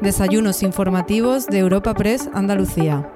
Desayunos 0.00 0.62
informativos 0.62 1.46
de 1.46 1.58
Europa 1.58 1.92
Press 1.92 2.30
Andalucía. 2.32 3.06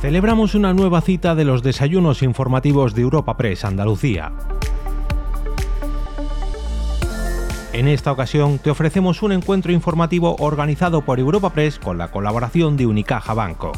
Celebramos 0.00 0.56
una 0.56 0.74
nueva 0.74 1.02
cita 1.02 1.36
de 1.36 1.44
los 1.44 1.62
desayunos 1.62 2.24
informativos 2.24 2.96
de 2.96 3.02
Europa 3.02 3.36
Press 3.36 3.64
Andalucía. 3.64 4.32
En 7.72 7.86
esta 7.86 8.10
ocasión 8.10 8.58
te 8.58 8.70
ofrecemos 8.70 9.22
un 9.22 9.30
encuentro 9.30 9.70
informativo 9.70 10.34
organizado 10.40 11.02
por 11.02 11.20
Europa 11.20 11.50
Press 11.50 11.78
con 11.78 11.96
la 11.96 12.10
colaboración 12.10 12.76
de 12.76 12.86
Unicaja 12.86 13.34
Banco. 13.34 13.70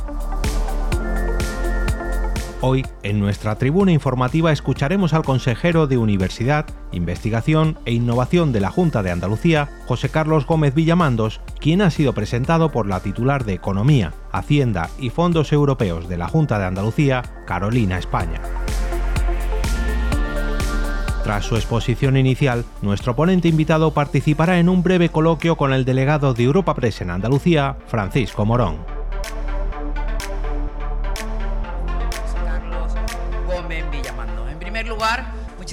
Hoy, 2.60 2.84
en 3.04 3.20
nuestra 3.20 3.54
tribuna 3.54 3.92
informativa, 3.92 4.50
escucharemos 4.50 5.14
al 5.14 5.22
consejero 5.22 5.86
de 5.86 5.96
Universidad, 5.96 6.66
Investigación 6.90 7.78
e 7.84 7.92
Innovación 7.92 8.50
de 8.50 8.58
la 8.58 8.70
Junta 8.70 9.04
de 9.04 9.12
Andalucía, 9.12 9.68
José 9.86 10.08
Carlos 10.08 10.44
Gómez 10.44 10.74
Villamandos, 10.74 11.40
quien 11.60 11.82
ha 11.82 11.90
sido 11.90 12.14
presentado 12.14 12.72
por 12.72 12.88
la 12.88 12.98
titular 12.98 13.44
de 13.44 13.52
Economía, 13.52 14.12
Hacienda 14.32 14.90
y 14.98 15.10
Fondos 15.10 15.52
Europeos 15.52 16.08
de 16.08 16.18
la 16.18 16.26
Junta 16.26 16.58
de 16.58 16.64
Andalucía, 16.64 17.22
Carolina 17.46 17.96
España. 17.96 18.40
Tras 21.22 21.44
su 21.44 21.54
exposición 21.54 22.16
inicial, 22.16 22.64
nuestro 22.82 23.14
ponente 23.14 23.46
invitado 23.46 23.92
participará 23.92 24.58
en 24.58 24.68
un 24.68 24.82
breve 24.82 25.10
coloquio 25.10 25.56
con 25.56 25.72
el 25.72 25.84
delegado 25.84 26.34
de 26.34 26.42
Europa 26.42 26.74
Press 26.74 27.02
en 27.02 27.10
Andalucía, 27.10 27.76
Francisco 27.86 28.44
Morón. 28.44 28.97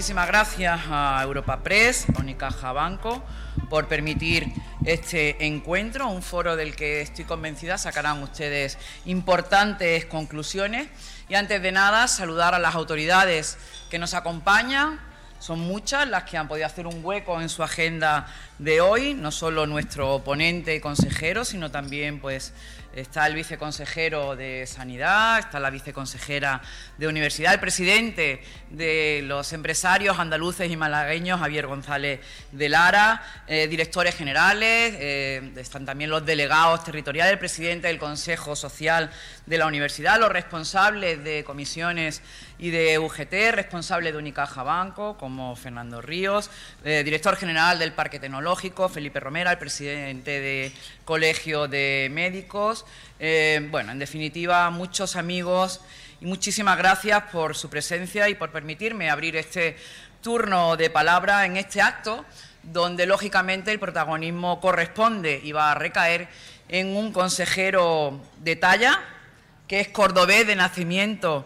Muchísimas 0.05 0.27
gracias 0.27 0.81
a 0.91 1.19
Europa 1.23 1.63
Press, 1.63 2.05
a 2.15 2.19
Unicaja 2.19 2.71
Banco, 2.71 3.23
por 3.71 3.87
permitir 3.87 4.53
este 4.85 5.47
encuentro, 5.47 6.07
un 6.09 6.21
foro 6.21 6.55
del 6.55 6.75
que 6.75 7.01
estoy 7.01 7.25
convencida 7.25 7.79
sacarán 7.79 8.21
ustedes 8.21 8.77
importantes 9.05 10.05
conclusiones. 10.05 10.89
Y 11.27 11.33
antes 11.33 11.59
de 11.59 11.71
nada, 11.71 12.07
saludar 12.07 12.53
a 12.53 12.59
las 12.59 12.75
autoridades 12.75 13.57
que 13.89 13.97
nos 13.97 14.13
acompañan. 14.13 14.99
Son 15.39 15.59
muchas 15.59 16.07
las 16.07 16.25
que 16.25 16.37
han 16.37 16.47
podido 16.47 16.67
hacer 16.67 16.85
un 16.85 17.03
hueco 17.03 17.41
en 17.41 17.49
su 17.49 17.63
agenda 17.63 18.27
de 18.59 18.81
hoy, 18.81 19.15
no 19.15 19.31
solo 19.31 19.65
nuestro 19.65 20.23
ponente 20.23 20.75
y 20.75 20.81
consejero, 20.81 21.43
sino 21.45 21.71
también 21.71 22.19
pues 22.19 22.53
está 22.95 23.27
el 23.27 23.35
viceconsejero 23.35 24.35
de 24.35 24.65
Sanidad, 24.65 25.39
está 25.39 25.59
la 25.59 25.69
viceconsejera 25.69 26.61
de 26.97 27.07
Universidad, 27.07 27.53
el 27.53 27.59
presidente 27.59 28.41
de 28.69 29.21
los 29.23 29.51
empresarios 29.51 30.17
andaluces 30.17 30.71
y 30.71 30.77
malagueños, 30.77 31.41
Javier 31.41 31.67
González 31.67 32.21
de 32.53 32.69
Lara, 32.69 33.21
eh, 33.47 33.67
directores 33.67 34.15
generales, 34.15 34.95
eh, 34.97 35.51
están 35.57 35.85
también 35.85 36.09
los 36.09 36.25
delegados 36.25 36.83
territoriales, 36.85 37.33
el 37.33 37.39
presidente 37.39 37.87
del 37.87 37.97
Consejo 37.97 38.55
Social 38.55 39.11
de 39.45 39.57
la 39.57 39.67
Universidad, 39.67 40.17
los 40.17 40.31
responsables 40.31 41.21
de 41.23 41.43
comisiones 41.43 42.21
y 42.57 42.69
de 42.69 42.97
UGT, 42.99 43.51
responsable 43.51 44.11
de 44.11 44.17
Unicaja 44.17 44.63
Banco, 44.63 45.17
como 45.17 45.55
Fernando 45.55 46.01
Ríos, 46.01 46.49
eh, 46.83 47.03
director 47.03 47.35
general 47.35 47.79
del 47.79 47.93
Parque 47.93 48.19
Tecnológico, 48.19 48.87
Felipe 48.87 49.19
Romera, 49.19 49.51
el 49.51 49.57
presidente 49.57 50.39
del 50.39 50.73
Colegio 51.03 51.67
de 51.67 52.09
Médicos. 52.11 52.85
Eh, 53.19 53.67
bueno, 53.71 53.91
en 53.91 53.99
definitiva, 53.99 54.69
muchos 54.69 55.15
amigos 55.15 55.81
y 56.21 56.25
muchísimas 56.25 56.77
gracias 56.77 57.23
por 57.31 57.55
su 57.55 57.69
presencia 57.69 58.29
y 58.29 58.35
por 58.35 58.51
permitirme 58.51 59.09
abrir 59.09 59.35
este 59.35 59.75
turno 60.21 60.77
de 60.77 60.89
palabra 60.89 61.45
en 61.45 61.57
este 61.57 61.81
acto, 61.81 62.25
donde 62.63 63.05
lógicamente 63.05 63.71
el 63.71 63.79
protagonismo 63.79 64.59
corresponde 64.59 65.39
y 65.43 65.51
va 65.51 65.71
a 65.71 65.75
recaer 65.75 66.27
en 66.69 66.95
un 66.95 67.11
consejero 67.11 68.19
de 68.37 68.55
talla, 68.55 69.01
que 69.67 69.81
es 69.81 69.89
cordobés 69.89 70.47
de 70.47 70.55
nacimiento 70.55 71.45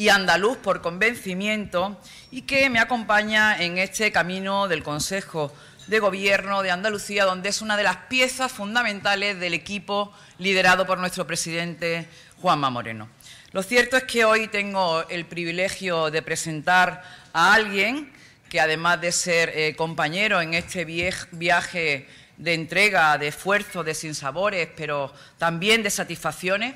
y 0.00 0.08
andaluz 0.08 0.56
por 0.56 0.80
convencimiento 0.80 2.00
y 2.30 2.42
que 2.42 2.70
me 2.70 2.78
acompaña 2.78 3.62
en 3.62 3.76
este 3.76 4.10
camino 4.10 4.66
del 4.66 4.82
Consejo 4.82 5.52
de 5.88 5.98
Gobierno 5.98 6.62
de 6.62 6.70
Andalucía, 6.70 7.26
donde 7.26 7.50
es 7.50 7.60
una 7.60 7.76
de 7.76 7.82
las 7.82 7.98
piezas 8.08 8.50
fundamentales 8.50 9.38
del 9.38 9.52
equipo 9.52 10.10
liderado 10.38 10.86
por 10.86 10.96
nuestro 10.96 11.26
presidente 11.26 12.08
Juanma 12.40 12.70
Moreno. 12.70 13.10
Lo 13.52 13.62
cierto 13.62 13.98
es 13.98 14.04
que 14.04 14.24
hoy 14.24 14.48
tengo 14.48 15.06
el 15.10 15.26
privilegio 15.26 16.10
de 16.10 16.22
presentar 16.22 17.04
a 17.34 17.52
alguien 17.52 18.10
que 18.48 18.58
además 18.58 19.02
de 19.02 19.12
ser 19.12 19.52
eh, 19.54 19.76
compañero 19.76 20.40
en 20.40 20.54
este 20.54 20.86
viaje 20.86 22.08
de 22.38 22.54
entrega, 22.54 23.18
de 23.18 23.28
esfuerzo, 23.28 23.84
de 23.84 23.94
sinsabores, 23.94 24.66
pero 24.74 25.12
también 25.36 25.82
de 25.82 25.90
satisfacciones, 25.90 26.74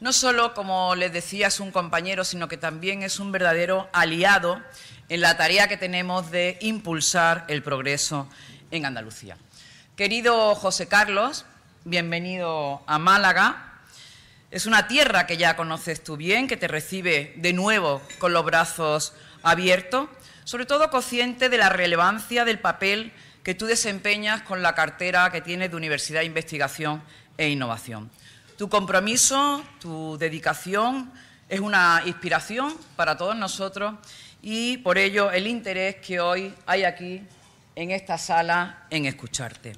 no 0.00 0.12
solo, 0.12 0.54
como 0.54 0.94
les 0.94 1.12
decía, 1.12 1.48
es 1.48 1.60
un 1.60 1.70
compañero, 1.70 2.24
sino 2.24 2.48
que 2.48 2.56
también 2.56 3.02
es 3.02 3.20
un 3.20 3.32
verdadero 3.32 3.88
aliado 3.92 4.60
en 5.08 5.20
la 5.20 5.36
tarea 5.36 5.68
que 5.68 5.76
tenemos 5.76 6.30
de 6.30 6.58
impulsar 6.60 7.44
el 7.48 7.62
progreso 7.62 8.28
en 8.70 8.86
Andalucía. 8.86 9.36
Querido 9.96 10.54
José 10.54 10.88
Carlos, 10.88 11.44
bienvenido 11.84 12.82
a 12.86 12.98
Málaga. 12.98 13.80
Es 14.50 14.66
una 14.66 14.88
tierra 14.88 15.26
que 15.26 15.36
ya 15.36 15.56
conoces 15.56 16.02
tú 16.02 16.16
bien, 16.16 16.48
que 16.48 16.56
te 16.56 16.68
recibe 16.68 17.34
de 17.36 17.52
nuevo 17.52 18.02
con 18.18 18.32
los 18.32 18.44
brazos 18.44 19.14
abiertos, 19.42 20.08
sobre 20.44 20.66
todo 20.66 20.90
consciente 20.90 21.48
de 21.48 21.58
la 21.58 21.68
relevancia 21.68 22.44
del 22.44 22.58
papel 22.58 23.12
que 23.42 23.54
tú 23.54 23.66
desempeñas 23.66 24.42
con 24.42 24.62
la 24.62 24.74
cartera 24.74 25.30
que 25.30 25.40
tienes 25.40 25.70
de 25.70 25.76
Universidad 25.76 26.20
de 26.20 26.26
Investigación 26.26 27.02
e 27.36 27.48
Innovación. 27.48 28.10
Tu 28.56 28.68
compromiso, 28.68 29.64
tu 29.80 30.16
dedicación 30.16 31.10
es 31.48 31.58
una 31.58 32.02
inspiración 32.06 32.72
para 32.94 33.16
todos 33.16 33.34
nosotros 33.34 33.94
y 34.42 34.78
por 34.78 34.96
ello 34.96 35.32
el 35.32 35.48
interés 35.48 35.96
que 35.96 36.20
hoy 36.20 36.54
hay 36.64 36.84
aquí 36.84 37.20
en 37.74 37.90
esta 37.90 38.16
sala 38.16 38.86
en 38.90 39.06
escucharte. 39.06 39.72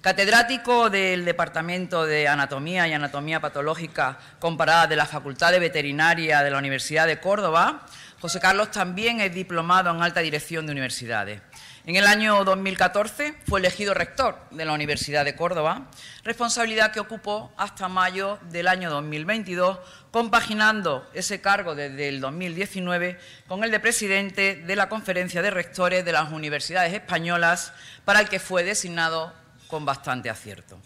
Catedrático 0.00 0.90
del 0.90 1.24
Departamento 1.24 2.06
de 2.06 2.26
Anatomía 2.26 2.88
y 2.88 2.92
Anatomía 2.92 3.38
Patológica 3.38 4.18
comparada 4.40 4.88
de 4.88 4.96
la 4.96 5.06
Facultad 5.06 5.52
de 5.52 5.60
Veterinaria 5.60 6.42
de 6.42 6.50
la 6.50 6.58
Universidad 6.58 7.06
de 7.06 7.20
Córdoba, 7.20 7.86
José 8.20 8.40
Carlos 8.40 8.72
también 8.72 9.20
es 9.20 9.32
diplomado 9.32 9.90
en 9.94 10.02
alta 10.02 10.18
dirección 10.20 10.66
de 10.66 10.72
universidades. 10.72 11.40
En 11.88 11.96
el 11.96 12.06
año 12.06 12.44
2014 12.44 13.34
fue 13.46 13.60
elegido 13.60 13.94
rector 13.94 14.38
de 14.50 14.66
la 14.66 14.74
Universidad 14.74 15.24
de 15.24 15.34
Córdoba, 15.34 15.88
responsabilidad 16.22 16.92
que 16.92 17.00
ocupó 17.00 17.50
hasta 17.56 17.88
mayo 17.88 18.38
del 18.50 18.68
año 18.68 18.90
2022, 18.90 19.78
compaginando 20.10 21.08
ese 21.14 21.40
cargo 21.40 21.74
desde 21.74 22.10
el 22.10 22.20
2019 22.20 23.18
con 23.46 23.64
el 23.64 23.70
de 23.70 23.80
presidente 23.80 24.56
de 24.56 24.76
la 24.76 24.90
Conferencia 24.90 25.40
de 25.40 25.50
Rectores 25.50 26.04
de 26.04 26.12
las 26.12 26.30
Universidades 26.30 26.92
Españolas, 26.92 27.72
para 28.04 28.20
el 28.20 28.28
que 28.28 28.38
fue 28.38 28.64
designado 28.64 29.32
con 29.66 29.86
bastante 29.86 30.28
acierto. 30.28 30.78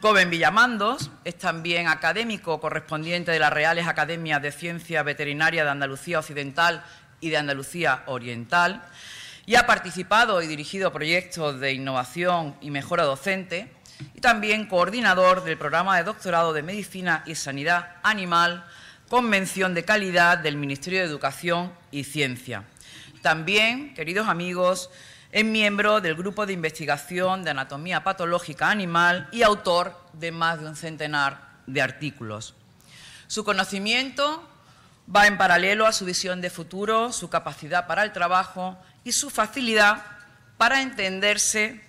Goben 0.00 0.30
Villamandos 0.30 1.12
es 1.22 1.38
también 1.38 1.86
académico 1.86 2.60
correspondiente 2.60 3.30
de 3.30 3.38
las 3.38 3.52
Reales 3.52 3.86
Academias 3.86 4.42
de 4.42 4.50
Ciencia 4.50 5.04
Veterinaria 5.04 5.62
de 5.62 5.70
Andalucía 5.70 6.18
Occidental 6.18 6.82
y 7.20 7.30
de 7.30 7.36
Andalucía 7.36 8.02
Oriental 8.06 8.82
y 9.46 9.56
ha 9.56 9.66
participado 9.66 10.40
y 10.42 10.46
dirigido 10.46 10.92
proyectos 10.92 11.60
de 11.60 11.72
innovación 11.72 12.56
y 12.60 12.70
mejora 12.70 13.04
docente 13.04 13.70
y 14.14 14.20
también 14.20 14.66
coordinador 14.66 15.44
del 15.44 15.58
programa 15.58 15.96
de 15.96 16.04
doctorado 16.04 16.52
de 16.52 16.62
Medicina 16.62 17.22
y 17.26 17.34
Sanidad 17.34 17.96
Animal 18.02 18.64
con 19.08 19.28
mención 19.28 19.74
de 19.74 19.84
calidad 19.84 20.38
del 20.38 20.56
Ministerio 20.56 21.00
de 21.00 21.06
Educación 21.06 21.72
y 21.90 22.04
Ciencia. 22.04 22.64
También, 23.22 23.94
queridos 23.94 24.28
amigos, 24.28 24.90
es 25.30 25.44
miembro 25.44 26.00
del 26.00 26.14
Grupo 26.14 26.46
de 26.46 26.52
Investigación 26.52 27.44
de 27.44 27.50
Anatomía 27.50 28.02
Patológica 28.04 28.70
Animal 28.70 29.28
y 29.30 29.42
autor 29.42 29.98
de 30.12 30.32
más 30.32 30.60
de 30.60 30.66
un 30.66 30.76
centenar 30.76 31.40
de 31.66 31.82
artículos. 31.82 32.54
Su 33.26 33.44
conocimiento 33.44 34.48
va 35.14 35.26
en 35.26 35.36
paralelo 35.36 35.86
a 35.86 35.92
su 35.92 36.04
visión 36.04 36.40
de 36.40 36.50
futuro, 36.50 37.12
su 37.12 37.28
capacidad 37.28 37.86
para 37.86 38.04
el 38.04 38.12
trabajo 38.12 38.78
y 39.04 39.12
su 39.12 39.30
facilidad 39.30 40.02
para 40.56 40.82
entenderse 40.82 41.80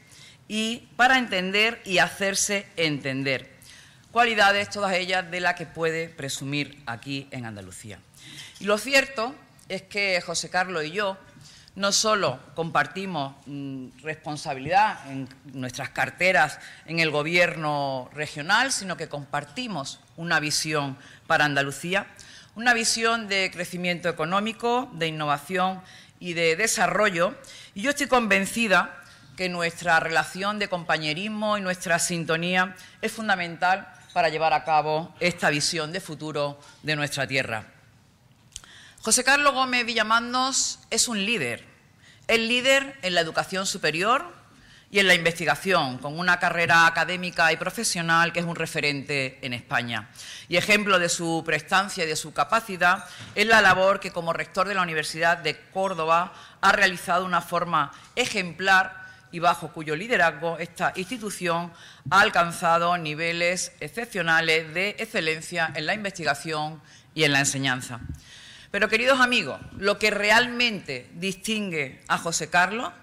y 0.47 0.87
para 0.95 1.17
entender 1.17 1.81
y 1.85 1.97
hacerse 1.97 2.67
entender. 2.77 3.55
Cualidades 4.11 4.69
todas 4.69 4.93
ellas 4.93 5.29
de 5.29 5.39
las 5.39 5.55
que 5.55 5.65
puede 5.65 6.07
presumir 6.07 6.81
aquí 6.85 7.27
en 7.31 7.45
Andalucía. 7.45 7.99
Y 8.59 8.65
lo 8.65 8.77
cierto 8.77 9.35
es 9.67 9.81
que 9.81 10.21
José 10.21 10.49
Carlos 10.49 10.85
y 10.85 10.91
yo 10.91 11.17
no 11.75 11.91
solo 11.91 12.39
compartimos 12.55 13.35
mm, 13.45 13.87
responsabilidad 14.01 15.11
en 15.11 15.27
nuestras 15.53 15.89
carteras 15.89 16.59
en 16.85 16.99
el 16.99 17.11
gobierno 17.11 18.09
regional, 18.13 18.71
sino 18.71 18.95
que 18.95 19.09
compartimos 19.09 19.99
una 20.15 20.39
visión 20.39 20.97
para 21.27 21.45
Andalucía, 21.45 22.07
una 22.55 22.73
visión 22.73 23.27
de 23.27 23.51
crecimiento 23.51 24.07
económico, 24.07 24.89
de 24.93 25.07
innovación 25.07 25.81
y 26.19 26.33
de 26.33 26.55
desarrollo. 26.55 27.35
Y 27.73 27.81
yo 27.81 27.91
estoy 27.91 28.07
convencida 28.07 29.01
que 29.35 29.49
nuestra 29.49 29.99
relación 29.99 30.59
de 30.59 30.69
compañerismo 30.69 31.57
y 31.57 31.61
nuestra 31.61 31.99
sintonía 31.99 32.75
es 33.01 33.11
fundamental 33.11 33.91
para 34.13 34.29
llevar 34.29 34.53
a 34.53 34.63
cabo 34.63 35.13
esta 35.19 35.49
visión 35.49 35.91
de 35.91 35.99
futuro 35.99 36.59
de 36.83 36.95
nuestra 36.95 37.27
tierra. 37.27 37.65
José 39.01 39.23
Carlos 39.23 39.53
Gómez 39.53 39.85
Villamandos 39.85 40.79
es 40.89 41.07
un 41.07 41.25
líder, 41.25 41.65
el 42.27 42.47
líder 42.47 42.97
en 43.01 43.13
la 43.13 43.21
educación 43.21 43.65
superior 43.67 44.34
y 44.95 44.99
en 44.99 45.07
la 45.09 45.13
investigación, 45.13 45.97
con 45.97 46.17
una 46.17 46.39
carrera 46.39 46.87
académica 46.87 47.51
y 47.51 47.57
profesional 47.57 48.31
que 48.31 48.39
es 48.39 48.45
un 48.45 48.55
referente 48.55 49.39
en 49.41 49.51
España. 49.51 50.07
Y 50.47 50.55
ejemplo 50.55 50.99
de 50.99 51.09
su 51.09 51.43
prestancia 51.45 52.05
y 52.05 52.07
de 52.07 52.15
su 52.15 52.31
capacidad 52.31 53.03
es 53.35 53.45
la 53.45 53.59
labor 53.59 53.99
que 53.99 54.11
como 54.11 54.31
rector 54.31 54.69
de 54.69 54.73
la 54.73 54.83
Universidad 54.83 55.37
de 55.39 55.59
Córdoba 55.73 56.31
ha 56.61 56.71
realizado 56.71 57.23
de 57.23 57.27
una 57.27 57.41
forma 57.41 57.91
ejemplar 58.15 59.03
y 59.33 59.39
bajo 59.39 59.73
cuyo 59.73 59.97
liderazgo 59.97 60.57
esta 60.59 60.93
institución 60.95 61.73
ha 62.09 62.21
alcanzado 62.21 62.97
niveles 62.97 63.73
excepcionales 63.81 64.73
de 64.73 64.95
excelencia 64.97 65.73
en 65.75 65.87
la 65.87 65.93
investigación 65.93 66.81
y 67.13 67.25
en 67.25 67.33
la 67.33 67.39
enseñanza. 67.39 67.99
Pero, 68.71 68.87
queridos 68.87 69.19
amigos, 69.19 69.59
lo 69.77 69.99
que 69.99 70.09
realmente 70.09 71.09
distingue 71.15 72.01
a 72.07 72.17
José 72.17 72.49
Carlos 72.49 72.93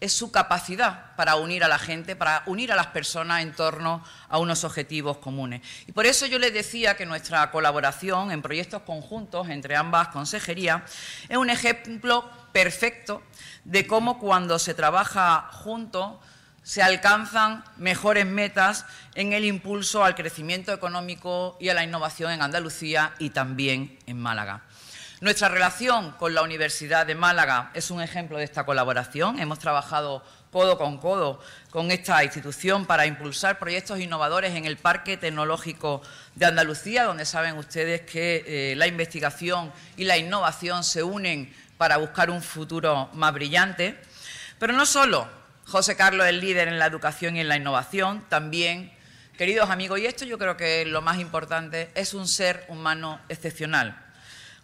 es 0.00 0.12
su 0.12 0.30
capacidad 0.30 1.14
para 1.16 1.36
unir 1.36 1.64
a 1.64 1.68
la 1.68 1.78
gente, 1.78 2.16
para 2.16 2.42
unir 2.46 2.70
a 2.70 2.76
las 2.76 2.88
personas 2.88 3.42
en 3.42 3.54
torno 3.54 4.04
a 4.28 4.38
unos 4.38 4.64
objetivos 4.64 5.18
comunes. 5.18 5.62
Y 5.86 5.92
por 5.92 6.04
eso 6.04 6.26
yo 6.26 6.38
les 6.38 6.52
decía 6.52 6.96
que 6.96 7.06
nuestra 7.06 7.50
colaboración 7.50 8.30
en 8.30 8.42
proyectos 8.42 8.82
conjuntos 8.82 9.48
entre 9.48 9.74
ambas 9.74 10.08
consejerías 10.08 10.82
es 11.28 11.36
un 11.36 11.48
ejemplo 11.48 12.28
perfecto 12.52 13.22
de 13.64 13.86
cómo 13.86 14.18
cuando 14.18 14.58
se 14.58 14.74
trabaja 14.74 15.48
juntos 15.52 16.16
se 16.62 16.82
alcanzan 16.82 17.64
mejores 17.76 18.26
metas 18.26 18.86
en 19.14 19.32
el 19.32 19.44
impulso 19.44 20.04
al 20.04 20.16
crecimiento 20.16 20.72
económico 20.72 21.56
y 21.60 21.68
a 21.68 21.74
la 21.74 21.84
innovación 21.84 22.32
en 22.32 22.42
Andalucía 22.42 23.14
y 23.20 23.30
también 23.30 23.98
en 24.06 24.18
Málaga. 24.18 24.65
Nuestra 25.22 25.48
relación 25.48 26.12
con 26.12 26.34
la 26.34 26.42
Universidad 26.42 27.06
de 27.06 27.14
Málaga 27.14 27.70
es 27.72 27.90
un 27.90 28.02
ejemplo 28.02 28.36
de 28.36 28.44
esta 28.44 28.66
colaboración. 28.66 29.38
Hemos 29.38 29.58
trabajado 29.58 30.22
codo 30.52 30.76
con 30.76 30.98
codo 30.98 31.40
con 31.70 31.90
esta 31.90 32.22
institución 32.22 32.84
para 32.84 33.06
impulsar 33.06 33.58
proyectos 33.58 33.98
innovadores 33.98 34.54
en 34.54 34.66
el 34.66 34.76
Parque 34.76 35.16
Tecnológico 35.16 36.02
de 36.34 36.44
Andalucía, 36.44 37.04
donde 37.04 37.24
saben 37.24 37.56
ustedes 37.56 38.02
que 38.02 38.44
eh, 38.46 38.76
la 38.76 38.88
investigación 38.88 39.72
y 39.96 40.04
la 40.04 40.18
innovación 40.18 40.84
se 40.84 41.02
unen 41.02 41.50
para 41.78 41.96
buscar 41.96 42.28
un 42.28 42.42
futuro 42.42 43.08
más 43.14 43.32
brillante. 43.32 43.98
Pero 44.58 44.74
no 44.74 44.84
solo 44.84 45.26
José 45.66 45.96
Carlos 45.96 46.26
es 46.26 46.34
líder 46.34 46.68
en 46.68 46.78
la 46.78 46.84
educación 46.84 47.36
y 47.36 47.40
en 47.40 47.48
la 47.48 47.56
innovación, 47.56 48.22
también, 48.28 48.92
queridos 49.38 49.70
amigos, 49.70 49.98
y 49.98 50.04
esto 50.04 50.26
yo 50.26 50.36
creo 50.36 50.58
que 50.58 50.84
lo 50.84 51.00
más 51.00 51.18
importante, 51.18 51.90
es 51.94 52.12
un 52.12 52.28
ser 52.28 52.66
humano 52.68 53.18
excepcional. 53.30 54.05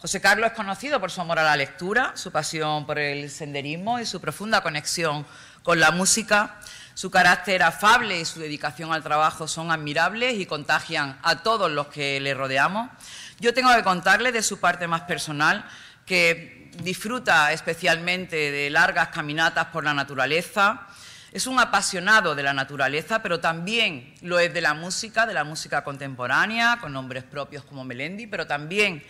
José 0.02 0.20
Carlos 0.20 0.50
es 0.50 0.56
conocido 0.56 0.98
por 0.98 1.12
su 1.12 1.20
amor 1.20 1.38
a 1.38 1.44
la 1.44 1.54
lectura, 1.54 2.10
su 2.16 2.32
pasión 2.32 2.86
por 2.86 2.98
el 2.98 3.30
senderismo 3.30 4.00
y 4.00 4.04
su 4.04 4.20
profunda 4.20 4.60
conexión 4.60 5.24
con 5.62 5.78
la 5.78 5.92
música. 5.92 6.58
Su 6.94 7.08
carácter 7.08 7.62
afable 7.62 8.18
y 8.18 8.24
su 8.24 8.40
dedicación 8.40 8.92
al 8.92 9.04
trabajo 9.04 9.46
son 9.46 9.70
admirables 9.70 10.40
y 10.40 10.46
contagian 10.46 11.20
a 11.22 11.44
todos 11.44 11.70
los 11.70 11.86
que 11.86 12.18
le 12.18 12.34
rodeamos. 12.34 12.90
Yo 13.38 13.54
tengo 13.54 13.72
que 13.76 13.84
contarle 13.84 14.32
de 14.32 14.42
su 14.42 14.58
parte 14.58 14.88
más 14.88 15.02
personal 15.02 15.64
que 16.04 16.72
disfruta 16.82 17.52
especialmente 17.52 18.50
de 18.50 18.70
largas 18.70 19.10
caminatas 19.10 19.66
por 19.66 19.84
la 19.84 19.94
naturaleza, 19.94 20.88
es 21.32 21.46
un 21.46 21.58
apasionado 21.58 22.34
de 22.34 22.42
la 22.42 22.52
naturaleza, 22.52 23.22
pero 23.22 23.40
también 23.40 24.14
lo 24.20 24.38
es 24.38 24.52
de 24.52 24.60
la 24.60 24.74
música, 24.74 25.24
de 25.24 25.32
la 25.32 25.44
música 25.44 25.82
contemporánea, 25.82 26.76
con 26.78 26.92
nombres 26.92 27.24
propios 27.24 27.64
como 27.64 27.84
Melendi, 27.84 28.26
pero 28.26 28.46
también 28.46 29.02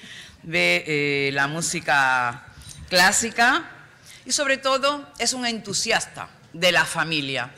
de 0.42 0.84
eh, 0.86 1.30
la 1.32 1.46
música 1.46 2.46
clásica 2.88 3.70
y 4.24 4.32
sobre 4.32 4.58
todo 4.58 5.08
es 5.18 5.32
un 5.32 5.46
entusiasta 5.46 6.28
de 6.52 6.72
la 6.72 6.84
familia. 6.84 7.50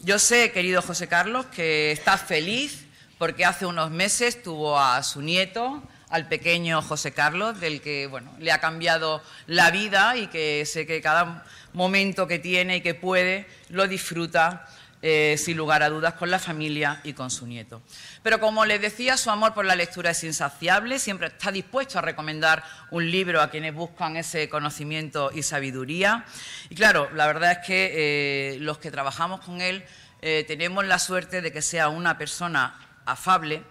Yo 0.00 0.18
sé, 0.18 0.52
querido 0.52 0.82
José 0.82 1.08
Carlos, 1.08 1.46
que 1.46 1.92
está 1.92 2.18
feliz 2.18 2.86
porque 3.18 3.44
hace 3.44 3.66
unos 3.66 3.90
meses 3.90 4.42
tuvo 4.42 4.78
a 4.78 5.02
su 5.02 5.22
nieto, 5.22 5.82
al 6.10 6.28
pequeño 6.28 6.82
José 6.82 7.12
Carlos, 7.12 7.58
del 7.58 7.80
que 7.80 8.06
bueno, 8.06 8.32
le 8.38 8.52
ha 8.52 8.60
cambiado 8.60 9.22
la 9.46 9.70
vida 9.70 10.16
y 10.16 10.26
que 10.28 10.64
sé 10.66 10.86
que 10.86 11.00
cada 11.00 11.44
momento 11.72 12.26
que 12.26 12.38
tiene 12.38 12.76
y 12.76 12.80
que 12.82 12.94
puede 12.94 13.48
lo 13.68 13.88
disfruta 13.88 14.66
eh, 15.06 15.36
sin 15.36 15.58
lugar 15.58 15.82
a 15.82 15.90
dudas 15.90 16.14
con 16.14 16.30
la 16.30 16.38
familia 16.38 17.02
y 17.04 17.12
con 17.12 17.30
su 17.30 17.46
nieto. 17.46 17.82
Pero 18.22 18.40
como 18.40 18.64
les 18.64 18.80
decía, 18.80 19.18
su 19.18 19.28
amor 19.28 19.52
por 19.52 19.66
la 19.66 19.76
lectura 19.76 20.12
es 20.12 20.24
insaciable, 20.24 20.98
siempre 20.98 21.26
está 21.26 21.52
dispuesto 21.52 21.98
a 21.98 22.00
recomendar 22.00 22.64
un 22.90 23.10
libro 23.10 23.42
a 23.42 23.50
quienes 23.50 23.74
buscan 23.74 24.16
ese 24.16 24.48
conocimiento 24.48 25.30
y 25.30 25.42
sabiduría. 25.42 26.24
Y 26.70 26.74
claro, 26.74 27.10
la 27.12 27.26
verdad 27.26 27.52
es 27.52 27.58
que 27.66 27.92
eh, 27.94 28.56
los 28.60 28.78
que 28.78 28.90
trabajamos 28.90 29.42
con 29.42 29.60
él 29.60 29.84
eh, 30.22 30.42
tenemos 30.48 30.86
la 30.86 30.98
suerte 30.98 31.42
de 31.42 31.52
que 31.52 31.60
sea 31.60 31.90
una 31.90 32.16
persona 32.16 32.74
afable, 33.04 33.62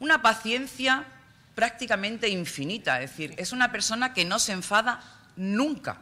una 0.00 0.20
paciencia 0.20 1.04
prácticamente 1.54 2.28
infinita, 2.28 3.00
es 3.00 3.10
decir, 3.10 3.34
es 3.36 3.52
una 3.52 3.70
persona 3.70 4.12
que 4.12 4.24
no 4.24 4.40
se 4.40 4.50
enfada 4.50 5.00
nunca. 5.36 5.98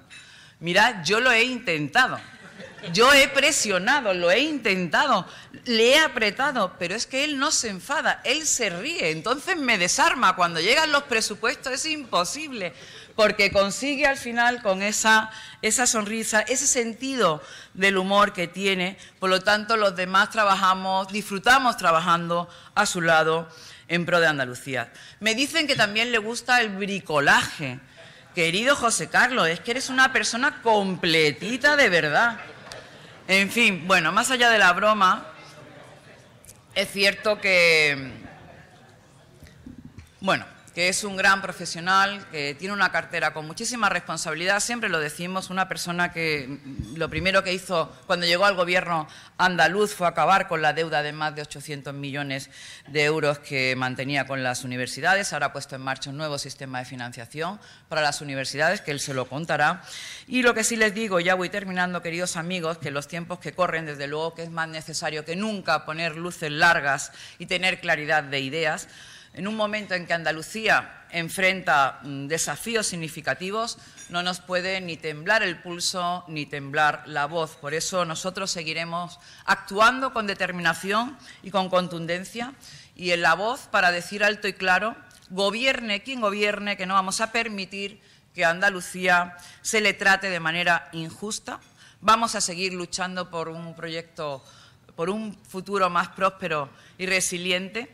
Mirad, 0.61 1.05
yo 1.05 1.21
lo 1.21 1.31
he 1.33 1.43
intentado, 1.43 2.19
yo 2.93 3.13
he 3.13 3.29
presionado, 3.29 4.15
lo 4.15 4.31
he 4.31 4.41
intentado, 4.41 5.27
le 5.65 5.93
he 5.93 5.99
apretado, 5.99 6.77
pero 6.79 6.95
es 6.95 7.07
que 7.07 7.25
él 7.25 7.39
no 7.39 7.51
se 7.51 7.69
enfada, 7.69 8.21
él 8.25 8.47
se 8.47 8.71
ríe, 8.71 9.11
entonces 9.11 9.57
me 9.57 9.79
desarma. 9.79 10.37
Cuando 10.37 10.61
llegan 10.61 10.93
los 10.93 11.05
presupuestos 11.05 11.73
es 11.73 11.87
imposible, 11.87 12.73
porque 13.15 13.53
consigue 13.53 14.07
al 14.07 14.17
final 14.17 14.63
con 14.63 14.83
esa, 14.83 15.31
esa 15.63 15.87
sonrisa, 15.87 16.41
ese 16.41 16.67
sentido 16.67 17.43
del 17.75 17.99
humor 17.99 18.33
que 18.33 18.49
tiene, 18.49 18.97
por 19.19 19.31
lo 19.31 19.41
tanto 19.41 19.77
los 19.77 19.95
demás 19.97 20.31
trabajamos, 20.31 21.09
disfrutamos 21.09 21.77
trabajando 21.77 22.49
a 22.75 22.87
su 22.87 23.01
lado 23.01 23.49
en 23.89 24.07
pro 24.07 24.21
de 24.21 24.29
Andalucía. 24.29 24.93
Me 25.19 25.35
dicen 25.35 25.67
que 25.67 25.77
también 25.77 26.13
le 26.13 26.19
gusta 26.19 26.61
el 26.61 26.71
bricolaje. 26.71 27.79
Querido 28.35 28.77
José 28.77 29.09
Carlos, 29.09 29.49
es 29.49 29.59
que 29.59 29.73
eres 29.73 29.91
una 29.91 30.13
persona 30.13 30.63
completita 30.63 31.75
de 31.77 31.89
verdad. 31.89 32.39
En 33.29 33.51
fin, 33.51 33.87
bueno, 33.87 34.13
más 34.13 34.31
allá 34.31 34.51
de 34.51 34.59
la 34.59 34.73
broma, 34.73 35.27
es 36.75 36.91
cierto 36.91 37.41
que, 37.41 38.13
bueno, 40.21 40.45
que 40.75 40.89
es 40.89 41.05
un 41.05 41.17
gran 41.17 41.43
profesional, 41.43 42.25
que 42.31 42.55
tiene 42.55 42.75
una 42.75 42.93
cartera 42.93 43.33
con 43.33 43.47
muchísima 43.47 43.89
responsabilidad, 43.89 44.61
siempre 44.61 44.89
lo 44.89 45.01
decimos, 45.01 45.51
una 45.51 45.69
persona 45.69 46.13
que 46.13 46.47
mm, 46.49 46.97
lo 46.97 47.09
primero 47.09 47.43
que 47.43 47.53
hizo 47.53 47.93
cuando 48.07 48.27
llegó 48.27 48.45
al 48.45 48.55
gobierno 48.55 49.09
andaluz 49.39 49.95
fue 49.95 50.07
acabar 50.07 50.49
con 50.49 50.63
la 50.63 50.73
deuda 50.73 51.03
de 51.03 51.13
más 51.13 51.35
de 51.35 51.43
800 51.43 51.93
millones 51.95 52.51
de 52.87 53.05
euros 53.05 53.39
que 53.39 53.75
mantenía 53.77 54.27
con 54.27 54.43
las 54.43 54.65
universidades, 54.65 55.33
ahora 55.33 55.47
ha 55.47 55.53
puesto 55.53 55.75
en 55.77 55.83
marcha 55.83 56.11
un 56.11 56.17
nuevo 56.17 56.39
sistema 56.39 56.79
de 56.79 56.85
financiación 56.85 57.61
para 57.89 58.03
las 58.03 58.21
universidades, 58.21 58.81
que 58.81 58.91
él 58.91 59.01
se 59.01 59.15
lo 59.15 59.29
contará. 59.29 59.83
Y 60.27 60.43
lo 60.43 60.55
que 60.55 60.65
sí 60.65 60.77
les 60.77 60.95
digo, 60.95 61.21
ya 61.21 61.35
voy 61.35 61.49
terminando, 61.49 62.03
queridos 62.03 62.37
amigos, 62.37 62.79
que 62.79 62.91
los 62.91 63.09
tiempos 63.09 63.39
que 63.39 63.53
corren, 63.53 63.87
desde 63.87 64.07
luego 64.07 64.35
que 64.35 64.45
es 64.45 64.51
más 64.51 64.69
necesario 64.69 65.25
que 65.25 65.37
nunca 65.37 65.85
poner 65.85 66.17
luces 66.17 66.51
largas 66.51 67.13
y 67.39 67.47
tener 67.47 67.81
claridad 67.81 68.23
de 68.23 68.41
ideas, 68.41 68.89
en 69.33 69.47
un 69.47 69.57
momento 69.57 69.95
en 69.95 70.07
que 70.07 70.13
Andalucía 70.13 71.05
enfrenta 71.11 72.01
mm, 72.03 72.27
desafíos 72.27 72.87
significativos, 72.87 73.79
no 74.09 74.23
nos 74.23 74.41
puede 74.41 74.81
ni 74.81 74.97
temblar 74.97 75.43
el 75.43 75.61
pulso 75.61 76.25
ni 76.29 76.47
temblar 76.47 77.05
la 77.07 77.27
voz. 77.27 77.57
Por 77.57 77.75
eso 77.75 78.05
nosotros 78.05 78.51
seguiremos 78.51 79.21
actuando 79.45 80.13
con 80.13 80.27
determinación 80.27 81.17
y 81.43 81.51
con 81.51 81.69
contundencia 81.69 82.55
y 82.97 83.13
en 83.13 83.23
la 83.23 83.35
voz 83.35 83.69
para 83.71 83.93
decir 83.93 84.25
alto 84.25 84.49
y 84.49 84.53
claro, 84.53 84.97
gobierne 85.31 86.03
quien 86.03 86.21
gobierne, 86.21 86.77
que 86.77 86.87
no 86.87 86.95
vamos 86.95 87.21
a 87.21 87.31
permitir 87.31 88.01
que 88.35 88.45
Andalucía 88.45 89.37
se 89.63 89.81
le 89.81 89.95
trate 89.95 90.29
de 90.29 90.41
manera 90.41 90.89
injusta. 90.93 91.61
Vamos 92.01 92.35
a 92.35 92.41
seguir 92.41 92.73
luchando 92.73 93.31
por 93.31 93.49
un 93.49 93.75
proyecto, 93.75 94.45
por 94.97 95.09
un 95.09 95.37
futuro 95.49 95.89
más 95.89 96.09
próspero 96.09 96.69
y 96.99 97.07
resiliente 97.07 97.93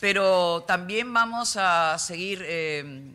pero 0.00 0.64
también 0.66 1.12
vamos 1.12 1.56
a 1.56 1.98
seguir 1.98 2.42
eh, 2.44 3.14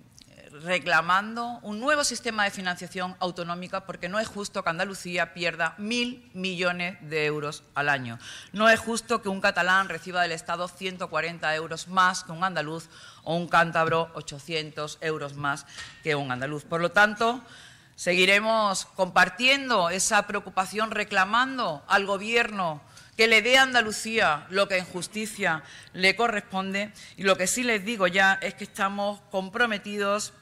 reclamando 0.64 1.60
un 1.62 1.80
nuevo 1.80 2.04
sistema 2.04 2.44
de 2.44 2.52
financiación 2.52 3.16
autonómica 3.20 3.86
porque 3.86 4.10
no 4.10 4.20
es 4.20 4.28
justo 4.28 4.64
que 4.64 4.70
Andalucía 4.70 5.34
pierda 5.34 5.76
mil 5.78 6.30
millones 6.34 6.98
de 7.02 7.26
euros 7.26 7.64
al 7.74 7.90
año. 7.90 8.20
No 8.52 8.70
es 8.70 8.80
justo 8.80 9.22
que 9.22 9.30
un 9.30 9.42
catalán 9.42 9.90
reciba 9.90 10.22
del 10.22 10.32
Estado 10.32 10.68
140 10.68 11.56
euros 11.56 11.88
más 11.88 12.24
que 12.24 12.32
un 12.32 12.44
andaluz 12.44 12.90
o 13.24 13.36
un 13.36 13.48
cántabro 13.48 14.12
800 14.14 14.98
euros 15.02 15.36
más 15.36 15.66
que 16.04 16.16
un 16.16 16.32
andaluz. 16.32 16.64
Por 16.66 16.82
lo 16.82 16.92
tanto, 16.92 17.42
seguiremos 17.96 18.86
compartiendo 18.86 19.90
esa 19.90 20.28
preocupación, 20.28 20.92
reclamando 20.92 21.84
al 21.88 22.06
Gobierno 22.06 22.82
que 23.22 23.28
le 23.28 23.44
dé 23.44 23.60
a 23.60 23.62
Andalucía 23.62 24.48
lo 24.50 24.68
que 24.68 24.80
en 24.80 24.86
justicia 24.86 25.62
le 25.94 26.16
corresponde 26.16 26.92
y 27.18 27.22
lo 27.22 27.38
que 27.38 27.46
sí 27.46 27.62
les 27.62 27.86
digo 27.86 28.08
ya 28.08 28.40
es 28.42 28.56
que 28.56 28.64
estamos 28.64 29.22
comprometidos 29.30 30.34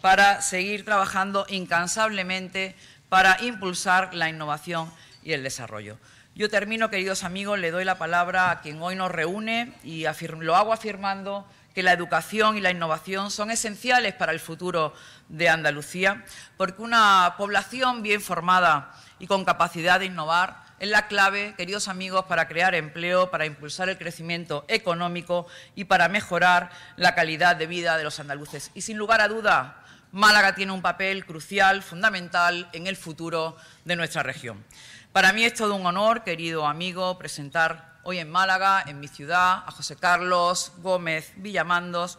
para 0.00 0.40
seguir 0.40 0.86
trabajando 0.86 1.44
incansablemente 1.50 2.74
para 3.10 3.36
impulsar 3.42 4.14
la 4.14 4.30
innovación 4.30 4.90
y 5.22 5.34
el 5.34 5.42
desarrollo. 5.42 5.98
Yo 6.34 6.48
termino, 6.48 6.88
queridos 6.88 7.22
amigos, 7.22 7.58
le 7.58 7.70
doy 7.70 7.84
la 7.84 7.98
palabra 7.98 8.50
a 8.50 8.62
quien 8.62 8.80
hoy 8.80 8.96
nos 8.96 9.10
reúne 9.10 9.74
y 9.84 10.06
lo 10.38 10.56
hago 10.56 10.72
afirmando 10.72 11.46
que 11.74 11.82
la 11.82 11.92
educación 11.92 12.56
y 12.56 12.62
la 12.62 12.70
innovación 12.70 13.30
son 13.30 13.50
esenciales 13.50 14.14
para 14.14 14.32
el 14.32 14.40
futuro 14.40 14.94
de 15.28 15.50
Andalucía, 15.50 16.24
porque 16.56 16.80
una 16.80 17.34
población 17.36 18.02
bien 18.02 18.22
formada 18.22 18.90
y 19.18 19.26
con 19.26 19.44
capacidad 19.44 20.00
de 20.00 20.06
innovar 20.06 20.69
es 20.80 20.88
la 20.88 21.08
clave, 21.08 21.54
queridos 21.58 21.88
amigos, 21.88 22.24
para 22.24 22.48
crear 22.48 22.74
empleo, 22.74 23.30
para 23.30 23.44
impulsar 23.44 23.90
el 23.90 23.98
crecimiento 23.98 24.64
económico 24.66 25.46
y 25.74 25.84
para 25.84 26.08
mejorar 26.08 26.70
la 26.96 27.14
calidad 27.14 27.54
de 27.54 27.66
vida 27.66 27.98
de 27.98 28.04
los 28.04 28.18
andaluces. 28.18 28.70
Y 28.74 28.80
sin 28.80 28.96
lugar 28.96 29.20
a 29.20 29.28
duda, 29.28 29.84
Málaga 30.10 30.54
tiene 30.54 30.72
un 30.72 30.80
papel 30.80 31.26
crucial, 31.26 31.82
fundamental 31.82 32.70
en 32.72 32.86
el 32.86 32.96
futuro 32.96 33.58
de 33.84 33.94
nuestra 33.94 34.22
región. 34.22 34.64
Para 35.12 35.34
mí 35.34 35.44
es 35.44 35.52
todo 35.52 35.74
un 35.74 35.84
honor, 35.84 36.24
querido 36.24 36.66
amigo, 36.66 37.18
presentar 37.18 37.98
hoy 38.02 38.18
en 38.18 38.30
Málaga, 38.30 38.82
en 38.86 39.00
mi 39.00 39.08
ciudad, 39.08 39.62
a 39.66 39.70
José 39.72 39.96
Carlos 39.96 40.72
Gómez 40.78 41.34
Villamandos, 41.36 42.18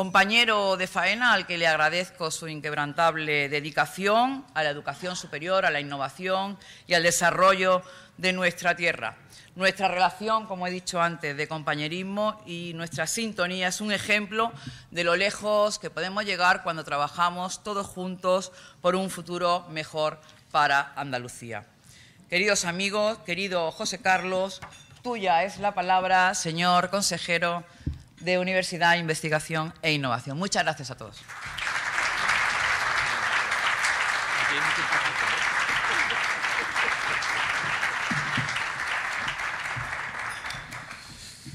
compañero 0.00 0.78
de 0.78 0.86
faena 0.86 1.34
al 1.34 1.46
que 1.46 1.58
le 1.58 1.66
agradezco 1.66 2.30
su 2.30 2.48
inquebrantable 2.48 3.50
dedicación 3.50 4.46
a 4.54 4.62
la 4.62 4.70
educación 4.70 5.14
superior, 5.14 5.66
a 5.66 5.70
la 5.70 5.78
innovación 5.78 6.56
y 6.86 6.94
al 6.94 7.02
desarrollo 7.02 7.82
de 8.16 8.32
nuestra 8.32 8.74
tierra. 8.74 9.18
Nuestra 9.56 9.88
relación, 9.88 10.46
como 10.46 10.66
he 10.66 10.70
dicho 10.70 11.02
antes, 11.02 11.36
de 11.36 11.46
compañerismo 11.46 12.40
y 12.46 12.72
nuestra 12.76 13.06
sintonía 13.06 13.68
es 13.68 13.82
un 13.82 13.92
ejemplo 13.92 14.52
de 14.90 15.04
lo 15.04 15.16
lejos 15.16 15.78
que 15.78 15.90
podemos 15.90 16.24
llegar 16.24 16.62
cuando 16.62 16.82
trabajamos 16.82 17.62
todos 17.62 17.86
juntos 17.86 18.52
por 18.80 18.94
un 18.94 19.10
futuro 19.10 19.66
mejor 19.68 20.18
para 20.50 20.94
Andalucía. 20.96 21.66
Queridos 22.30 22.64
amigos, 22.64 23.18
querido 23.26 23.70
José 23.70 23.98
Carlos, 23.98 24.62
tuya 25.02 25.44
es 25.44 25.58
la 25.58 25.74
palabra, 25.74 26.34
señor 26.34 26.88
consejero 26.88 27.66
de 28.20 28.38
Universidad, 28.38 28.96
Investigación 28.96 29.74
e 29.82 29.92
Innovación. 29.92 30.38
Muchas 30.38 30.62
gracias 30.62 30.90
a 30.90 30.96
todos. 30.96 31.16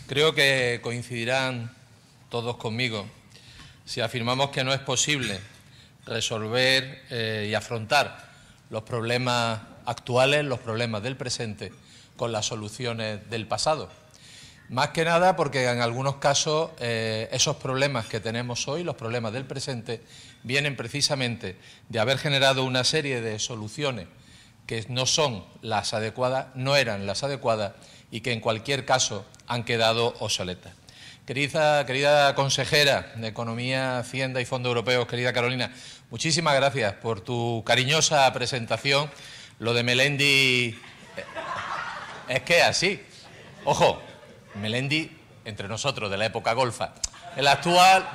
Creo 0.08 0.36
que 0.36 0.80
coincidirán 0.84 1.76
todos 2.30 2.58
conmigo 2.58 3.08
si 3.86 4.02
afirmamos 4.02 4.50
que 4.50 4.64
no 4.64 4.74
es 4.74 4.80
posible 4.80 5.40
resolver 6.06 7.04
eh, 7.10 7.48
y 7.50 7.54
afrontar 7.56 8.30
los 8.70 8.84
problemas 8.84 9.62
actuales, 9.86 10.46
los 10.46 10.60
problemas 10.60 11.02
del 11.04 11.16
presente, 11.16 11.72
con 12.16 12.32
las 12.32 12.46
soluciones 12.46 13.30
del 13.30 13.48
pasado. 13.48 13.90
Más 14.70 14.90
que 14.90 15.06
nada 15.06 15.36
porque 15.36 15.70
en 15.70 15.80
algunos 15.82 16.16
casos 16.16 16.72
eh, 16.80 17.30
esos 17.32 17.58
problemas 17.58 18.08
que 18.08 18.20
tenemos 18.20 18.68
hoy, 18.68 18.84
los 18.84 18.96
problemas 18.96 19.32
del 19.32 19.46
presente, 19.46 20.02
vienen 20.42 20.76
precisamente 20.76 21.58
de 21.90 22.00
haber 22.00 22.18
generado 22.18 22.64
una 22.64 22.84
serie 22.84 23.22
de 23.22 23.38
soluciones 23.38 24.08
que 24.66 24.84
no 24.90 25.06
son 25.06 25.46
las 25.62 25.94
adecuadas, 25.94 26.48
no 26.56 26.76
eran 26.76 27.06
las 27.06 27.24
adecuadas 27.24 27.74
y 28.10 28.22
que 28.22 28.32
en 28.32 28.40
cualquier 28.40 28.86
caso 28.86 29.26
han 29.48 29.64
quedado 29.66 30.16
obsoletas. 30.20 30.74
Querida, 31.28 31.86
querida 31.86 32.34
consejera 32.34 33.14
de 33.16 33.28
Economía, 33.28 34.00
Hacienda 34.00 34.42
y 34.42 34.46
Fondo 34.46 34.70
Europeos, 34.70 35.08
querida 35.08 35.34
Carolina, 35.34 35.72
muchísimas 36.10 36.56
gracias 36.56 36.94
por 36.94 37.22
tu 37.22 37.64
cariñosa 37.66 38.32
presentación. 38.34 39.12
Lo 39.60 39.74
de 39.74 39.84
Melendi 39.84 40.80
eh, 41.18 41.24
es 42.30 42.42
que 42.42 42.62
así. 42.64 43.02
Ojo, 43.64 44.02
Melendi, 44.62 45.12
entre 45.46 45.68
nosotros, 45.68 46.10
de 46.10 46.18
la 46.18 46.26
época 46.26 46.54
golfa. 46.54 46.94
El 47.36 47.48
actual, 47.48 48.08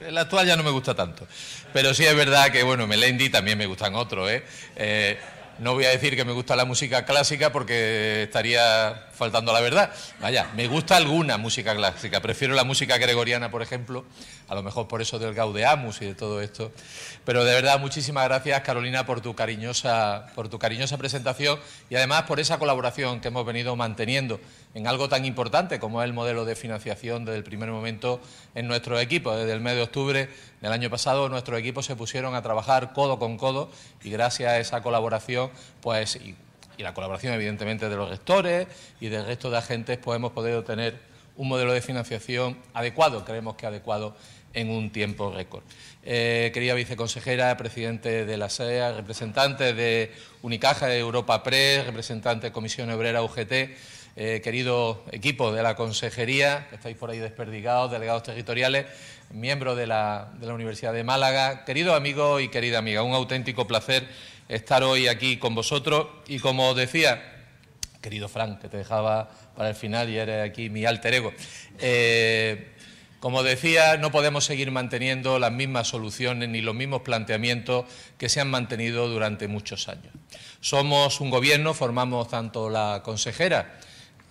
el 0.00 0.16
actual 0.16 0.46
ya 0.46 0.56
no 0.56 0.62
me 0.62 0.70
gusta 0.70 0.94
tanto. 0.94 1.26
Pero 1.72 1.94
sí 1.94 2.04
es 2.04 2.14
verdad 2.14 2.50
que, 2.50 2.62
bueno, 2.62 2.86
Melendi 2.86 3.30
también 3.30 3.58
me 3.58 3.66
gustan 3.66 3.94
otros, 3.94 4.30
¿eh? 4.30 4.44
eh 4.76 5.18
no 5.58 5.74
voy 5.74 5.84
a 5.84 5.90
decir 5.90 6.16
que 6.16 6.24
me 6.24 6.32
gusta 6.32 6.56
la 6.56 6.64
música 6.64 7.04
clásica 7.04 7.52
porque 7.52 8.24
estaría 8.24 9.06
faltando 9.12 9.52
la 9.52 9.60
verdad. 9.60 9.92
Vaya, 10.20 10.50
me 10.56 10.66
gusta 10.66 10.96
alguna 10.96 11.36
música 11.36 11.74
clásica. 11.76 12.20
Prefiero 12.20 12.54
la 12.54 12.64
música 12.64 12.96
gregoriana, 12.98 13.50
por 13.50 13.62
ejemplo, 13.62 14.04
a 14.48 14.54
lo 14.54 14.62
mejor 14.62 14.88
por 14.88 15.02
eso 15.02 15.18
del 15.18 15.34
Gaudeamus 15.34 16.02
y 16.02 16.06
de 16.06 16.14
todo 16.14 16.40
esto. 16.40 16.72
Pero 17.24 17.44
de 17.44 17.52
verdad, 17.52 17.78
muchísimas 17.78 18.24
gracias, 18.24 18.60
Carolina, 18.62 19.06
por 19.06 19.20
tu 19.20 19.34
cariñosa, 19.34 20.26
por 20.34 20.48
tu 20.48 20.58
cariñosa 20.58 20.96
presentación 20.96 21.60
y 21.90 21.96
además 21.96 22.22
por 22.22 22.40
esa 22.40 22.58
colaboración 22.58 23.20
que 23.20 23.28
hemos 23.28 23.44
venido 23.44 23.76
manteniendo 23.76 24.40
en 24.74 24.86
algo 24.86 25.08
tan 25.08 25.24
importante 25.24 25.78
como 25.78 26.02
es 26.02 26.06
el 26.06 26.12
modelo 26.12 26.44
de 26.44 26.56
financiación 26.56 27.24
desde 27.24 27.38
el 27.38 27.44
primer 27.44 27.70
momento 27.70 28.20
en 28.54 28.66
nuestro 28.66 28.98
equipo. 28.98 29.34
Desde 29.34 29.52
el 29.52 29.60
mes 29.60 29.74
de 29.74 29.82
octubre 29.82 30.28
del 30.60 30.72
año 30.72 30.90
pasado 30.90 31.28
nuestros 31.28 31.58
equipos 31.58 31.86
se 31.86 31.96
pusieron 31.96 32.34
a 32.34 32.42
trabajar 32.42 32.92
codo 32.92 33.18
con 33.18 33.36
codo 33.36 33.70
y 34.02 34.10
gracias 34.10 34.50
a 34.50 34.58
esa 34.58 34.82
colaboración, 34.82 35.50
pues, 35.80 36.16
y, 36.16 36.34
la 36.78 36.94
colaboración 36.94 37.32
evidentemente 37.34 37.88
de 37.88 37.94
los 37.94 38.10
gestores 38.10 38.66
y 39.00 39.06
del 39.06 39.24
resto 39.24 39.50
de 39.50 39.58
agentes, 39.58 39.98
pues 39.98 40.16
hemos 40.16 40.32
podido 40.32 40.64
tener 40.64 40.98
un 41.36 41.46
modelo 41.46 41.72
de 41.72 41.80
financiación 41.80 42.58
adecuado, 42.74 43.24
creemos 43.24 43.54
que 43.54 43.66
adecuado 43.66 44.16
en 44.52 44.68
un 44.68 44.90
tiempo 44.90 45.32
récord. 45.32 45.62
Eh, 46.02 46.50
querida 46.52 46.74
viceconsejera, 46.74 47.56
presidente 47.56 48.24
de 48.24 48.36
la 48.36 48.48
SEA, 48.48 48.92
representante 48.92 49.72
de 49.74 50.12
Unicaja, 50.42 50.86
de 50.86 50.98
Europa 50.98 51.42
Press, 51.42 51.86
representante 51.86 52.48
de 52.48 52.52
Comisión 52.52 52.90
Obrera 52.90 53.22
UGT, 53.22 53.52
eh, 54.14 54.42
querido 54.44 55.02
equipo 55.10 55.52
de 55.52 55.62
la 55.62 55.74
Consejería, 55.74 56.66
que 56.68 56.76
estáis 56.76 56.96
por 56.98 57.10
ahí 57.10 57.18
desperdigados, 57.18 57.90
delegados 57.90 58.22
territoriales, 58.22 58.84
miembros 59.30 59.74
de 59.76 59.86
la, 59.86 60.32
Universidad 60.42 60.92
de 60.92 61.02
Málaga, 61.02 61.64
querido 61.64 61.94
amigo 61.94 62.38
y 62.38 62.48
querida 62.48 62.78
amiga, 62.78 63.02
un 63.02 63.14
auténtico 63.14 63.66
placer 63.66 64.06
estar 64.50 64.82
hoy 64.82 65.08
aquí 65.08 65.38
con 65.38 65.54
vosotros 65.54 66.08
y 66.26 66.40
como 66.40 66.74
decía, 66.74 67.22
querido 68.02 68.28
Frank, 68.28 68.60
que 68.60 68.68
te 68.68 68.76
dejaba 68.76 69.30
para 69.56 69.70
el 69.70 69.74
final 69.74 70.10
y 70.10 70.18
eres 70.18 70.46
aquí 70.46 70.68
mi 70.68 70.84
alter 70.84 71.14
ego, 71.14 71.32
eh, 71.78 72.68
como 73.18 73.42
decía, 73.42 73.96
no 73.96 74.10
podemos 74.10 74.44
seguir 74.44 74.70
manteniendo 74.72 75.38
las 75.38 75.52
mismas 75.52 75.88
soluciones 75.88 76.50
ni 76.50 76.60
los 76.60 76.74
mismos 76.74 77.00
planteamientos 77.00 77.86
que 78.18 78.28
se 78.28 78.40
han 78.40 78.50
mantenido 78.50 79.08
durante 79.08 79.48
muchos 79.48 79.88
años. 79.88 80.12
Somos 80.60 81.20
un 81.20 81.30
gobierno, 81.30 81.72
formamos 81.72 82.28
tanto 82.28 82.68
la 82.68 83.00
consejera 83.02 83.78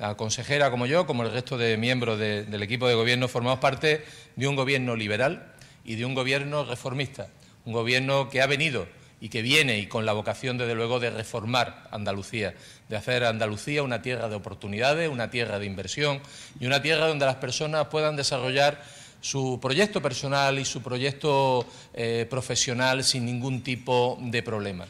la 0.01 0.15
consejera 0.15 0.71
como 0.71 0.87
yo, 0.87 1.05
como 1.05 1.21
el 1.21 1.31
resto 1.31 1.59
de 1.59 1.77
miembros 1.77 2.17
del 2.17 2.63
equipo 2.63 2.87
de 2.87 2.95
gobierno, 2.95 3.27
formamos 3.27 3.59
parte 3.59 4.03
de 4.35 4.47
un 4.47 4.55
gobierno 4.55 4.95
liberal 4.95 5.53
y 5.85 5.93
de 5.93 6.05
un 6.05 6.15
gobierno 6.15 6.65
reformista, 6.65 7.27
un 7.65 7.73
gobierno 7.73 8.27
que 8.27 8.41
ha 8.41 8.47
venido 8.47 8.87
y 9.19 9.29
que 9.29 9.43
viene 9.43 9.77
y 9.77 9.85
con 9.85 10.07
la 10.07 10.13
vocación, 10.13 10.57
desde 10.57 10.73
luego, 10.73 10.99
de 10.99 11.11
reformar 11.11 11.87
Andalucía, 11.91 12.55
de 12.89 12.97
hacer 12.97 13.23
Andalucía 13.23 13.83
una 13.83 14.01
tierra 14.01 14.27
de 14.27 14.33
oportunidades, 14.33 15.07
una 15.07 15.29
tierra 15.29 15.59
de 15.59 15.67
inversión 15.67 16.19
y 16.59 16.65
una 16.65 16.81
tierra 16.81 17.07
donde 17.07 17.27
las 17.27 17.35
personas 17.35 17.85
puedan 17.85 18.15
desarrollar 18.15 18.83
su 19.21 19.59
proyecto 19.61 20.01
personal 20.01 20.57
y 20.57 20.65
su 20.65 20.81
proyecto 20.81 21.67
eh, 21.93 22.25
profesional 22.27 23.03
sin 23.03 23.23
ningún 23.23 23.61
tipo 23.61 24.17
de 24.19 24.41
problema. 24.41 24.87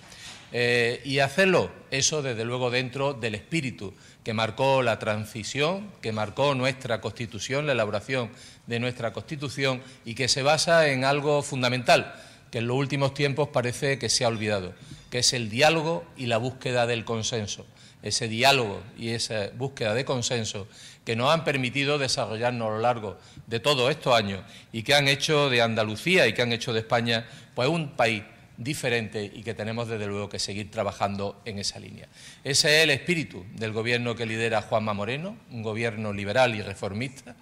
Eh, 0.54 1.02
y 1.06 1.20
hacerlo, 1.20 1.72
eso 1.92 2.22
desde 2.22 2.44
luego 2.44 2.70
dentro 2.70 3.14
del 3.14 3.36
espíritu 3.36 3.94
que 4.24 4.34
marcó 4.34 4.84
la 4.84 5.00
transición, 5.00 5.90
que 6.02 6.12
marcó 6.12 6.54
nuestra 6.56 7.02
Constitución, 7.02 7.66
la 7.66 7.74
elaboración 7.74 8.30
de 8.68 8.80
nuestra 8.80 9.14
Constitución 9.14 9.82
y 10.06 10.16
que 10.16 10.28
se 10.28 10.44
basa 10.44 10.88
en 10.88 11.06
algo 11.06 11.42
fundamental, 11.42 12.14
que 12.52 12.60
en 12.60 12.68
los 12.68 12.78
últimos 12.78 13.14
tiempos 13.14 13.50
parece 13.50 13.98
que 13.98 14.10
se 14.10 14.24
ha 14.24 14.28
olvidado, 14.28 14.74
que 15.10 15.20
es 15.20 15.34
el 15.34 15.50
diálogo 15.50 16.06
y 16.18 16.28
la 16.28 16.38
búsqueda 16.38 16.86
del 16.86 17.06
consenso. 17.06 17.66
ese 18.04 18.28
diálogo 18.28 18.82
y 18.98 19.10
esa 19.10 19.52
búsqueda 19.56 19.94
de 19.94 20.06
consenso 20.06 20.68
que 21.06 21.16
nos 21.16 21.32
han 21.32 21.44
permitido 21.44 22.00
desarrollarnos 22.00 22.68
a 22.68 22.72
lo 22.72 22.80
largo 22.80 23.18
de 23.46 23.60
todos 23.60 23.92
estos 23.92 24.16
años 24.16 24.42
y 24.74 24.82
que 24.82 24.96
han 24.96 25.08
hecho 25.08 25.52
de 25.52 25.62
Andalucía 25.62 26.26
y 26.28 26.34
que 26.34 26.42
han 26.42 26.52
hecho 26.52 26.74
de 26.74 26.80
España 26.80 27.28
pues 27.54 27.70
un 27.70 27.96
país 27.96 28.24
diferente 28.58 29.32
y 29.34 29.44
que 29.44 29.54
tenemos 29.54 29.88
desde 29.88 30.08
luego 30.08 30.30
que 30.30 30.40
seguir 30.40 30.70
trabajando 30.70 31.42
en 31.46 31.60
esa 31.60 31.80
línea. 31.80 32.08
Ese 32.44 32.78
es 32.78 32.84
el 32.84 32.90
espíritu 32.92 33.46
del 33.54 33.72
gobierno 33.72 34.16
que 34.16 34.26
lidera 34.26 34.62
Juanma 34.62 34.94
Moreno, 34.94 35.38
un 35.52 35.64
gobierno 35.64 36.14
liberal 36.14 36.56
y 36.56 36.62
reformista 36.62 37.36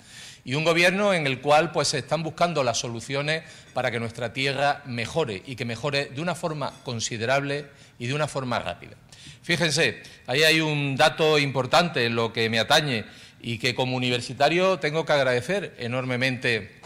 y 0.45 0.55
un 0.55 0.63
gobierno 0.63 1.13
en 1.13 1.27
el 1.27 1.41
cual 1.41 1.71
pues 1.71 1.89
se 1.89 1.99
están 1.99 2.23
buscando 2.23 2.63
las 2.63 2.77
soluciones 2.77 3.43
para 3.73 3.91
que 3.91 3.99
nuestra 3.99 4.33
tierra 4.33 4.81
mejore 4.85 5.43
y 5.45 5.55
que 5.55 5.65
mejore 5.65 6.05
de 6.05 6.21
una 6.21 6.35
forma 6.35 6.73
considerable 6.83 7.67
y 7.97 8.07
de 8.07 8.13
una 8.13 8.27
forma 8.27 8.59
rápida. 8.59 8.95
Fíjense, 9.41 10.01
ahí 10.27 10.43
hay 10.43 10.61
un 10.61 10.95
dato 10.95 11.37
importante 11.37 12.05
en 12.05 12.15
lo 12.15 12.31
que 12.31 12.49
me 12.49 12.59
atañe 12.59 13.05
y 13.41 13.57
que 13.57 13.75
como 13.75 13.95
universitario 13.95 14.79
tengo 14.79 15.05
que 15.05 15.13
agradecer 15.13 15.75
enormemente 15.79 16.79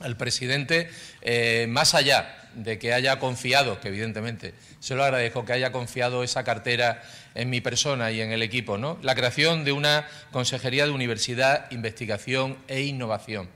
al 0.00 0.16
presidente, 0.16 0.90
eh, 1.22 1.66
más 1.68 1.94
allá 1.94 2.43
de 2.56 2.78
que 2.78 2.92
haya 2.92 3.18
confiado, 3.18 3.80
que 3.80 3.88
evidentemente 3.88 4.54
se 4.80 4.94
lo 4.94 5.04
agradezco, 5.04 5.44
que 5.44 5.52
haya 5.52 5.72
confiado 5.72 6.22
esa 6.22 6.44
cartera 6.44 7.02
en 7.34 7.50
mi 7.50 7.60
persona 7.60 8.10
y 8.10 8.20
en 8.20 8.32
el 8.32 8.42
equipo, 8.42 8.78
¿no? 8.78 8.98
La 9.02 9.14
creación 9.14 9.64
de 9.64 9.72
una 9.72 10.06
Consejería 10.30 10.84
de 10.84 10.92
Universidad, 10.92 11.70
Investigación 11.70 12.56
e 12.68 12.82
Innovación. 12.82 13.48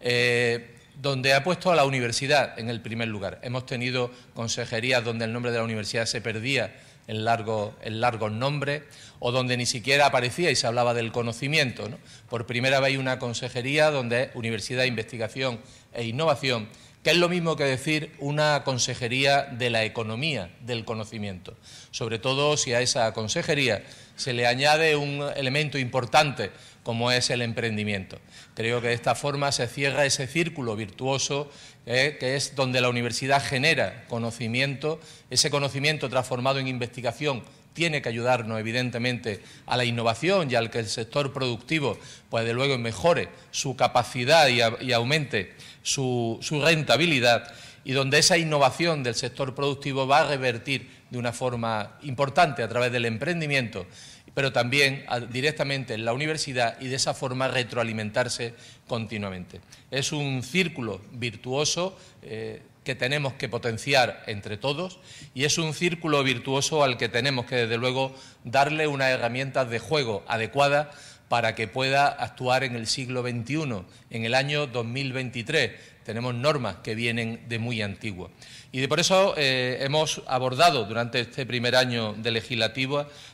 Eh, 0.00 0.76
donde 1.00 1.32
ha 1.32 1.42
puesto 1.42 1.72
a 1.72 1.76
la 1.76 1.84
universidad 1.84 2.58
en 2.58 2.68
el 2.68 2.80
primer 2.80 3.08
lugar. 3.08 3.38
Hemos 3.42 3.66
tenido 3.66 4.10
consejerías 4.34 5.04
donde 5.04 5.24
el 5.24 5.32
nombre 5.32 5.50
de 5.50 5.58
la 5.58 5.64
universidad 5.64 6.06
se 6.06 6.20
perdía 6.20 6.74
en, 7.06 7.24
largo, 7.24 7.74
largos 7.84 8.30
nombres 8.30 8.82
o 9.18 9.32
donde 9.32 9.56
ni 9.56 9.66
siquiera 9.66 10.06
aparecía 10.06 10.50
y 10.50 10.56
se 10.56 10.66
hablaba 10.66 10.94
del 10.94 11.12
conocimiento. 11.12 11.88
Por 12.28 12.46
primera 12.46 12.80
vez 12.80 12.88
hay 12.88 12.96
una 12.96 13.18
consejería 13.18 13.90
donde 13.90 14.24
es 14.24 14.30
Universidad, 14.34 14.84
Investigación 14.84 15.60
e 15.92 16.04
Innovación 16.04 16.68
que 17.02 17.10
es 17.10 17.16
lo 17.16 17.28
mismo 17.28 17.56
que 17.56 17.64
decir 17.64 18.12
una 18.18 18.62
consejería 18.64 19.42
de 19.42 19.70
la 19.70 19.84
economía 19.84 20.50
del 20.60 20.84
conocimiento, 20.84 21.56
sobre 21.90 22.18
todo 22.18 22.56
si 22.56 22.72
a 22.72 22.80
esa 22.80 23.12
consejería 23.12 23.82
se 24.16 24.32
le 24.32 24.46
añade 24.46 24.94
un 24.94 25.24
elemento 25.36 25.78
importante 25.78 26.50
como 26.84 27.10
es 27.10 27.30
el 27.30 27.42
emprendimiento. 27.42 28.18
Creo 28.54 28.80
que 28.80 28.88
de 28.88 28.94
esta 28.94 29.14
forma 29.14 29.52
se 29.52 29.66
cierra 29.66 30.04
ese 30.04 30.26
círculo 30.26 30.76
virtuoso 30.76 31.50
eh, 31.86 32.16
que 32.20 32.36
es 32.36 32.54
donde 32.54 32.80
la 32.80 32.88
universidad 32.88 33.42
genera 33.42 34.04
conocimiento, 34.08 35.00
ese 35.30 35.50
conocimiento 35.50 36.08
transformado 36.08 36.60
en 36.60 36.68
investigación 36.68 37.42
tiene 37.72 38.02
que 38.02 38.08
ayudarnos, 38.08 38.60
evidentemente, 38.60 39.42
a 39.66 39.76
la 39.76 39.84
innovación 39.84 40.50
y 40.50 40.54
al 40.54 40.70
que 40.70 40.80
el 40.80 40.88
sector 40.88 41.32
productivo, 41.32 41.98
pues 42.28 42.44
de 42.44 42.52
luego, 42.52 42.76
mejore 42.78 43.28
su 43.50 43.76
capacidad 43.76 44.48
y, 44.48 44.92
aumente 44.92 45.54
su, 45.82 46.38
rentabilidad 46.62 47.52
y 47.84 47.92
donde 47.92 48.18
esa 48.18 48.38
innovación 48.38 49.02
del 49.02 49.14
sector 49.14 49.54
productivo 49.54 50.06
va 50.06 50.20
a 50.20 50.28
revertir 50.28 50.88
de 51.10 51.18
una 51.18 51.32
forma 51.32 51.98
importante 52.02 52.62
a 52.62 52.68
través 52.68 52.92
del 52.92 53.04
emprendimiento, 53.04 53.86
pero 54.34 54.52
también 54.52 55.04
directamente 55.30 55.94
en 55.94 56.04
la 56.04 56.12
universidad 56.12 56.80
y 56.80 56.88
de 56.88 56.96
esa 56.96 57.12
forma 57.12 57.48
retroalimentarse 57.48 58.54
continuamente. 58.86 59.60
Es 59.90 60.12
un 60.12 60.42
círculo 60.42 61.00
virtuoso. 61.12 61.96
Eh, 62.22 62.62
que 62.84 62.94
tenemos 62.94 63.34
que 63.34 63.48
potenciar 63.48 64.24
entre 64.26 64.56
todos 64.56 64.98
y 65.34 65.44
es 65.44 65.58
un 65.58 65.72
círculo 65.72 66.22
virtuoso 66.24 66.82
al 66.82 66.96
que 66.96 67.08
tenemos 67.08 67.46
que, 67.46 67.54
desde 67.54 67.78
luego, 67.78 68.14
darle 68.44 68.86
unas 68.86 69.10
herramientas 69.10 69.70
de 69.70 69.78
juego 69.78 70.24
adecuadas 70.26 70.88
para 71.32 71.54
que 71.54 71.66
pueda 71.66 72.08
actuar 72.08 72.62
en 72.62 72.76
el 72.76 72.86
siglo 72.86 73.22
XXI, 73.22 73.84
en 74.10 74.26
el 74.26 74.34
año 74.34 74.66
2023. 74.66 75.70
Tenemos 76.04 76.34
normas 76.34 76.76
que 76.84 76.94
vienen 76.94 77.48
de 77.48 77.58
muy 77.58 77.80
antiguo. 77.80 78.30
Y 78.70 78.86
por 78.86 79.00
eso 79.00 79.32
eh, 79.38 79.78
hemos 79.80 80.20
abordado 80.26 80.84
durante 80.84 81.20
este 81.20 81.46
primer 81.46 81.74
año 81.74 82.12
de, 82.12 82.32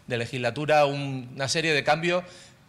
de 0.07 0.17
legislatura 0.17 0.87
una 0.87 1.49
serie 1.49 1.73
de 1.73 1.83
cambios 1.83 2.23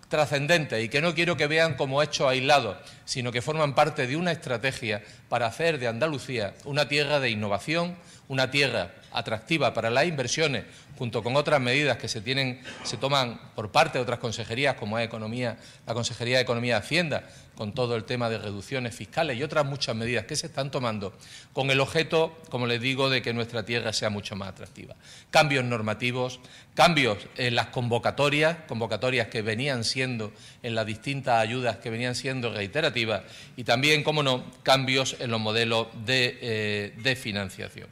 trascendentes 0.08 0.84
y 0.84 0.90
que 0.90 1.00
no 1.00 1.14
quiero 1.14 1.38
que 1.38 1.46
vean 1.46 1.76
como 1.76 2.02
hechos 2.02 2.28
aislados, 2.28 2.78
sino 3.06 3.32
que 3.32 3.44
forman 3.44 3.76
parte 3.76 4.08
de 4.08 4.16
una 4.16 4.32
estrategia 4.32 5.04
para 5.30 5.46
hacer 5.46 5.78
de 5.78 5.88
Andalucía 5.88 6.56
una 6.66 6.88
tierra 6.88 7.20
de 7.20 7.30
innovación, 7.30 7.96
una 8.30 8.50
tierra 8.50 8.96
atractiva 9.12 9.76
para 9.76 9.92
las 9.92 10.06
inversiones, 10.06 10.66
junto 11.00 11.24
con 11.24 11.38
otras 11.38 11.62
medidas 11.62 11.96
que 11.96 12.10
se 12.10 12.20
tienen, 12.20 12.60
se 12.84 12.98
toman 12.98 13.40
por 13.56 13.72
parte 13.72 13.98
de 13.98 14.02
otras 14.04 14.20
consejerías, 14.20 14.76
como 14.76 15.00
es 15.00 15.06
Economía, 15.06 15.58
la 15.88 15.94
Consejería 15.94 16.36
de 16.36 16.44
Economía 16.44 16.76
y 16.76 16.78
Hacienda, 16.78 17.24
con 17.56 17.74
todo 17.74 17.96
el 17.96 18.04
tema 18.04 18.30
de 18.30 18.38
reducciones 18.38 18.94
fiscales 18.94 19.38
y 19.38 19.44
otras 19.44 19.66
muchas 19.66 19.96
medidas 19.96 20.26
que 20.26 20.36
se 20.36 20.48
están 20.48 20.72
tomando, 20.72 21.14
con 21.54 21.72
el 21.72 21.80
objeto, 21.80 22.38
como 22.50 22.68
les 22.68 22.82
digo, 22.82 23.10
de 23.10 23.22
que 23.22 23.34
nuestra 23.34 23.64
tierra 23.64 23.94
sea 23.94 24.10
mucho 24.10 24.36
más 24.36 24.50
atractiva. 24.50 24.98
Cambios 25.32 25.64
normativos, 25.64 26.42
cambios 26.76 27.18
en 27.38 27.56
las 27.56 27.68
convocatorias, 27.68 28.58
convocatorias 28.68 29.28
que 29.30 29.42
venían 29.42 29.86
siendo 29.86 30.34
en 30.64 30.76
las 30.76 30.86
distintas 30.86 31.40
ayudas 31.40 31.78
que 31.78 31.90
venían 31.90 32.14
siendo 32.14 32.54
reiterativas, 32.54 33.22
y 33.56 33.64
también, 33.64 34.04
como 34.04 34.22
no, 34.22 34.44
cambios 34.64 35.16
en 35.22 35.32
los 35.32 35.40
modelos 35.40 35.88
de, 36.06 36.38
eh, 36.42 37.16
financiación. 37.16 37.88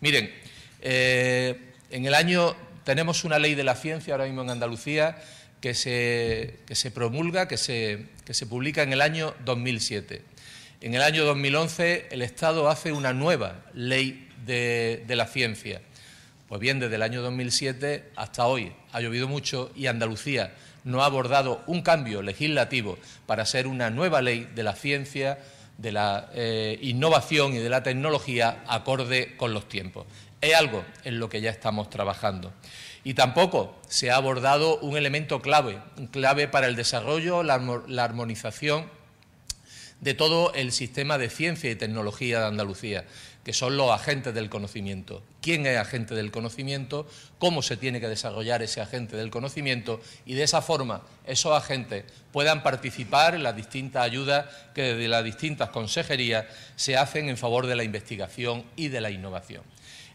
Miren, 0.00 0.32
eh, 0.80 1.67
en 1.90 2.06
el 2.06 2.14
año 2.14 2.54
tenemos 2.84 3.24
una 3.24 3.38
ley 3.38 3.54
de 3.54 3.64
la 3.64 3.74
ciencia 3.74 4.14
ahora 4.14 4.26
mismo 4.26 4.42
en 4.42 4.50
Andalucía 4.50 5.18
que 5.60 5.74
se, 5.74 6.90
promulga, 6.94 7.48
que 7.48 7.56
se, 7.56 8.46
publica 8.48 8.82
en 8.82 8.92
el 8.92 9.00
año 9.00 9.34
2007. 9.44 10.22
En 10.80 10.94
el 10.94 11.02
año 11.02 11.24
2011 11.24 12.08
el 12.10 12.22
Estado 12.22 12.68
hace 12.68 12.92
una 12.92 13.12
nueva 13.12 13.64
ley 13.74 14.28
de, 14.46 15.04
la 15.08 15.26
ciencia. 15.26 15.82
Pues 16.48 16.60
bien, 16.60 16.78
desde 16.78 16.94
el 16.94 17.02
año 17.02 17.20
2007 17.22 18.10
hasta 18.16 18.46
hoy 18.46 18.72
ha 18.92 19.00
llovido 19.00 19.28
mucho 19.28 19.70
y 19.74 19.86
Andalucía 19.86 20.54
no 20.84 21.02
ha 21.02 21.06
abordado 21.06 21.62
un 21.66 21.82
cambio 21.82 22.22
legislativo 22.22 22.98
para 23.26 23.44
ser 23.44 23.66
una 23.66 23.90
nueva 23.90 24.22
ley 24.22 24.48
de 24.54 24.62
la 24.62 24.74
ciencia, 24.74 25.38
de 25.76 25.92
la 25.92 26.30
eh, 26.34 26.78
innovación 26.80 27.52
y 27.52 27.58
de 27.58 27.68
la 27.68 27.82
tecnología 27.82 28.62
acorde 28.66 29.36
con 29.36 29.52
los 29.52 29.68
tiempos. 29.68 30.06
Es 30.40 30.54
algo 30.54 30.84
en 31.04 31.18
lo 31.18 31.28
que 31.28 31.40
ya 31.40 31.50
estamos 31.50 31.90
trabajando. 31.90 32.52
Y 33.02 33.14
tampoco 33.14 33.74
se 33.88 34.10
ha 34.10 34.16
abordado 34.16 34.78
un 34.78 34.96
elemento 34.96 35.40
clave, 35.40 35.80
clave 36.12 36.46
para 36.46 36.66
el 36.66 36.76
desarrollo, 36.76 37.42
la, 37.42 37.54
armonización 38.04 38.88
de 40.00 40.14
todo 40.14 40.52
el 40.54 40.70
sistema 40.70 41.18
de 41.18 41.28
ciencia 41.28 41.70
y 41.70 41.74
tecnología 41.74 42.38
de 42.38 42.46
Andalucía, 42.46 43.04
que 43.42 43.52
son 43.52 43.76
los 43.76 43.90
agentes 43.90 44.32
del 44.34 44.48
conocimiento. 44.48 45.22
¿Quién 45.40 45.66
es 45.66 45.76
agente 45.76 46.14
del 46.14 46.30
conocimiento? 46.30 47.08
¿Cómo 47.38 47.62
se 47.62 47.76
tiene 47.76 48.00
que 48.00 48.08
desarrollar 48.08 48.62
ese 48.62 48.80
agente 48.80 49.16
del 49.16 49.30
conocimiento? 49.30 50.00
Y 50.24 50.34
de 50.34 50.44
esa 50.44 50.62
forma 50.62 51.02
esos 51.26 51.56
agentes 51.56 52.04
puedan 52.30 52.62
participar 52.62 53.34
en 53.34 53.42
las 53.42 53.56
distintas 53.56 54.04
ayudas 54.04 54.46
que 54.74 54.82
desde 54.82 55.08
las 55.08 55.24
distintas 55.24 55.70
consejerías 55.70 56.44
se 56.76 56.96
hacen 56.96 57.28
en 57.28 57.36
favor 57.36 57.66
de 57.66 57.74
la 57.74 57.84
investigación 57.84 58.64
y 58.76 58.88
de 58.88 59.00
la 59.00 59.10
innovación. 59.10 59.62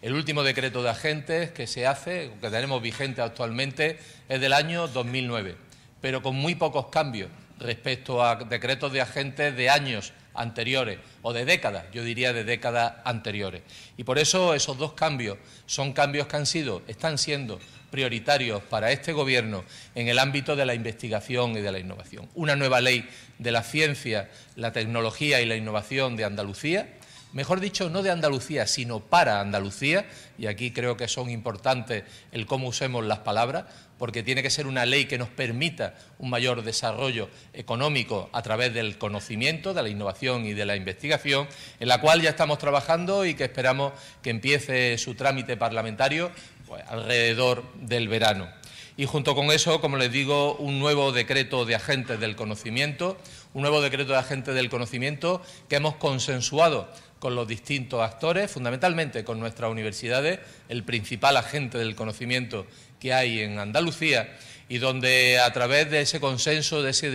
El 0.03 0.15
último 0.15 0.43
decreto 0.43 0.83
de 0.83 0.89
agentes 0.89 1.51
que 1.51 1.65
se 1.65 1.87
hace, 1.87 2.29
que 2.41 2.49
tenemos 2.49 2.81
vigente 2.81 3.21
actualmente, 3.21 3.97
es 4.27 4.41
del 4.41 4.51
año 4.51 4.89
2009, 4.89 5.55
pero 6.01 6.21
con 6.21 6.35
muy 6.35 6.55
pocos 6.55 6.87
cambios 6.87 7.29
respecto 7.57 8.21
a 8.21 8.35
decretos 8.35 8.91
de 8.91 8.99
agentes 8.99 9.55
de 9.55 9.69
años 9.69 10.11
anteriores 10.33 10.99
o 11.21 11.31
de 11.31 11.45
décadas, 11.45 11.85
yo 11.93 12.03
diría 12.03 12.33
de 12.33 12.43
décadas 12.43 12.95
anteriores. 13.05 13.61
Y 13.95 14.03
por 14.03 14.19
eso 14.19 14.53
esos 14.53 14.77
dos 14.77 14.91
cambios 14.91 15.37
son 15.67 15.93
cambios 15.93 16.27
que 16.27 16.35
han 16.35 16.47
sido, 16.47 16.81
están 16.89 17.17
siendo 17.17 17.61
prioritarios 17.89 18.61
para 18.61 18.91
este 18.91 19.13
Gobierno 19.13 19.63
en 19.95 20.09
el 20.09 20.19
ámbito 20.19 20.57
de 20.57 20.65
la 20.65 20.73
investigación 20.73 21.51
y 21.51 21.61
de 21.61 21.71
la 21.71 21.79
innovación. 21.79 22.27
Una 22.33 22.57
nueva 22.57 22.81
ley 22.81 23.07
de 23.39 23.51
la 23.53 23.63
ciencia, 23.63 24.29
la 24.57 24.73
tecnología 24.73 25.39
y 25.39 25.45
la 25.45 25.55
innovación 25.55 26.17
de 26.17 26.25
Andalucía, 26.25 26.89
mejor 27.33 27.59
dicho, 27.59 27.89
no 27.89 28.01
de 28.01 28.11
Andalucía, 28.11 28.65
sino 28.67 28.99
para 28.99 29.41
Andalucía, 29.41 30.05
y 30.37 30.45
aquí 30.45 30.71
creo 30.71 30.95
que 30.95 31.07
son 31.07 31.29
importantes 31.29 32.03
el 32.31 32.45
cómo 32.45 32.67
usemos 32.67 33.03
las 33.03 33.19
palabras, 33.19 33.65
porque 33.97 34.23
tiene 34.23 34.43
que 34.43 34.49
ser 34.49 34.67
una 34.67 34.85
ley 34.85 35.05
que 35.05 35.17
nos 35.17 35.29
permita 35.29 35.95
un 36.19 36.29
mayor 36.29 36.63
desarrollo 36.63 37.29
económico 37.53 38.29
a 38.33 38.41
través 38.41 38.73
del 38.73 38.97
conocimiento, 38.97 39.73
de 39.73 39.83
la 39.83 39.89
innovación 39.89 40.45
y 40.45 40.53
de 40.53 40.65
la 40.65 40.75
investigación, 40.75 41.47
en 41.79 41.87
la 41.87 42.01
cual 42.01 42.21
ya 42.21 42.29
estamos 42.29 42.57
trabajando 42.57 43.25
y 43.25 43.33
que 43.33 43.45
esperamos 43.45 43.93
que 44.21 44.29
empiece 44.29 44.97
su 44.97 45.15
trámite 45.15 45.57
parlamentario 45.57 46.31
pues, 46.67 46.83
alrededor 46.87 47.63
del 47.75 48.07
verano. 48.07 48.49
Y 48.95 49.05
junto 49.05 49.33
con 49.33 49.51
eso, 49.51 49.81
como 49.81 49.97
les 49.97 50.11
digo, 50.11 50.55
un 50.55 50.77
nuevo 50.77 51.11
decreto 51.11 51.65
de 51.65 51.73
agentes 51.73 52.19
del 52.19 52.35
conocimiento, 52.35 53.17
un 53.53 53.63
nuevo 53.63 53.81
decreto 53.81 54.11
de 54.11 54.19
agentes 54.19 54.53
del 54.53 54.69
conocimiento 54.69 55.41
que 55.67 55.77
hemos 55.77 55.95
consensuado 55.95 56.87
con 57.23 57.35
los 57.35 57.47
distintos 57.47 58.01
actores, 58.01 58.51
fundamentalmente 58.51 59.23
con 59.23 59.39
nuestras 59.39 59.71
universidades, 59.71 60.41
el 60.67 60.83
principal 60.83 61.37
agente 61.37 61.77
del 61.77 61.95
conocimiento 61.95 62.67
que 62.99 63.13
hay 63.13 63.39
en 63.39 63.59
Andalucía 63.59 64.35
y 64.67 64.79
donde 64.79 65.39
a 65.39 65.53
través 65.53 65.89
de 65.89 66.01
ese 66.01 66.19
consenso, 66.19 66.83
de 66.83 66.89
ese 66.89 67.11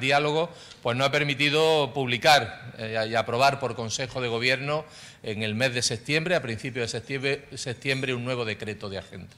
diálogo, 0.00 0.50
pues 0.82 0.96
nos 0.96 1.06
ha 1.06 1.12
permitido 1.12 1.92
publicar 1.94 2.72
eh, 2.76 3.06
y 3.08 3.14
aprobar 3.14 3.60
por 3.60 3.76
Consejo 3.76 4.20
de 4.20 4.26
Gobierno 4.26 4.84
en 5.22 5.44
el 5.44 5.54
mes 5.54 5.72
de 5.74 5.82
septiembre, 5.82 6.34
a 6.34 6.42
principios 6.42 6.90
de 6.90 6.98
septiembre, 6.98 7.44
septiembre 7.54 8.14
un 8.14 8.24
nuevo 8.24 8.44
decreto 8.44 8.90
de 8.90 8.98
agente. 8.98 9.36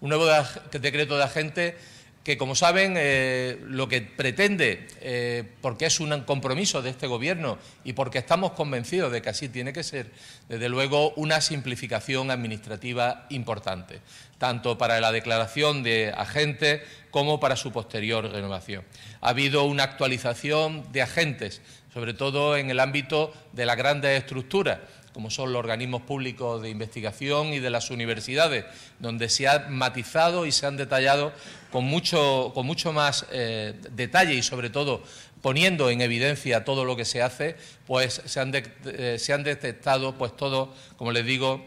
Un 0.00 0.08
nuevo 0.08 0.26
decreto 0.72 1.18
de 1.18 1.24
agente 1.24 1.76
que, 2.24 2.36
como 2.36 2.54
saben, 2.54 2.94
eh, 2.96 3.58
lo 3.66 3.88
que 3.88 4.02
pretende, 4.02 4.86
eh, 5.00 5.44
porque 5.60 5.86
es 5.86 5.98
un 6.00 6.20
compromiso 6.24 6.82
de 6.82 6.90
este 6.90 7.06
Gobierno 7.06 7.58
y 7.84 7.94
porque 7.94 8.18
estamos 8.18 8.52
convencidos 8.52 9.10
de 9.12 9.22
que 9.22 9.30
así 9.30 9.48
tiene 9.48 9.72
que 9.72 9.82
ser, 9.82 10.10
desde 10.48 10.68
luego, 10.68 11.12
una 11.14 11.40
simplificación 11.40 12.30
administrativa 12.30 13.26
importante, 13.30 14.00
tanto 14.36 14.76
para 14.76 15.00
la 15.00 15.12
declaración 15.12 15.82
de 15.82 16.12
agentes 16.16 16.82
como 17.10 17.40
para 17.40 17.56
su 17.56 17.72
posterior 17.72 18.30
renovación. 18.30 18.84
Ha 19.20 19.30
habido 19.30 19.64
una 19.64 19.84
actualización 19.84 20.92
de 20.92 21.02
agentes, 21.02 21.62
sobre 21.94 22.12
todo 22.14 22.56
en 22.56 22.70
el 22.70 22.80
ámbito 22.80 23.32
de 23.52 23.64
las 23.64 23.76
grandes 23.76 24.18
estructuras 24.18 24.78
como 25.18 25.30
son 25.30 25.52
los 25.52 25.58
organismos 25.58 26.02
públicos 26.02 26.62
de 26.62 26.70
investigación 26.70 27.48
y 27.48 27.58
de 27.58 27.70
las 27.70 27.90
universidades, 27.90 28.66
donde 29.00 29.28
se 29.28 29.48
ha 29.48 29.66
matizado 29.68 30.46
y 30.46 30.52
se 30.52 30.64
han 30.64 30.76
detallado 30.76 31.32
con 31.72 31.82
mucho, 31.82 32.52
más 32.94 33.26
eh, 33.32 33.74
detalle 33.96 34.34
y 34.34 34.44
sobre 34.44 34.70
todo 34.70 35.02
poniendo 35.42 35.90
en 35.90 36.02
evidencia 36.02 36.64
todo 36.64 36.84
lo 36.84 36.94
que 36.94 37.04
se 37.04 37.20
hace, 37.20 37.56
pues 37.84 38.22
se 38.26 38.38
han, 38.38 38.54
eh, 38.54 39.18
detectado 39.42 40.14
pues 40.16 40.36
todo, 40.36 40.72
como 40.96 41.10
les 41.10 41.26
digo, 41.26 41.66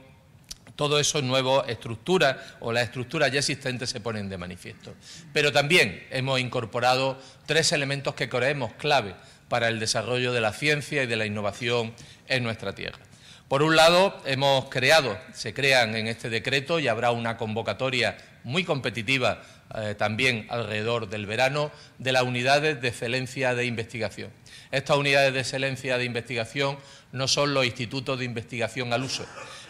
todo 0.77 0.97
eso 0.97 1.21
nuevas 1.21 1.67
estructuras 1.67 2.37
o 2.61 2.71
las 2.71 2.85
estructuras 2.85 3.33
ya 3.33 3.39
existentes 3.39 3.89
se 3.89 3.99
ponen 3.99 4.29
de 4.29 4.37
manifiesto. 4.37 4.93
Pero 5.33 5.51
también 5.51 6.07
hemos 6.09 6.39
incorporado 6.39 7.19
tres 7.45 7.73
elementos 7.73 8.15
que 8.15 8.29
creemos 8.29 8.71
clave 8.75 9.13
para 9.49 9.67
el 9.67 9.81
desarrollo 9.81 10.31
de 10.31 10.39
la 10.39 10.53
ciencia 10.53 11.03
y 11.03 11.07
de 11.07 11.17
la 11.17 11.25
innovación 11.25 11.93
en 12.29 12.43
nuestra 12.43 12.73
tierra. 12.73 13.11
Por 13.51 13.63
un 13.63 13.75
lado, 13.75 14.17
hemos 14.23 14.69
creado, 14.69 15.19
se 15.33 15.53
crean 15.53 15.97
en 15.97 16.07
este 16.07 16.29
decreto 16.29 16.79
y 16.79 16.87
habrá 16.87 17.11
una 17.11 17.35
convocatoria 17.35 18.17
muy 18.45 18.63
competitiva 18.63 19.41
eh, 19.75 19.93
también 19.97 20.47
alrededor 20.49 21.09
del 21.09 21.25
verano 21.25 21.69
de 21.97 22.13
las 22.13 22.23
unidades 22.23 22.81
de 22.81 22.87
excelencia 22.87 23.53
de 23.53 23.65
investigación. 23.65 24.31
Estas 24.71 24.95
unidades 24.95 25.33
de 25.33 25.41
excelencia 25.41 25.97
de 25.97 26.05
investigación 26.05 26.77
no 27.11 27.27
son 27.27 27.53
los 27.53 27.65
institutos 27.65 28.17
de 28.19 28.23
investigación 28.23 28.93
al 28.93 29.03
uso, 29.03 29.25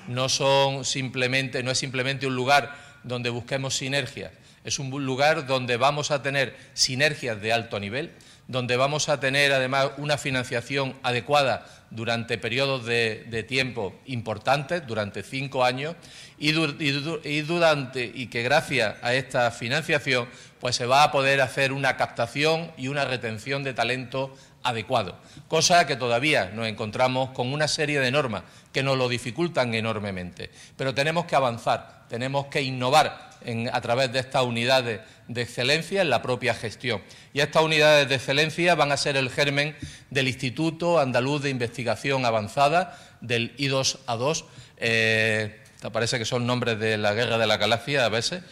no, 0.08 0.30
son 0.30 0.86
simplemente, 0.86 1.64
no 1.64 1.72
es 1.72 1.80
simplemente 1.80 2.28
un 2.28 2.36
lugar 2.36 2.78
donde 3.02 3.32
busquemos 3.32 3.76
sinergias, 3.76 4.32
es 4.64 4.78
un 4.78 4.92
lugar 5.04 5.48
donde 5.48 5.78
vamos 5.78 6.12
a 6.12 6.22
tener 6.22 6.56
sinergias 6.76 7.42
de 7.42 7.52
alto 7.52 7.80
nivel, 7.80 8.12
donde 8.48 8.76
vamos 8.76 9.10
a 9.10 9.20
tener 9.20 9.54
además 9.54 9.92
una 9.98 10.18
financiación 10.18 10.96
adecuada 11.04 11.66
durante 11.90 12.38
periodos 12.38 12.86
de, 12.86 13.46
tiempo 13.48 13.94
importantes, 14.06 14.86
durante 14.88 15.24
cinco 15.24 15.64
años, 15.64 15.96
y, 16.38 16.52
durante, 16.52 18.12
y 18.14 18.28
que 18.28 18.44
gracias 18.44 18.96
a 19.02 19.14
esta 19.14 19.52
financiación 19.52 20.28
pues 20.60 20.76
se 20.76 20.86
va 20.86 21.04
a 21.04 21.12
poder 21.12 21.42
hacer 21.42 21.74
una 21.74 21.98
captación 21.98 22.72
y 22.78 22.88
una 22.88 23.04
retención 23.06 23.64
de 23.64 23.74
talento 23.74 24.36
adecuado, 24.64 25.18
cosa 25.48 25.88
que 25.88 25.96
todavía 25.96 26.52
nos 26.54 26.68
encontramos 26.68 27.32
con 27.32 27.52
una 27.54 27.68
serie 27.68 28.00
de 28.00 28.12
normas 28.12 28.44
que 28.72 28.84
nos 28.84 28.98
lo 28.98 29.10
dificultan 29.10 29.74
enormemente. 29.74 30.52
Pero 30.78 30.94
tenemos 30.94 31.26
que 31.26 31.36
avanzar, 31.36 32.06
tenemos 32.10 32.48
que 32.48 32.62
innovar 32.62 33.32
a 33.72 33.82
través 33.82 34.12
de 34.14 34.20
estas 34.20 34.44
unidades 34.44 35.02
de 35.28 35.42
excelencia 35.42 36.02
en 36.02 36.10
la 36.10 36.22
propia 36.22 36.54
gestión. 36.54 37.02
Y 37.34 37.40
estas 37.40 37.64
unidades 37.64 38.08
de 38.08 38.16
excelencia 38.16 38.76
van 38.76 38.92
a 38.92 38.98
ser 38.98 39.18
el 39.18 39.30
germen 39.30 39.76
del 40.10 40.28
Instituto 40.28 41.00
Andaluz 41.00 41.42
de 41.42 41.50
Investigación 41.50 42.26
Avanzada, 42.26 42.98
del 43.22 43.56
I2A2. 43.58 44.46
Eh, 44.78 45.60
parece 45.92 46.20
que 46.20 46.26
son 46.26 46.46
nombres 46.46 46.80
de 46.80 46.98
la 46.98 47.14
Guerra 47.14 47.38
de 47.38 47.48
la 47.48 47.58
Galaxia 47.58 48.06
a 48.06 48.10
veces, 48.10 48.44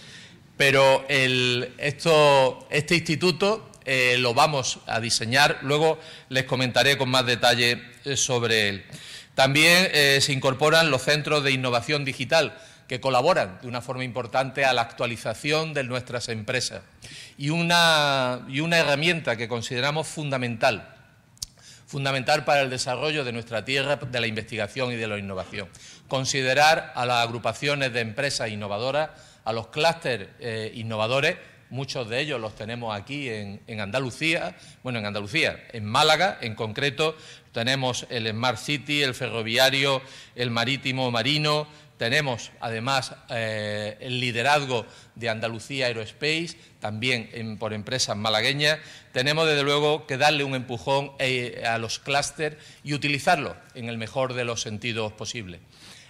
pero 0.57 1.05
este 1.07 2.95
instituto 2.95 3.69
eh, 3.85 4.17
lo 4.19 4.33
vamos 4.33 4.79
a 4.87 4.99
diseñar. 4.99 5.59
Luego 5.61 5.99
les 6.29 6.45
comentaré 6.45 6.97
con 6.97 7.09
más 7.09 7.25
detalle 7.25 7.81
eh, 8.05 8.17
sobre 8.17 8.69
él. 8.69 8.85
También 9.35 9.89
se 10.21 10.33
incorporan 10.33 10.91
los 10.91 11.03
centros 11.03 11.45
de 11.45 11.51
innovación 11.51 12.03
digital 12.03 12.57
que 12.89 12.99
colaboran 12.99 13.59
de 13.61 13.67
una 13.67 13.81
forma 13.81 14.03
importante 14.03 14.65
a 14.65 14.73
la 14.73 14.81
actualización 14.81 15.75
de 15.75 15.83
nuestras 15.83 16.27
empresas. 16.27 16.81
Y 17.37 17.51
una, 17.51 18.45
y 18.49 18.61
una 18.61 18.79
herramienta 18.79 19.37
que 19.37 19.47
consideramos 19.47 20.07
fundamental, 20.07 20.95
fundamental 21.85 22.45
para 22.45 22.61
el 22.61 22.71
desarrollo 22.71 23.23
de 23.23 23.31
nuestra 23.31 23.63
tierra, 23.63 23.97
de 23.97 24.19
la 24.19 24.25
investigación 24.25 24.91
y 24.91 24.95
de 24.95 25.07
la 25.07 25.19
innovación. 25.19 25.69
Considerar 26.07 26.91
a 26.95 27.05
las 27.05 27.23
agrupaciones 27.23 27.93
de 27.93 28.01
empresas 28.01 28.49
innovadoras, 28.49 29.11
a 29.45 29.53
los 29.53 29.67
clústeres 29.67 30.29
eh, 30.39 30.71
innovadores, 30.73 31.37
muchos 31.69 32.09
de 32.09 32.19
ellos 32.21 32.39
los 32.39 32.55
tenemos 32.55 32.95
aquí 32.95 33.29
en, 33.29 33.79
Andalucía, 33.79 34.55
bueno, 34.83 34.99
en 34.99 35.05
Andalucía, 35.05 35.67
en 35.71 35.85
Málaga 35.85 36.37
en 36.41 36.55
concreto, 36.55 37.15
tenemos 37.51 38.05
el 38.09 38.27
Smart 38.29 38.57
City, 38.57 39.01
el 39.01 39.15
ferroviario, 39.15 40.01
el 40.35 40.51
marítimo 40.51 41.09
marino, 41.11 41.67
tenemos 41.99 42.51
además 42.61 43.13
eh, 43.29 43.97
el 43.99 44.21
liderazgo 44.21 44.85
de 45.15 45.27
Andalucía 45.27 45.87
Aerospace, 45.87 46.55
también 46.79 47.57
por 47.59 47.73
empresas 47.73 48.15
malagueñas. 48.15 48.79
Tenemos 49.11 49.45
desde 49.45 49.63
luego 49.63 50.07
que 50.07 50.15
darle 50.15 50.45
un 50.45 50.55
empujón 50.55 51.11
eh, 51.19 51.61
a 51.67 51.77
los 51.77 51.99
clústeres 51.99 52.57
y 52.85 52.93
utilizarlos 52.93 53.57
en 53.75 53.89
el 53.89 53.97
mejor 53.97 54.33
de 54.33 54.45
los 54.45 54.61
sentidos 54.61 55.11
posibles. 55.11 55.59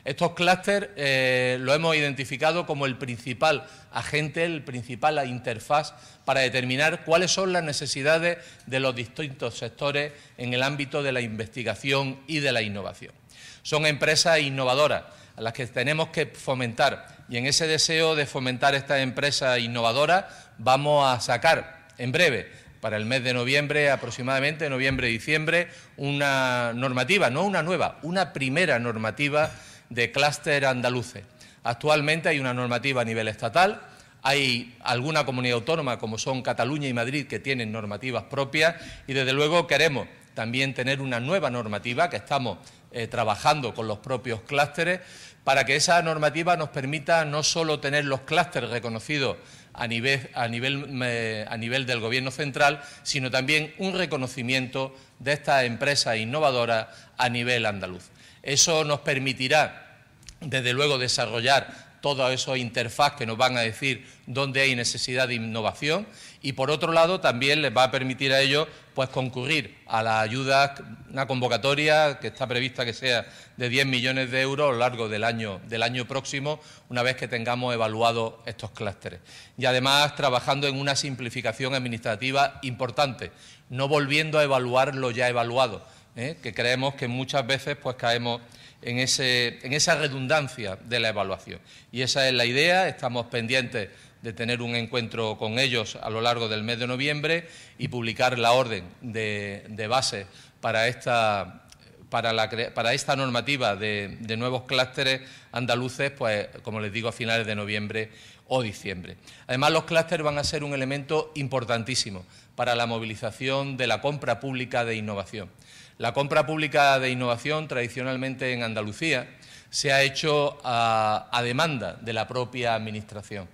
Estos 0.06 0.34
clústeres 0.34 0.90
eh, 0.96 1.58
lo 1.60 1.74
hemos 1.74 1.96
identificado 1.96 2.66
como 2.66 2.86
el 2.86 2.98
principal 2.98 3.66
agente, 3.92 4.46
el 4.46 4.64
principal 4.64 5.28
interfaz 5.28 5.94
para 6.26 6.42
determinar 6.42 7.04
cuáles 7.04 7.32
son 7.32 7.54
las 7.54 7.64
necesidades 7.64 8.38
de 8.66 8.80
los 8.80 8.96
distintos 8.96 9.58
sectores 9.58 10.14
en 10.38 10.54
el 10.54 10.64
ámbito 10.64 11.04
de 11.04 11.12
la 11.12 11.22
investigación 11.22 12.20
y 12.28 12.40
de 12.40 12.52
la 12.52 12.62
innovación. 12.62 13.14
Son 13.62 13.86
empresas 13.86 14.40
innovadoras 14.40 15.04
a 15.36 15.42
las 15.42 15.54
que 15.54 15.68
tenemos 15.68 16.10
que 16.10 16.26
fomentar. 16.28 17.26
Y 17.30 17.38
en 17.38 17.46
ese 17.46 17.68
deseo 17.68 18.16
de 18.16 18.26
fomentar 18.26 18.76
esta 18.76 19.02
empresa 19.02 19.60
innovadora 19.60 20.30
vamos 20.58 21.06
a 21.08 21.20
sacar 21.20 21.88
en 21.98 22.12
breve, 22.12 22.50
para 22.82 22.98
el 22.98 23.06
mes 23.06 23.24
de 23.24 23.34
noviembre, 23.34 23.92
aproximadamente 23.92 24.70
noviembre-diciembre, 24.70 25.68
una 25.98 26.72
normativa, 26.74 27.30
no 27.30 27.44
una 27.44 27.62
nueva, 27.62 28.00
una 28.04 28.32
primera 28.32 28.80
normativa 28.80 29.52
de 29.90 30.12
clúster 30.12 30.66
andaluce. 30.66 31.24
Actualmente 31.64 32.30
hay 32.30 32.40
una 32.40 32.54
normativa 32.54 33.02
a 33.02 33.06
nivel 33.06 33.28
estatal, 33.28 33.82
hay 34.22 34.76
alguna 34.82 35.26
comunidad 35.26 35.56
autónoma 35.56 35.98
como 35.98 36.18
son 36.18 36.42
Cataluña 36.42 36.88
y 36.88 36.94
Madrid 36.94 37.28
que 37.28 37.40
tienen 37.40 37.72
normativas 37.72 38.24
propias 38.24 38.76
y 39.08 39.14
desde 39.14 39.34
luego 39.34 39.68
queremos 39.68 40.08
también 40.34 40.74
tener 40.74 41.02
una 41.02 41.20
nueva 41.20 41.50
normativa 41.50 42.10
que 42.10 42.18
estamos 42.18 42.60
eh, 42.92 43.08
trabajando 43.08 43.74
con 43.74 43.88
los 43.88 44.00
propios 44.00 44.42
clústeres 44.42 45.02
para 45.44 45.66
que 45.66 45.76
esa 45.76 46.02
normativa 46.02 46.58
nos 46.58 46.70
permita 46.70 47.26
no 47.26 47.44
solo 47.44 47.80
tener 47.80 48.06
los 48.06 48.22
clústeres 48.22 48.70
reconocidos 48.70 49.38
a 49.74 49.88
nivel, 49.88 50.30
a, 50.34 50.48
nivel, 50.48 51.46
a 51.48 51.58
nivel 51.58 51.86
del 51.86 52.00
Gobierno 52.00 52.32
central, 52.32 52.82
sino 53.04 53.32
también 53.32 53.74
un 53.78 53.98
reconocimiento 53.98 54.96
de 55.20 55.34
estas 55.34 55.64
empresas 55.64 56.18
innovadoras 56.18 56.88
a 57.18 57.30
nivel 57.30 57.66
andaluz. 57.66 58.10
Eso 58.44 58.84
nos 58.84 59.02
permitirá, 59.02 60.04
desde 60.40 60.74
luego, 60.74 60.98
desarrollar 60.98 61.90
toda 62.02 62.32
esa 62.34 62.58
interfaz 62.58 63.14
que 63.14 63.26
nos 63.26 63.38
van 63.38 63.58
a 63.58 63.62
decir 63.62 64.08
dónde 64.26 64.62
hay 64.62 64.76
necesidad 64.76 65.28
de 65.28 65.36
innovación 65.36 66.08
y 66.42 66.54
por 66.54 66.72
otro 66.72 66.94
lado 66.94 67.20
también 67.20 67.62
les 67.62 67.76
va 67.76 67.84
a 67.84 67.92
permitir 67.92 68.32
a 68.32 68.40
ellos 68.40 68.68
pues 68.94 69.10
concurrir 69.10 69.78
a 69.88 70.04
la 70.04 70.22
ayuda, 70.22 70.76
una 71.10 71.28
convocatoria 71.28 72.20
que 72.20 72.28
está 72.28 72.48
prevista 72.48 72.86
que 72.86 72.94
sea 72.94 73.26
de 73.58 73.70
10 73.70 73.86
millones 73.86 74.32
de 74.32 74.42
euros 74.42 74.70
a 74.70 74.72
lo 74.72 74.78
largo 74.78 75.10
del 75.10 75.24
año, 75.24 75.62
del 75.68 75.84
año 75.84 76.06
próximo, 76.06 76.60
una 76.90 77.04
vez 77.04 77.16
que 77.16 77.28
tengamos 77.28 77.74
evaluados 77.74 78.36
estos 78.46 78.72
clústeres. 78.72 79.20
Y 79.58 79.66
además 79.66 80.16
trabajando 80.16 80.68
en 80.68 80.80
una 80.80 80.96
simplificación 80.96 81.76
administrativa 81.76 82.60
importante, 82.62 83.32
no 83.70 83.88
volviendo 83.88 84.40
a 84.40 84.44
evaluar 84.44 84.96
lo 84.96 85.12
ya 85.12 85.30
evaluado, 85.30 85.86
¿eh? 86.16 86.38
que 86.42 86.54
creemos 86.54 86.96
que 86.96 87.08
muchas 87.08 87.46
veces 87.46 87.78
pues 87.82 87.96
caemos 87.96 88.42
en, 88.82 89.00
ese, 89.00 89.60
en 89.66 89.74
esa 89.74 89.96
redundancia 89.96 90.78
de 90.78 91.00
la 91.00 91.10
evaluación. 91.10 91.60
Y 91.92 92.02
esa 92.02 92.28
es 92.28 92.34
la 92.34 92.46
idea, 92.46 92.88
estamos 92.88 93.28
pendientes 93.28 93.90
de 94.22 94.34
tener 94.34 94.62
un 94.62 94.76
encuentro 94.76 95.38
con 95.38 95.60
ellos 95.60 95.98
a 96.02 96.10
lo 96.10 96.22
largo 96.22 96.50
del 96.50 96.64
mes 96.64 96.80
de 96.80 96.88
noviembre 96.88 97.48
y 97.78 97.88
publicar 97.88 98.38
la 98.38 98.52
orden 98.52 98.84
de, 99.02 99.88
base 99.90 100.28
para 100.60 100.88
esta, 100.88 101.64
para, 102.10 102.94
esta 102.94 103.16
normativa 103.16 103.76
de, 103.76 104.18
nuevos 104.38 104.64
clústeres 104.64 105.22
andaluces, 105.52 106.12
pues 106.12 106.48
como 106.64 106.80
les 106.80 106.92
digo, 106.92 107.10
a 107.10 107.14
finales 107.14 107.48
de 107.48 107.56
noviembre 107.56 108.12
o 108.48 108.62
diciembre. 108.62 109.16
Además, 109.48 109.72
los 109.72 109.86
clústeres 109.86 110.26
van 110.26 110.38
a 110.38 110.44
ser 110.44 110.64
un 110.64 110.74
elemento 110.74 111.32
importantísimo 111.36 112.26
para 112.56 112.76
la 112.76 112.88
movilización 112.88 113.78
de 113.78 113.88
la 113.88 114.02
compra 114.02 114.40
pública 114.40 114.84
de 114.84 114.96
innovación. 114.96 115.50
La 116.00 116.14
compra 116.14 116.46
pública 116.46 116.98
de 116.98 117.10
innovación, 117.10 117.68
tradicionalmente 117.68 118.54
en 118.54 118.64
Andalucía, 118.64 119.28
se 119.70 119.92
ha 119.92 120.02
hecho 120.02 120.58
a 120.64 121.42
demanda 121.44 121.96
de 122.00 122.14
la 122.14 122.26
propia 122.26 122.74
Administración 122.74 123.50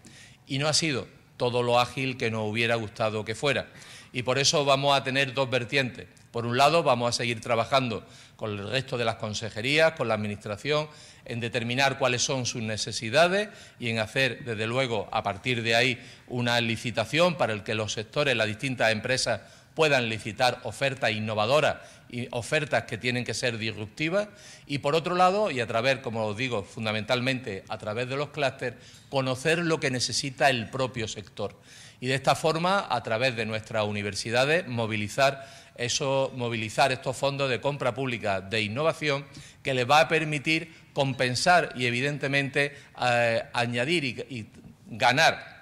y 0.45 0.60
no 0.60 0.67
ha 0.67 0.73
sido 0.73 1.08
todo 1.38 1.63
lo 1.63 1.79
ágil 1.79 2.17
que 2.17 2.29
nos 2.29 2.47
hubiera 2.47 2.75
gustado 2.75 3.25
que 3.25 3.34
fuera. 3.34 3.65
Y 4.13 4.21
por 4.21 4.38
eso 4.38 4.63
vamos 4.63 4.95
a 4.95 5.03
tener 5.03 5.34
dos 5.34 5.49
vertientes. 5.49 6.05
Por 6.29 6.45
un 6.45 6.55
lado, 6.55 6.84
vamos 6.84 7.10
a 7.10 7.17
seguir 7.17 7.41
trabajando 7.41 8.05
con 8.36 8.51
el 8.51 8.69
resto 8.69 8.95
de 8.95 9.05
las 9.05 9.15
consejerías, 9.15 9.93
con 9.93 10.08
la 10.08 10.13
Administración, 10.13 10.88
en 11.25 11.39
determinar 11.39 11.97
cuáles 11.97 12.21
son 12.21 12.45
sus 12.45 12.62
necesidades 12.62 13.49
y 13.79 13.89
en 13.89 13.97
hacer, 13.97 14.45
desde 14.45 14.67
luego, 14.67 15.10
a 15.12 15.23
partir 15.23 15.63
de 15.63 15.73
ahí, 15.73 15.99
una 16.27 16.62
licitación 16.62 17.38
para 17.38 17.53
el 17.53 17.63
que 17.63 17.73
los 17.73 17.93
sectores, 17.93 18.38
las 18.38 18.45
distintas 18.45 18.91
empresas 18.91 19.41
puedan 19.76 20.10
licitar 20.10 20.62
ofertas 20.64 21.12
innovadoras 21.12 21.78
y 22.10 22.28
ofertas 22.32 22.86
que 22.86 22.98
tienen 22.98 23.26
que 23.26 23.34
ser 23.34 23.58
disruptivas 23.58 24.30
y 24.66 24.80
por 24.80 24.96
otro 24.96 25.16
lado, 25.16 25.52
y 25.52 25.60
a 25.60 25.68
través, 25.68 26.00
como 26.00 26.26
os 26.26 26.38
digo, 26.38 26.64
fundamentalmente 26.64 27.64
a 27.68 27.78
través 27.78 28.08
de 28.10 28.16
los 28.16 28.30
clústeres, 28.30 28.76
conocer 29.10 29.60
lo 29.60 29.80
que 29.80 29.92
necesita 29.92 30.50
el 30.50 30.70
propio 30.70 31.08
sector. 31.08 31.60
Y 32.00 32.08
de 32.08 32.16
esta 32.16 32.36
forma, 32.36 32.88
a 32.90 33.04
través 33.04 33.36
de 33.36 33.46
nuestras 33.46 33.86
universidades, 33.86 34.68
movilizar, 34.68 35.46
eso, 35.76 36.32
movilizar 36.36 36.92
estos 36.92 37.16
fondos 37.18 37.50
de 37.50 37.60
compra 37.60 37.94
pública 37.94 38.42
de 38.42 38.62
innovación 38.62 39.26
que 39.62 39.74
les 39.74 39.90
va 39.90 40.02
a 40.02 40.08
permitir 40.08 40.74
compensar 40.94 41.74
y, 41.76 41.86
evidentemente, 41.86 42.78
eh, 43.02 43.44
añadir 43.54 44.06
y 44.30 44.48
ganar 44.88 45.55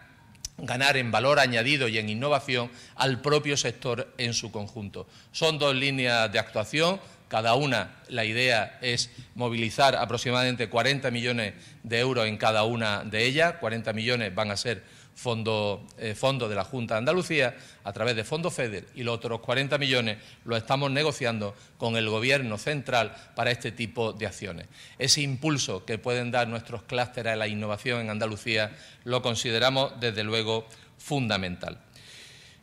ganar 0.58 0.98
en 0.98 1.12
valor 1.12 1.40
añadido 1.40 1.88
y 1.88 1.98
en 1.98 2.10
innovación 2.10 2.70
al 2.96 3.22
propio 3.22 3.58
sector 3.58 4.14
en 4.18 4.34
su 4.34 4.52
conjunto. 4.52 5.08
Son 5.32 5.58
dos 5.58 5.76
líneas 5.76 6.32
de 6.32 6.40
actuación, 6.40 7.00
cada 7.28 7.56
una 7.56 7.96
la 8.10 8.26
idea 8.26 8.78
es 8.82 9.10
movilizar 9.34 9.96
aproximadamente 9.96 10.70
40 10.70 11.10
millones 11.10 11.56
de 11.82 12.00
euros 12.00 12.28
en 12.28 12.38
cada 12.38 12.64
una 12.64 13.04
de 13.04 13.26
ellas, 13.26 13.56
40 13.60 13.92
millones 13.94 14.36
van 14.36 14.52
a 14.52 14.58
ser 14.58 14.84
fondo, 15.16 15.86
eh, 15.98 16.16
fondo 16.16 16.50
de 16.50 16.56
la 16.56 16.64
Junta 16.64 16.96
de 16.96 17.00
Andalucía 17.00 17.56
a 17.84 17.94
través 17.94 18.16
de 18.16 18.24
Fondo 18.24 18.50
FEDER 18.50 18.88
y 18.96 19.04
los 19.04 19.16
otros 19.16 19.40
40 19.42 19.78
millones 19.78 20.18
los 20.46 20.58
estamos 20.58 20.92
negociando 20.92 21.56
con 21.78 21.96
el 21.96 22.10
Gobierno 22.10 22.58
central 22.58 23.14
para 23.36 23.52
este 23.52 23.72
tipo 23.72 24.14
de 24.14 24.28
acciones. 24.28 24.68
Ese 24.98 25.22
impulso 25.22 25.86
que 25.86 25.98
pueden 25.98 26.32
dar 26.32 26.48
nuestros 26.48 26.84
clústeres 26.84 27.34
a 27.34 27.36
la 27.36 27.48
innovación 27.48 28.02
en 28.02 28.10
Andalucía 28.10 28.76
lo 29.04 29.22
consideramos 29.22 30.00
desde 30.00 30.24
luego 30.24 30.68
fundamental. 30.98 31.80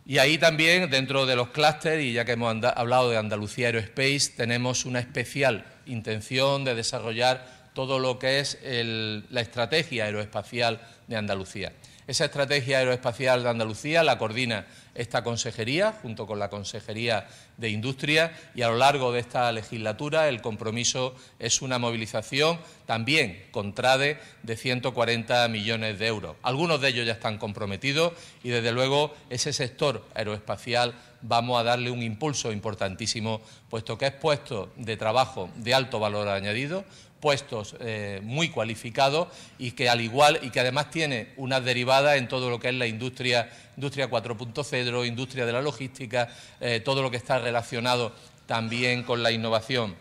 Y 0.07 0.19
ahí 0.19 0.39
también, 0.39 0.91
dentro 0.91 1.27
de 1.27 1.37
los 1.37 1.51
clústeres, 1.51 2.05
y 2.05 2.13
ya 2.13 2.25
que 2.25 2.33
hemos 2.33 2.65
hablado 2.65 3.11
de 3.11 3.17
Andalucía 3.17 3.67
Aerospace, 3.69 4.33
tenemos 4.37 4.85
una 4.85 4.99
especial 4.99 5.65
intención 5.87 6.65
de 6.65 6.75
desarrollar 6.75 7.71
todo 7.75 7.99
lo 7.99 8.19
que 8.19 8.41
es 8.41 8.59
la 8.65 9.41
estrategia 9.41 10.07
aeroespacial 10.07 10.81
de 11.07 11.17
Andalucía. 11.17 11.73
Esa 12.11 12.25
estrategia 12.25 12.79
aeroespacial 12.79 13.45
de 13.45 13.51
Andalucía 13.51 14.03
la 14.03 14.19
coordina 14.19 14.67
esta 14.97 15.23
consejería 15.23 15.93
junto 16.03 16.27
con 16.27 16.41
la 16.41 16.51
Consejería 16.51 17.29
de 17.57 17.71
Industria 17.71 18.33
y 18.53 18.63
a 18.63 18.69
lo 18.69 18.79
largo 18.79 19.13
de 19.13 19.21
esta 19.21 19.53
legislatura 19.53 20.29
el 20.29 20.43
compromiso 20.43 21.15
es 21.39 21.63
una 21.63 21.79
movilización 21.79 22.59
también 22.85 23.45
con 23.53 23.77
TRADE 23.77 24.19
de 24.43 24.57
140 24.57 25.47
millones 25.47 26.01
de 26.01 26.09
euros. 26.09 26.35
Algunos 26.43 26.81
de 26.81 26.89
ellos 26.89 27.07
ya 27.07 27.13
están 27.13 27.39
comprometidos 27.39 28.15
y 28.43 28.49
desde 28.49 28.73
luego 28.73 29.15
ese 29.31 29.53
sector 29.53 30.05
aeroespacial 30.13 30.95
vamos 31.23 31.61
a 31.61 31.65
darle 31.65 31.93
un 31.93 32.03
impulso 32.03 32.51
importantísimo 32.51 33.41
puesto 33.69 33.97
que 33.97 34.07
es 34.07 34.13
puesto 34.15 34.73
de 34.75 34.97
trabajo 34.97 35.49
de 35.55 35.75
alto 35.75 36.01
valor 36.01 36.27
añadido, 36.27 36.85
puestos 37.21 37.77
eh, 37.81 38.21
muy 38.23 38.49
cualificados 38.49 39.29
y 39.59 39.73
que 39.73 39.89
al 39.89 40.01
igual 40.01 40.39
y 40.43 40.51
que 40.51 40.61
además 40.61 40.91
tiene 40.91 41.29
una 41.37 41.61
derivada 41.61 42.17
en 42.17 42.29
todo 42.29 42.51
lo 42.51 42.59
que 42.59 42.69
es 42.69 42.75
la 42.75 42.87
industria, 42.87 43.51
industria 43.77 44.11
4.0, 44.11 45.07
industria 45.07 45.47
de 45.47 45.53
la 45.53 45.63
logística, 45.63 46.29
eh, 46.61 46.81
todo 46.81 47.03
lo 47.03 47.11
que 47.11 47.19
está 47.19 47.39
relacionado 47.39 48.13
también 48.47 49.05
con 49.05 49.23
la 49.23 49.31
innovación, 49.31 49.95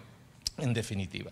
en 0.58 0.74
definitiva. 0.74 1.32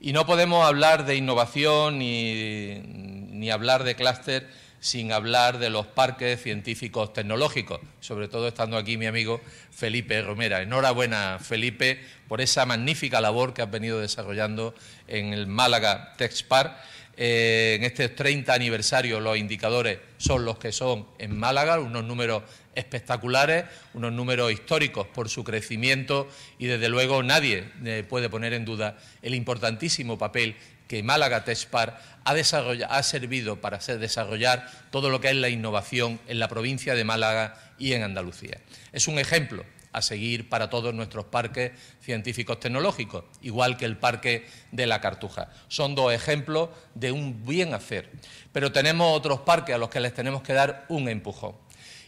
Y 0.00 0.12
no 0.12 0.26
podemos 0.26 0.64
hablar 0.64 1.04
de 1.04 1.16
innovación 1.16 1.98
ni, 1.98 2.80
ni 2.80 3.50
hablar 3.50 3.82
de 3.84 3.96
clúster 3.96 4.48
sin 4.80 5.12
hablar 5.12 5.58
de 5.58 5.70
los 5.70 5.86
parques 5.86 6.42
científicos 6.42 7.12
tecnológicos, 7.12 7.80
sobre 8.00 8.28
todo 8.28 8.48
estando 8.48 8.76
aquí 8.76 8.96
mi 8.96 9.06
amigo 9.06 9.40
Felipe 9.70 10.22
Romera. 10.22 10.62
Enhorabuena, 10.62 11.38
Felipe, 11.40 12.00
por 12.28 12.40
esa 12.40 12.66
magnífica 12.66 13.20
labor 13.20 13.54
que 13.54 13.62
has 13.62 13.70
venido 13.70 14.00
desarrollando 14.00 14.74
en 15.08 15.32
el 15.32 15.46
Málaga 15.46 16.14
Texpar. 16.16 16.82
Eh, 17.18 17.76
en 17.76 17.84
este 17.84 18.10
30 18.10 18.52
aniversario 18.52 19.20
los 19.20 19.38
indicadores 19.38 19.98
son 20.18 20.44
los 20.44 20.58
que 20.58 20.70
son 20.70 21.06
en 21.18 21.34
Málaga, 21.38 21.80
unos 21.80 22.04
números 22.04 22.42
espectaculares, 22.74 23.64
unos 23.94 24.12
números 24.12 24.52
históricos 24.52 25.06
por 25.06 25.30
su 25.30 25.42
crecimiento 25.42 26.28
y 26.58 26.66
desde 26.66 26.90
luego 26.90 27.22
nadie 27.22 27.72
eh, 27.84 28.04
puede 28.06 28.28
poner 28.28 28.52
en 28.52 28.66
duda 28.66 28.98
el 29.22 29.34
importantísimo 29.34 30.18
papel 30.18 30.56
que 30.86 31.02
Málaga 31.02 31.44
Tespar 31.44 32.15
ha, 32.26 33.02
servido 33.02 33.60
para 33.60 33.78
desarrollar 33.78 34.68
todo 34.90 35.10
lo 35.10 35.20
que 35.20 35.28
es 35.28 35.36
la 35.36 35.48
innovación 35.48 36.20
en 36.26 36.38
la 36.38 36.48
provincia 36.48 36.94
de 36.94 37.04
Málaga 37.04 37.54
y 37.78 37.92
en 37.92 38.02
Andalucía. 38.02 38.58
Es 38.92 39.06
un 39.06 39.18
ejemplo 39.18 39.64
a 39.92 40.02
seguir 40.02 40.48
para 40.48 40.68
todos 40.68 40.92
nuestros 40.92 41.26
parques 41.26 41.72
científicos 42.02 42.60
tecnológicos, 42.60 43.24
igual 43.40 43.76
que 43.76 43.86
el 43.86 43.96
Parque 43.96 44.46
de 44.72 44.86
la 44.86 45.00
Cartuja. 45.00 45.48
Son 45.68 45.94
dos 45.94 46.12
ejemplos 46.12 46.68
de 46.94 47.12
un 47.12 47.46
bien 47.46 47.72
hacer, 47.72 48.10
pero 48.52 48.72
tenemos 48.72 49.16
otros 49.16 49.40
parques 49.40 49.74
a 49.74 49.78
los 49.78 49.88
que 49.88 50.00
les 50.00 50.12
tenemos 50.12 50.42
que 50.42 50.52
dar 50.52 50.84
un 50.88 51.08
empujón. 51.08 51.54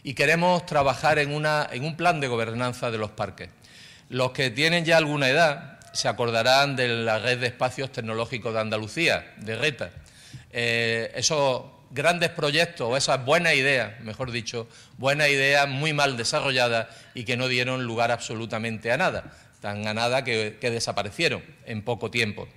Y 0.03 0.13
queremos 0.13 0.65
trabajar 0.65 1.17
en 1.17 1.33
un 1.33 1.97
plan 1.97 2.19
de 2.19 2.27
gobernanza 2.27 2.91
de 2.91 2.97
los 2.97 3.11
parques. 3.11 3.49
Los 4.09 4.31
que 4.31 4.49
tienen 4.49 4.85
ya 4.85 4.97
alguna 4.97 5.29
edad 5.29 5.79
se 5.93 6.07
acordarán 6.07 6.75
de 6.75 6.87
la 6.87 7.19
red 7.19 7.39
de 7.39 7.47
espacios 7.47 7.91
tecnológicos 7.91 8.53
de 8.53 8.59
Andalucía, 8.59 9.33
de 9.37 9.55
RETA. 9.55 9.91
Eh, 10.51 11.11
esos 11.15 11.63
grandes 11.91 12.29
proyectos 12.29 12.87
o 12.89 12.97
esas 12.97 13.23
buenas 13.25 13.55
ideas, 13.55 13.99
mejor 14.01 14.31
dicho, 14.31 14.67
buenas 14.97 15.29
ideas 15.29 15.67
muy 15.67 15.93
mal 15.93 16.17
desarrolladas 16.17 16.87
y 17.13 17.23
que 17.23 17.37
no 17.37 17.47
dieron 17.47 17.83
lugar 17.83 18.11
absolutamente 18.11 18.91
a 18.91 18.97
nada, 18.97 19.33
tan 19.61 19.87
a 19.87 19.93
nada 19.93 20.23
que, 20.23 20.57
que 20.59 20.71
desaparecieron 20.71 21.43
en 21.65 21.81
poco 21.83 22.11
tiempo. 22.11 22.47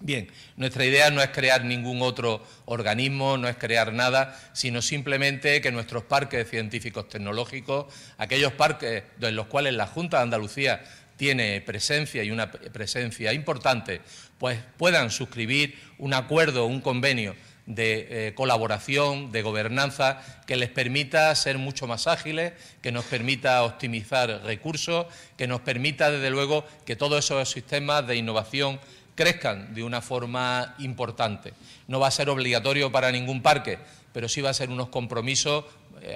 Bien, 0.00 0.28
nuestra 0.56 0.84
idea 0.84 1.10
no 1.10 1.22
es 1.22 1.30
crear 1.30 1.64
ningún 1.64 2.02
otro 2.02 2.44
organismo, 2.66 3.38
no 3.38 3.48
es 3.48 3.56
crear 3.56 3.92
nada, 3.92 4.38
sino 4.52 4.82
simplemente 4.82 5.62
que 5.62 5.72
nuestros 5.72 6.02
parques 6.04 6.50
científicos 6.50 7.08
tecnológicos, 7.08 7.86
aquellos 8.18 8.52
parques 8.52 9.04
en 9.18 9.34
los 9.34 9.46
cuales 9.46 9.72
la 9.72 9.86
Junta 9.86 10.18
de 10.18 10.24
Andalucía 10.24 10.84
tiene 11.16 11.60
presencia 11.60 12.22
y 12.24 12.30
una 12.30 12.50
presencia 12.50 13.32
importante, 13.32 14.00
pues 14.38 14.58
puedan 14.76 15.10
suscribir 15.10 15.78
un 15.98 16.14
acuerdo, 16.14 16.66
un 16.66 16.80
convenio 16.80 17.34
de 17.66 18.28
eh, 18.28 18.34
colaboración, 18.34 19.32
de 19.32 19.42
gobernanza, 19.42 20.20
que 20.46 20.56
les 20.56 20.68
permita 20.68 21.34
ser 21.34 21.56
mucho 21.58 21.86
más 21.86 22.06
ágiles, 22.06 22.52
que 22.82 22.92
nos 22.92 23.04
permita 23.04 23.62
optimizar 23.64 24.42
recursos, 24.44 25.06
que 25.36 25.46
nos 25.46 25.60
permita, 25.62 26.10
desde 26.10 26.30
luego, 26.30 26.66
que 26.84 26.96
todos 26.96 27.24
esos 27.24 27.50
sistemas 27.50 28.06
de 28.06 28.16
innovación 28.16 28.80
crezcan 29.14 29.74
de 29.74 29.82
una 29.82 30.02
forma 30.02 30.74
importante. 30.78 31.54
No 31.88 32.00
va 32.00 32.08
a 32.08 32.10
ser 32.10 32.28
obligatorio 32.28 32.92
para 32.92 33.12
ningún 33.12 33.42
parque, 33.42 33.78
pero 34.12 34.28
sí 34.28 34.40
va 34.40 34.50
a 34.50 34.54
ser 34.54 34.70
unos 34.70 34.88
compromisos 34.88 35.64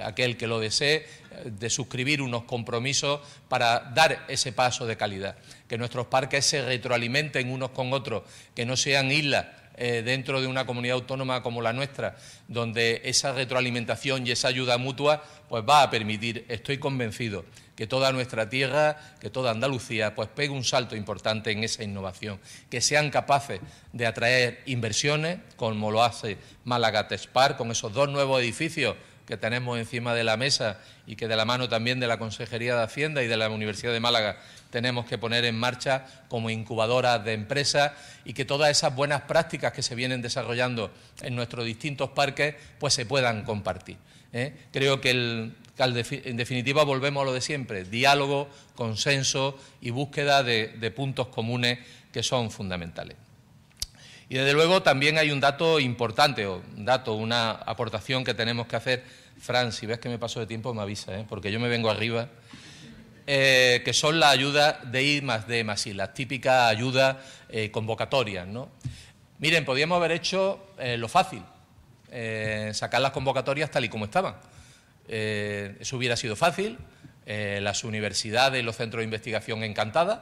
aquel 0.03 0.37
que 0.37 0.47
lo 0.47 0.59
desee, 0.59 0.95
eh, 0.95 1.05
de 1.45 1.69
suscribir 1.69 2.21
unos 2.21 2.43
compromisos 2.43 3.21
para 3.47 3.91
dar 3.93 4.25
ese 4.27 4.51
paso 4.51 4.85
de 4.85 4.97
calidad, 4.97 5.35
que 5.67 5.77
nuestros 5.77 6.07
parques 6.07 6.45
se 6.45 6.63
retroalimenten 6.63 7.51
unos 7.51 7.71
con 7.71 7.93
otros, 7.93 8.23
que 8.55 8.65
no 8.65 8.77
sean 8.77 9.11
islas 9.11 9.45
eh, 9.81 10.01
dentro 10.03 10.41
de 10.41 10.47
una 10.47 10.65
comunidad 10.65 10.95
autónoma 10.95 11.41
como 11.41 11.61
la 11.61 11.71
nuestra, 11.71 12.17
donde 12.49 13.01
esa 13.05 13.31
retroalimentación 13.31 14.27
y 14.27 14.31
esa 14.31 14.49
ayuda 14.49 14.77
mutua 14.77 15.23
pues 15.47 15.63
va 15.67 15.83
a 15.83 15.89
permitir, 15.89 16.45
estoy 16.49 16.79
convencido, 16.79 17.45
que 17.77 17.87
toda 17.87 18.11
nuestra 18.11 18.49
tierra, 18.49 18.97
que 19.21 19.29
toda 19.29 19.51
Andalucía, 19.51 20.13
pues 20.15 20.27
pegue 20.27 20.49
un 20.49 20.65
salto 20.65 20.97
importante 20.97 21.51
en 21.51 21.63
esa 21.63 21.81
innovación, 21.81 22.41
que 22.69 22.81
sean 22.81 23.09
capaces 23.09 23.61
de 23.93 24.05
atraer 24.05 24.61
inversiones, 24.65 25.39
como 25.55 25.91
lo 25.91 26.03
hace 26.03 26.37
Málaga 26.65 27.07
Tespar, 27.07 27.55
con 27.55 27.71
esos 27.71 27.93
dos 27.93 28.09
nuevos 28.09 28.41
edificios 28.41 28.97
que 29.29 29.37
tenemos 29.37 29.77
encima 29.77 30.15
de 30.15 30.23
la 30.23 30.37
mesa 30.37 30.79
y 31.05 31.15
que 31.15 31.27
de 31.27 31.35
la 31.35 31.45
mano 31.45 31.69
también 31.69 31.99
de 31.99 32.07
la 32.07 32.17
Consejería 32.17 32.75
de 32.75 32.81
Hacienda 32.81 33.21
y 33.21 33.27
de 33.27 33.37
la 33.37 33.47
Universidad 33.47 33.93
de 33.93 33.99
Málaga 33.99 34.37
tenemos 34.71 35.05
que 35.05 35.19
poner 35.19 35.45
en 35.45 35.55
marcha 35.55 36.07
como 36.29 36.49
incubadoras 36.49 37.23
de 37.23 37.33
empresas 37.33 37.91
y 38.25 38.33
que 38.33 38.43
todas 38.43 38.71
esas 38.71 38.95
buenas 38.95 39.21
prácticas 39.21 39.71
que 39.71 39.83
se 39.83 39.93
vienen 39.93 40.23
desarrollando 40.23 40.91
en 41.21 41.35
nuestros 41.35 41.63
distintos 41.63 42.09
parques 42.09 42.55
pues 42.79 42.95
se 42.95 43.05
puedan 43.05 43.43
compartir. 43.43 43.97
¿eh? 44.33 44.55
Creo 44.73 44.99
que, 44.99 45.11
en 45.11 46.37
definitiva 46.37 46.83
volvemos 46.83 47.21
a 47.21 47.25
lo 47.25 47.33
de 47.33 47.41
siempre, 47.41 47.83
diálogo, 47.83 48.49
consenso 48.73 49.59
y 49.79 49.91
búsqueda 49.91 50.41
de 50.41 50.91
puntos 50.95 51.27
comunes 51.27 51.77
que 52.11 52.23
son 52.23 52.49
fundamentales. 52.49 53.15
Y 54.29 54.35
desde 54.35 54.53
luego 54.53 54.83
también 54.83 55.17
hay 55.17 55.31
un 55.31 55.39
dato 55.39 55.79
importante, 55.79 56.45
o 56.45 56.61
un 56.77 56.85
dato, 56.85 57.15
una 57.15 57.49
aportación 57.49 58.23
que 58.23 58.35
tenemos 58.35 58.67
que 58.67 58.75
hacer. 58.75 59.03
Fran, 59.39 59.71
si 59.71 59.87
ves 59.87 59.97
que 59.97 60.07
me 60.07 60.19
paso 60.19 60.39
de 60.39 60.45
tiempo, 60.45 60.71
me 60.71 60.83
avisa, 60.83 61.17
¿eh? 61.17 61.25
porque 61.27 61.51
yo 61.51 61.59
me 61.59 61.67
vengo 61.67 61.89
arriba. 61.89 62.29
Eh, 63.25 63.81
que 63.83 63.91
son 63.91 64.19
las 64.19 64.31
ayudas 64.31 64.91
de 64.91 65.03
I 65.03 65.21
más 65.21 65.47
D 65.47 65.63
más 65.63 65.85
I, 65.85 65.93
las 65.93 66.13
típicas 66.13 66.69
ayudas 66.69 67.17
eh, 67.49 67.71
convocatorias. 67.71 68.47
¿no? 68.47 68.69
Miren, 69.39 69.65
podríamos 69.65 69.95
haber 69.97 70.11
hecho 70.11 70.63
lo 70.97 71.07
fácil, 71.07 71.43
sacar 72.73 73.01
las 73.01 73.11
convocatorias 73.11 73.71
tal 73.71 73.85
y 73.85 73.89
como 73.89 74.05
estaban. 74.05 74.35
eso 75.07 75.97
hubiera 75.97 76.15
sido 76.17 76.35
fácil, 76.35 76.77
las 77.25 77.83
universidades 77.83 78.61
y 78.61 78.63
los 78.63 78.75
centros 78.75 79.01
de 79.01 79.05
investigación 79.05 79.63
encantadas, 79.63 80.19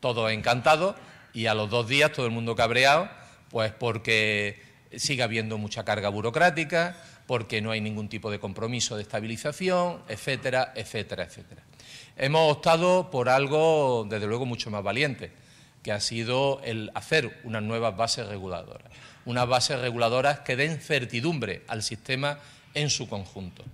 todo 0.00 0.28
encantado, 0.30 0.96
y 1.34 1.46
a 1.46 1.54
los 1.54 1.68
dos 1.68 1.86
días 1.86 2.12
todo 2.12 2.26
el 2.26 2.32
mundo 2.32 2.56
cabreado 2.56 3.08
pues 3.50 3.72
porque 3.72 4.62
sigue 4.96 5.22
habiendo 5.22 5.58
mucha 5.58 5.84
carga 5.84 6.08
burocrática, 6.08 6.96
porque 7.26 7.60
no 7.60 7.70
hay 7.70 7.80
ningún 7.80 8.08
tipo 8.08 8.30
de 8.30 8.40
compromiso 8.40 8.96
de 8.96 9.02
estabilización, 9.02 10.02
etcétera, 10.08 10.72
etcétera, 10.74 11.24
etcétera. 11.24 11.62
Hemos 12.16 12.50
optado 12.50 13.10
por 13.10 13.28
algo, 13.28 14.06
desde 14.08 14.26
luego, 14.26 14.46
mucho 14.46 14.70
más 14.70 14.82
valiente, 14.82 15.30
que 15.82 15.92
ha 15.92 16.00
sido 16.00 16.60
el 16.64 16.90
hacer 16.94 17.38
unas 17.44 17.62
nuevas 17.62 17.96
bases 17.96 18.26
reguladoras, 18.26 18.90
unas 19.24 19.46
bases 19.46 19.78
reguladoras 19.80 20.40
que 20.40 20.56
den 20.56 20.80
certidumbre 20.80 21.62
al 21.68 21.82
sistema 21.82 22.38
en 22.74 22.90
su 22.90 23.08
conjunto. 23.08 23.64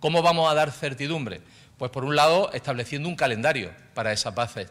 ¿Cómo 0.00 0.20
vamos 0.20 0.50
a 0.50 0.54
dar 0.54 0.70
certidumbre? 0.70 1.40
Pues 1.78 1.90
por 1.90 2.04
un 2.04 2.14
lado, 2.14 2.52
estableciendo 2.52 3.08
un 3.08 3.16
calendario 3.16 3.72
para 3.94 4.12
esas 4.12 4.32
bases, 4.34 4.68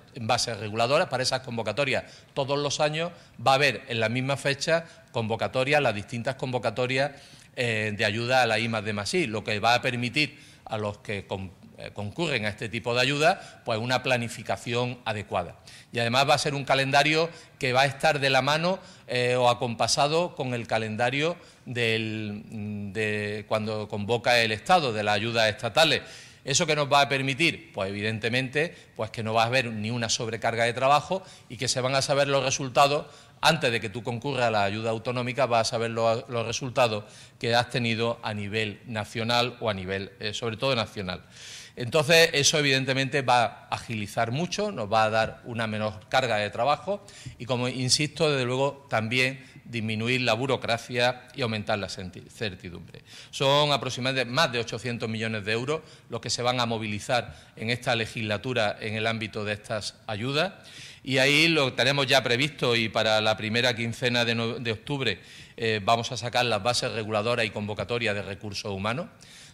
reguladoras, 0.60 1.10
para 1.10 1.24
esas 1.24 1.42
convocatorias. 1.42 2.06
Todos 2.34 2.58
los 2.58 2.80
años 2.80 3.12
va 3.46 3.52
a 3.52 3.56
haber 3.56 3.84
en 3.90 4.00
la 4.00 4.08
misma 4.08 4.38
fecha 4.38 4.86
convocatorias, 5.12 5.82
las 5.82 5.94
distintas 5.94 6.36
convocatorias 6.36 7.12
eh, 7.56 7.94
de 7.96 8.06
ayuda 8.06 8.42
a 8.42 8.48
la 8.48 8.58
I 8.58 8.68
de 8.68 8.94
Masí, 8.94 9.28
lo 9.28 9.44
que 9.44 9.60
va 9.60 9.76
a 9.76 9.82
permitir 9.82 10.40
a 10.64 10.78
los 10.78 11.00
que 11.00 11.28
eh, 11.78 11.92
concurren 11.94 12.46
a 12.46 12.50
este 12.50 12.70
tipo 12.70 12.96
de 12.96 13.02
ayuda, 13.02 13.62
pues 13.66 13.80
una 13.80 14.02
planificación 14.02 15.00
adecuada. 15.04 15.58
Y 15.92 16.00
además 16.00 16.30
va 16.30 16.36
a 16.36 16.38
ser 16.38 16.56
un 16.56 16.64
calendario 16.64 17.30
que 17.60 17.74
va 17.74 17.82
a 17.82 17.86
estar 17.86 18.22
de 18.22 18.30
la 18.30 18.42
mano 18.42 18.80
eh, 19.08 19.36
o 19.36 19.50
acompasado 19.50 20.36
con 20.36 20.54
el 20.54 20.68
calendario 20.68 21.36
de 21.66 23.46
cuando 23.50 23.90
convoca 23.90 24.40
el 24.40 24.54
Estado 24.54 24.94
de 24.94 25.04
las 25.04 25.16
ayudas 25.16 25.50
estatales 25.50 26.02
¿Eso 26.46 26.66
que 26.66 26.76
nos 26.76 26.92
va 26.92 27.02
a 27.02 27.10
permitir? 27.10 27.72
Pues 27.72 27.90
evidentemente 27.90 28.76
pues 28.96 29.12
que 29.12 29.24
no 29.24 29.34
va 29.34 29.44
a 29.44 29.48
haber 29.48 29.68
ni 29.68 29.92
una 29.92 30.10
sobrecarga 30.10 30.66
de 30.66 30.74
trabajo 30.74 31.24
y 31.50 31.58
que 31.58 31.68
se 31.68 31.80
van 31.80 31.96
a 31.96 32.02
saber 32.02 32.28
los 32.28 32.44
resultados 32.44 33.06
antes 33.44 33.72
de 33.72 33.82
que 33.82 33.90
tú 33.90 34.04
concurras 34.04 34.46
a 34.46 34.52
la 34.52 34.64
ayuda 34.64 34.90
autonómica, 34.90 35.46
vas 35.46 35.68
a 35.68 35.72
saber 35.72 35.92
los, 35.92 36.26
resultados 36.46 37.04
que 37.40 37.54
has 37.54 37.70
tenido 37.70 38.20
a 38.24 38.34
nivel 38.34 38.80
nacional 38.86 39.58
o 39.60 39.70
a 39.70 39.74
nivel, 39.74 40.14
eh, 40.20 40.34
sobre 40.34 40.56
todo 40.56 40.76
nacional. 40.76 41.24
Entonces, 41.76 42.30
eso 42.34 42.58
evidentemente 42.60 43.22
va 43.22 43.44
a 43.44 43.68
agilizar 43.72 44.32
mucho, 44.32 44.72
nos 44.72 44.92
va 44.92 45.06
a 45.06 45.10
dar 45.10 45.42
una 45.44 45.68
menor 45.68 46.08
carga 46.08 46.38
de 46.38 46.50
trabajo 46.52 47.04
y, 47.38 47.46
como 47.46 47.68
insisto, 47.68 48.32
desde 48.32 48.46
luego 48.46 48.86
también 48.90 49.44
disminuir 49.74 50.22
la 50.22 50.34
burocracia 50.34 51.28
y 51.36 51.42
aumentar 51.42 51.78
la 51.80 51.90
certidumbre. 51.90 53.02
Son 53.32 53.74
aproximadamente 53.74 54.32
más 54.32 54.52
de 54.52 54.60
800 54.60 55.10
millones 55.10 55.44
de 55.44 55.52
euros 55.52 55.82
los 56.10 56.22
que 56.22 56.30
se 56.30 56.42
van 56.42 56.62
a 56.62 56.66
movilizar 56.66 57.36
en 57.58 57.70
esta 57.70 57.96
legislatura 57.96 58.78
en 58.80 58.94
el 58.94 59.08
ámbito 59.08 59.44
de 59.44 59.54
estas 59.54 59.96
ayudas 60.08 60.54
y 61.04 61.18
ahí 61.18 61.50
lo 61.50 61.74
tenemos 61.74 62.08
ya 62.08 62.24
previsto 62.24 62.78
y 62.78 62.88
para 62.88 63.20
la 63.20 63.36
primera 63.36 63.76
quincena 63.76 64.24
de, 64.24 64.72
octubre 64.72 65.20
eh, 65.58 65.82
vamos 65.84 66.12
a 66.14 66.18
sacar 66.18 66.46
las 66.46 66.64
bases 66.64 66.92
reguladoras 66.94 67.46
y 67.46 67.50
convocatorias 67.50 68.16
de 68.16 68.22
recursos 68.22 68.72
humanos 68.72 69.08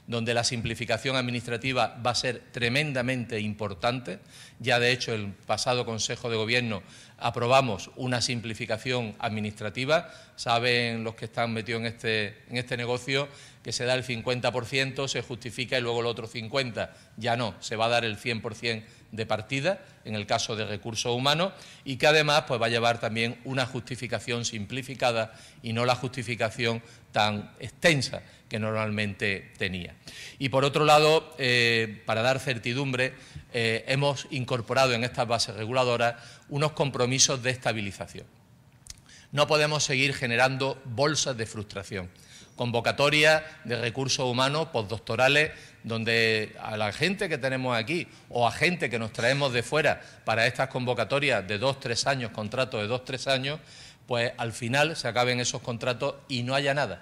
donde 0.09 0.33
la 0.33 0.43
simplificación 0.43 1.15
administrativa 1.15 1.95
va 2.03 2.11
a 2.11 2.15
ser 2.15 2.41
tremendamente 2.51 3.39
importante. 3.39 4.17
Ya, 4.59 4.79
de 4.79 4.91
hecho, 4.91 5.13
el 5.13 5.33
pasado 5.45 5.85
Consejo 5.85 6.31
de 6.31 6.35
Gobierno 6.35 6.81
aprobamos 7.21 7.91
una 7.95 8.21
simplificación 8.21 9.15
administrativa. 9.19 10.09
Saben 10.35 11.03
los 11.03 11.15
que 11.15 11.25
están 11.25 11.53
metidos 11.53 11.81
en 11.81 11.87
este, 11.87 12.43
en 12.49 12.57
este 12.57 12.77
negocio 12.77 13.27
que 13.63 13.71
se 13.71 13.85
da 13.85 13.93
el 13.93 14.05
50%, 14.05 15.07
se 15.07 15.21
justifica 15.21 15.77
y 15.77 15.81
luego 15.81 15.99
el 15.99 16.05
otro 16.05 16.27
50%. 16.27 16.89
Ya 17.17 17.35
no, 17.35 17.55
se 17.59 17.75
va 17.75 17.85
a 17.85 17.89
dar 17.89 18.05
el 18.05 18.17
100% 18.17 18.83
de 19.11 19.25
partida 19.25 19.83
en 20.05 20.15
el 20.15 20.25
caso 20.25 20.55
de 20.55 20.65
recursos 20.65 21.15
humanos 21.15 21.53
y 21.83 21.97
que 21.97 22.07
además 22.07 22.43
pues, 22.47 22.61
va 22.61 22.67
a 22.67 22.69
llevar 22.69 22.99
también 22.99 23.39
una 23.43 23.65
justificación 23.65 24.45
simplificada 24.45 25.33
y 25.61 25.73
no 25.73 25.85
la 25.85 25.95
justificación 25.95 26.81
tan 27.11 27.51
extensa 27.59 28.21
que 28.49 28.59
normalmente 28.59 29.51
tenía. 29.57 29.95
Y 30.39 30.49
por 30.49 30.65
otro 30.65 30.83
lado, 30.83 31.33
eh, 31.37 32.01
para 32.05 32.21
dar 32.21 32.39
certidumbre, 32.39 33.13
eh, 33.53 33.85
hemos 33.87 34.27
incorporado 34.31 34.93
en 34.93 35.03
estas 35.03 35.27
bases 35.27 35.55
reguladoras 35.55 36.15
unos 36.49 36.73
compromisos 36.73 37.41
de 37.43 37.51
estabilización. 37.51 38.25
No 39.31 39.47
podemos 39.47 39.83
seguir 39.83 40.13
generando 40.15 40.81
bolsas 40.85 41.37
de 41.37 41.45
frustración, 41.45 42.09
convocatorias 42.55 43.43
de 43.63 43.79
recursos 43.79 44.25
humanos 44.25 44.69
postdoctorales 44.69 45.51
donde 45.83 46.55
a 46.59 46.75
la 46.75 46.91
gente 46.91 47.29
que 47.29 47.37
tenemos 47.37 47.77
aquí 47.77 48.07
o 48.29 48.47
a 48.47 48.51
gente 48.51 48.89
que 48.89 48.99
nos 48.99 49.13
traemos 49.13 49.53
de 49.53 49.63
fuera 49.63 50.01
para 50.25 50.47
estas 50.47 50.67
convocatorias 50.69 51.47
de 51.47 51.57
dos, 51.57 51.79
tres 51.79 52.07
años, 52.07 52.31
contratos 52.31 52.81
de 52.81 52.87
dos, 52.87 53.05
tres 53.05 53.27
años, 53.27 53.59
pues 54.07 54.33
al 54.37 54.51
final 54.51 54.95
se 54.95 55.07
acaben 55.07 55.39
esos 55.39 55.61
contratos 55.61 56.15
y 56.27 56.43
no 56.43 56.55
haya 56.55 56.73
nada. 56.73 56.99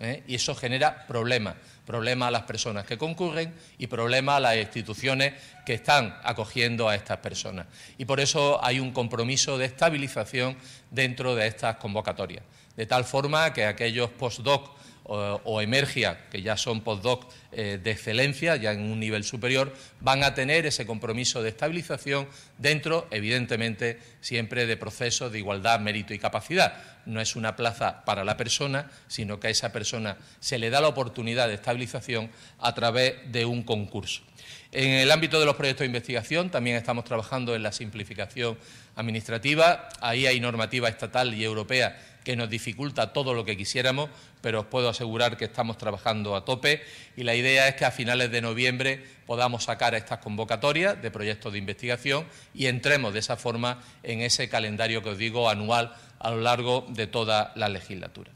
¿Eh? 0.00 0.22
Y 0.26 0.34
eso 0.34 0.54
genera 0.54 1.06
problemas, 1.06 1.54
problemas 1.86 2.28
a 2.28 2.30
las 2.30 2.42
personas 2.42 2.84
que 2.86 2.98
concurren 2.98 3.54
y 3.78 3.86
problemas 3.86 4.36
a 4.36 4.40
las 4.40 4.56
instituciones 4.56 5.34
que 5.64 5.74
están 5.74 6.16
acogiendo 6.22 6.88
a 6.88 6.94
estas 6.94 7.18
personas. 7.18 7.66
Y 7.96 8.04
por 8.04 8.20
eso 8.20 8.62
hay 8.64 8.80
un 8.80 8.92
compromiso 8.92 9.58
de 9.58 9.66
estabilización 9.66 10.56
dentro 10.90 11.34
de 11.34 11.46
estas 11.46 11.76
convocatorias, 11.76 12.42
de 12.76 12.86
tal 12.86 13.04
forma 13.04 13.52
que 13.52 13.64
aquellos 13.64 14.10
postdoc 14.10 14.78
o, 15.08 15.60
Emergia, 15.62 16.28
que 16.30 16.42
ya 16.42 16.56
son 16.56 16.82
postdoc 16.82 17.32
eh, 17.50 17.80
de 17.82 17.90
excelencia, 17.90 18.56
ya 18.56 18.72
en 18.72 18.82
un 18.82 19.00
nivel 19.00 19.24
superior, 19.24 19.72
van 20.00 20.22
a 20.22 20.34
tener 20.34 20.66
ese 20.66 20.86
compromiso 20.86 21.42
de 21.42 21.48
estabilización 21.48 22.28
dentro, 22.58 23.08
evidentemente, 23.10 23.98
siempre 24.20 24.66
de 24.66 24.76
procesos 24.76 25.32
de 25.32 25.38
igualdad, 25.38 25.80
mérito 25.80 26.12
y 26.12 26.18
capacidad. 26.18 26.74
No 27.06 27.22
es 27.22 27.36
una 27.36 27.56
plaza 27.56 28.04
para 28.04 28.22
la 28.22 28.36
persona, 28.36 28.90
sino 29.06 29.40
que 29.40 29.46
a 29.46 29.50
esa 29.50 29.72
persona 29.72 30.18
se 30.40 30.58
le 30.58 30.68
da 30.68 30.82
la 30.82 30.88
oportunidad 30.88 31.48
de 31.48 31.54
estabilización 31.54 32.30
a 32.58 32.74
través 32.74 33.14
de 33.32 33.46
un 33.46 33.62
concurso. 33.62 34.22
En 34.70 34.90
el 34.90 35.10
ámbito 35.10 35.40
de 35.40 35.46
los 35.46 35.56
proyectos 35.56 35.80
de 35.80 35.86
investigación 35.86 36.50
también 36.50 36.76
estamos 36.76 37.04
trabajando 37.04 37.56
en 37.56 37.62
la 37.62 37.72
simplificación 37.72 38.58
administrativa. 38.96 39.88
Ahí 40.02 40.26
hay 40.26 40.40
normativa 40.40 40.90
estatal 40.90 41.32
y 41.32 41.42
europea 41.42 41.98
que 42.28 42.36
nos 42.36 42.50
dificulta 42.50 43.14
todo 43.14 43.32
lo 43.32 43.46
que 43.46 43.56
quisiéramos, 43.56 44.10
pero 44.42 44.60
os 44.60 44.66
puedo 44.66 44.90
asegurar 44.90 45.38
que 45.38 45.46
estamos 45.46 45.78
trabajando 45.78 46.36
a 46.36 46.44
tope 46.44 46.82
y 47.16 47.24
la 47.24 47.34
idea 47.34 47.68
es 47.68 47.74
que 47.76 47.86
a 47.86 47.90
finales 47.90 48.30
de 48.30 48.42
noviembre 48.42 49.02
podamos 49.24 49.64
sacar 49.64 49.94
estas 49.94 50.18
convocatorias 50.18 51.00
de 51.00 51.10
proyectos 51.10 51.54
de 51.54 51.58
investigación 51.58 52.26
y 52.52 52.66
entremos 52.66 53.14
de 53.14 53.20
esa 53.20 53.38
forma 53.38 53.78
en 54.02 54.20
ese 54.20 54.50
calendario 54.50 55.02
que 55.02 55.08
os 55.08 55.16
digo 55.16 55.48
anual 55.48 55.94
a 56.18 56.30
lo 56.30 56.42
largo 56.42 56.84
de 56.90 57.06
toda 57.06 57.50
la 57.56 57.70
legislatura. 57.70 58.30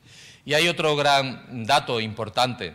Y 0.46 0.54
hay 0.54 0.68
otro 0.68 0.96
gran 0.96 1.66
dato 1.66 2.00
importante 2.00 2.72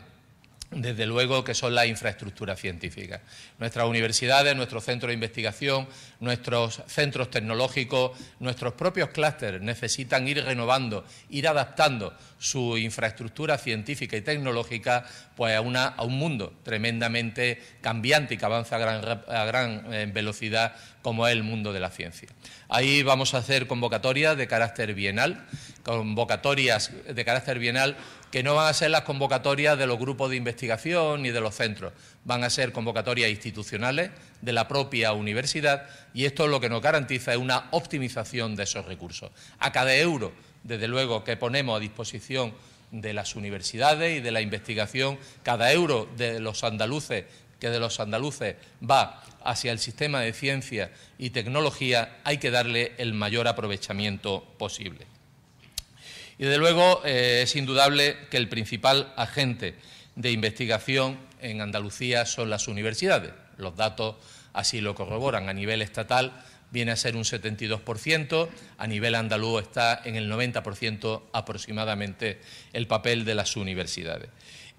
desde 0.71 1.06
luego 1.06 1.43
que 1.43 1.53
son 1.53 1.73
las 1.73 1.88
infraestructuras 1.88 2.60
científicas. 2.60 3.21
Nuestras 3.58 3.88
universidades, 3.88 4.56
nuestros 4.56 4.84
centros 4.84 5.10
de 5.10 5.13
investigación, 5.13 5.88
nuestros 6.19 6.82
centros 6.88 7.30
tecnológicos, 7.30 8.12
nuestros 8.39 8.73
propios 8.73 9.10
clústeres 9.10 9.62
necesitan 9.62 10.27
ir 10.27 10.43
renovando, 10.43 11.06
ir 11.30 11.47
adaptando 11.47 12.13
su 12.38 12.77
infraestructura 12.77 13.58
científica 13.58 14.17
y 14.17 14.21
tecnológica 14.21 15.06
pues, 15.36 15.56
a, 15.56 15.62
un 15.62 16.17
mundo 16.17 16.53
tremendamente 16.63 17.62
cambiante 17.82 18.33
y 18.33 18.37
que 18.37 18.46
avanza 18.46 18.75
a 18.75 19.46
gran, 19.46 19.94
eh, 19.94 20.10
velocidad 20.12 20.75
como 21.02 21.25
es 21.27 21.33
el 21.33 21.44
mundo 21.44 21.71
de 21.71 21.79
la 21.79 21.89
ciencia. 21.89 22.27
Ahí 22.67 23.02
vamos 23.04 23.33
a 23.33 23.37
hacer 23.37 23.67
convocatorias 23.67 24.35
de 24.35 24.48
carácter 24.48 24.94
bienal 24.94 25.46
convocatorias 25.87 26.91
de 27.08 27.23
carácter 27.23 27.60
bienal 27.60 27.96
que 28.32 28.44
no 28.44 28.56
van 28.56 28.67
a 28.67 28.73
ser 28.73 28.92
las 28.92 29.02
convocatorias 29.02 29.78
de 29.78 29.88
los 29.88 29.98
grupos 29.98 30.30
de 30.30 30.36
investigación 30.36 31.21
ni 31.21 31.30
de 31.30 31.42
los 31.42 31.56
centros, 31.56 31.94
van 32.25 32.44
a 32.44 32.50
ser 32.50 32.71
convocatorias 32.71 33.30
institucionales 33.30 34.12
de 34.42 34.54
la 34.54 34.67
propia 34.67 35.13
universidad 35.13 35.88
y 36.13 36.25
esto 36.25 36.48
lo 36.48 36.60
que 36.60 36.69
nos 36.69 36.82
garantiza 36.82 37.32
es 37.32 37.38
una 37.38 37.67
optimización 37.71 38.56
de 38.56 38.63
esos 38.63 38.86
recursos. 38.86 39.32
A 39.60 39.71
cada 39.71 39.96
euro, 39.96 40.34
desde 40.63 40.88
luego, 40.88 41.23
que 41.23 41.38
ponemos 41.38 41.78
a 41.78 41.80
disposición 41.80 42.54
de 42.92 43.13
las 43.13 43.36
universidades 43.36 44.17
y 44.17 44.21
de 44.21 44.32
la 44.32 44.42
investigación, 44.42 45.17
cada 45.44 45.71
euro 45.71 46.08
de 46.17 46.40
los 46.40 46.63
andaluces 46.63 47.25
que 47.60 47.69
de 47.69 47.80
los 47.80 48.00
andaluces 48.00 48.56
va 48.88 49.23
hacia 49.44 49.71
el 49.71 49.80
sistema 49.80 50.21
de 50.21 50.34
ciencia 50.34 50.92
y 51.17 51.32
tecnología, 51.32 52.19
hay 52.23 52.38
que 52.38 52.52
darle 52.52 52.94
el 52.98 53.13
mayor 53.13 53.48
aprovechamiento 53.48 54.44
posible. 54.58 55.08
Y 56.40 56.46
desde 56.46 56.58
luego 56.58 57.02
eh, 57.04 57.42
es 57.44 57.56
indudable 57.56 58.17
que 58.29 58.38
el 58.38 58.48
principal 58.48 59.13
agente 59.15 59.75
de 60.15 60.31
investigación 60.31 61.17
en 61.42 61.62
Andalucía 61.62 62.25
son 62.25 62.50
las 62.50 62.67
universidades. 62.67 63.33
Los 63.58 63.75
datos 63.75 64.15
así 64.54 64.81
lo 64.81 64.96
corroboran. 64.96 65.50
A 65.50 65.54
nivel 65.54 65.81
estatal 65.81 66.44
viene 66.71 66.92
a 66.92 66.96
ser 66.96 67.15
un 67.15 67.23
72%, 67.23 68.50
a 68.77 68.88
nivel 68.88 69.15
andaluz 69.15 69.63
está 69.63 70.02
en 70.04 70.15
el 70.15 70.31
90% 70.31 71.23
aproximadamente 71.33 72.42
el 72.73 72.88
papel 72.88 73.25
de 73.25 73.35
las 73.35 73.56
universidades. 73.56 74.29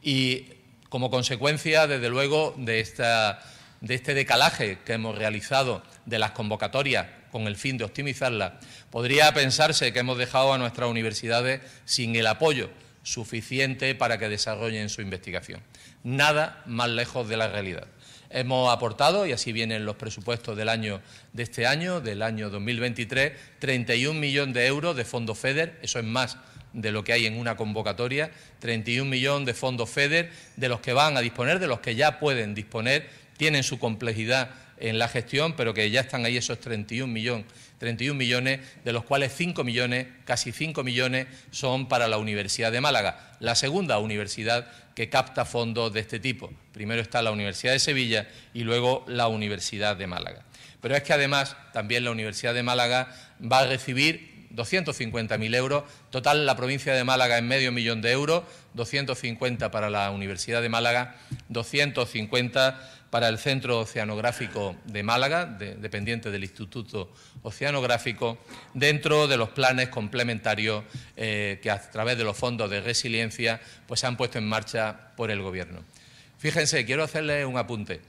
Y 0.03 0.47
como 0.89 1.11
consecuencia, 1.11 1.87
desde 1.87 2.09
luego, 2.09 2.55
de, 2.57 2.81
esta, 2.81 3.41
de 3.81 3.95
este 3.95 4.15
decalaje 4.15 4.79
que 4.85 4.95
hemos 4.95 5.17
realizado 5.17 5.83
de 6.07 6.19
las 6.19 6.33
convocatorias 6.33 7.07
con 7.31 7.47
el 7.47 7.57
fin 7.57 7.79
de 7.79 7.85
optimizarlas, 7.85 8.53
podría 8.91 9.33
pensarse 9.33 9.93
que 9.93 10.01
hemos 10.01 10.19
dejado 10.19 10.53
a 10.53 10.59
nuestras 10.59 10.89
universidades 10.89 11.61
sin 11.85 12.17
el 12.17 12.27
apoyo 12.27 12.71
suficiente 13.03 13.95
para 13.95 14.19
que 14.19 14.29
desarrollen 14.29 14.89
su 14.89 15.01
investigación. 15.01 15.61
Nada 16.05 16.63
más 16.67 16.91
lejos 16.91 17.29
de 17.29 17.37
la 17.37 17.49
realidad. 17.49 17.87
Hemos 18.31 18.71
aportado, 18.71 19.27
y 19.27 19.33
así 19.33 19.53
vienen 19.53 19.87
los 19.87 19.97
presupuestos 19.97 20.57
del 20.57 20.69
año 20.69 21.01
de 21.33 21.43
este 21.43 21.67
año, 21.67 22.03
del 22.03 22.21
año 22.21 22.51
2023, 22.51 23.33
31 23.59 24.21
millones 24.21 24.55
de 24.55 24.67
euros 24.67 24.95
de 24.95 25.07
fondos 25.07 25.39
FEDER, 25.39 25.79
eso 25.83 25.99
es 25.99 26.05
más 26.05 26.37
de 26.75 26.93
lo 26.93 27.03
que 27.05 27.15
hay 27.15 27.25
en 27.25 27.39
una 27.39 27.57
convocatoria, 27.57 28.31
31 28.59 29.09
millones 29.09 29.47
de 29.47 29.55
fondos 29.55 29.89
FEDER, 29.89 30.31
de 30.57 30.69
los 30.69 30.81
que 30.81 30.93
van 30.93 31.17
a 31.17 31.21
disponer, 31.21 31.59
de 31.59 31.67
los 31.69 31.81
que 31.81 31.95
ya 31.95 32.19
pueden 32.19 32.55
disponer, 32.55 33.09
tienen 33.39 33.63
su 33.63 33.79
complejidad 33.79 34.51
en 34.81 34.99
la 34.99 35.09
gestión, 35.09 35.55
pero 35.55 35.75
que 35.75 35.91
ya 35.91 36.01
están 36.01 36.25
ahí 36.25 36.37
esos 36.37 36.61
31 36.61 37.13
millones, 37.13 37.47
31 37.79 38.17
millones, 38.17 38.61
de 38.85 38.93
los 38.93 39.05
cuales 39.05 39.33
5 39.37 39.65
millones, 39.65 40.07
casi 40.25 40.53
5 40.53 40.83
millones, 40.85 41.27
son 41.51 41.89
para 41.89 42.09
la 42.09 42.19
Universidad 42.19 42.73
de 42.73 42.81
Málaga, 42.81 43.37
la 43.41 43.55
segunda 43.55 43.99
universidad 43.99 44.71
que 44.95 45.09
capta 45.09 45.45
fondos 45.45 45.93
de 45.93 46.01
este 46.01 46.19
tipo. 46.19 46.53
Primero 46.73 47.01
está 47.01 47.23
la 47.23 47.31
Universidad 47.31 47.73
de 47.73 47.79
Sevilla 47.79 48.29
y 48.53 48.65
luego 48.65 49.05
la 49.07 49.29
Universidad 49.29 49.97
de 49.97 50.07
Málaga. 50.07 50.45
Pero 50.81 50.97
es 50.97 51.03
que 51.03 51.13
además 51.13 51.57
también 51.73 52.05
la 52.05 52.11
Universidad 52.11 52.55
de 52.55 52.63
Málaga 52.63 53.09
va 53.41 53.61
a 53.61 53.67
recibir 53.67 54.49
250.000 54.55 55.55
euros. 55.55 55.85
Total, 56.11 56.47
la 56.47 56.57
provincia 56.57 56.95
de 56.95 57.05
Málaga 57.05 57.39
en 57.39 57.47
medio 57.47 57.73
millón 57.73 58.01
de 58.01 58.13
euros, 58.13 58.45
250 58.75 59.71
para 59.71 59.91
la 59.91 60.11
Universidad 60.11 60.63
de 60.63 60.69
Málaga, 60.69 61.17
250 61.49 62.98
para 63.11 63.29
el 63.29 63.39
Centro 63.39 63.81
Oceanográfico 63.81 64.77
de 64.85 65.03
Málaga, 65.03 65.47
dependiente 65.47 66.31
del 66.31 66.45
Instituto 66.45 67.11
Oceanográfico, 67.43 68.39
dentro 68.75 69.27
de 69.27 69.37
los 69.37 69.51
planes 69.51 69.89
complementarios 69.89 70.85
eh, 71.17 71.59
que 71.63 71.71
a 71.71 71.81
través 71.91 72.19
de 72.19 72.25
los 72.25 72.37
fondos 72.37 72.69
de 72.69 72.81
resiliencia 72.81 73.61
pues, 73.87 74.01
se 74.01 74.07
han 74.07 74.17
puesto 74.17 74.39
en 74.39 74.47
marcha 74.47 75.13
por 75.17 75.31
el 75.31 75.41
Gobierno. 75.41 75.81
Fíjense, 76.39 76.85
quiero 76.85 77.03
hacerles 77.03 77.47
un 77.47 77.57
apunte. 77.57 78.01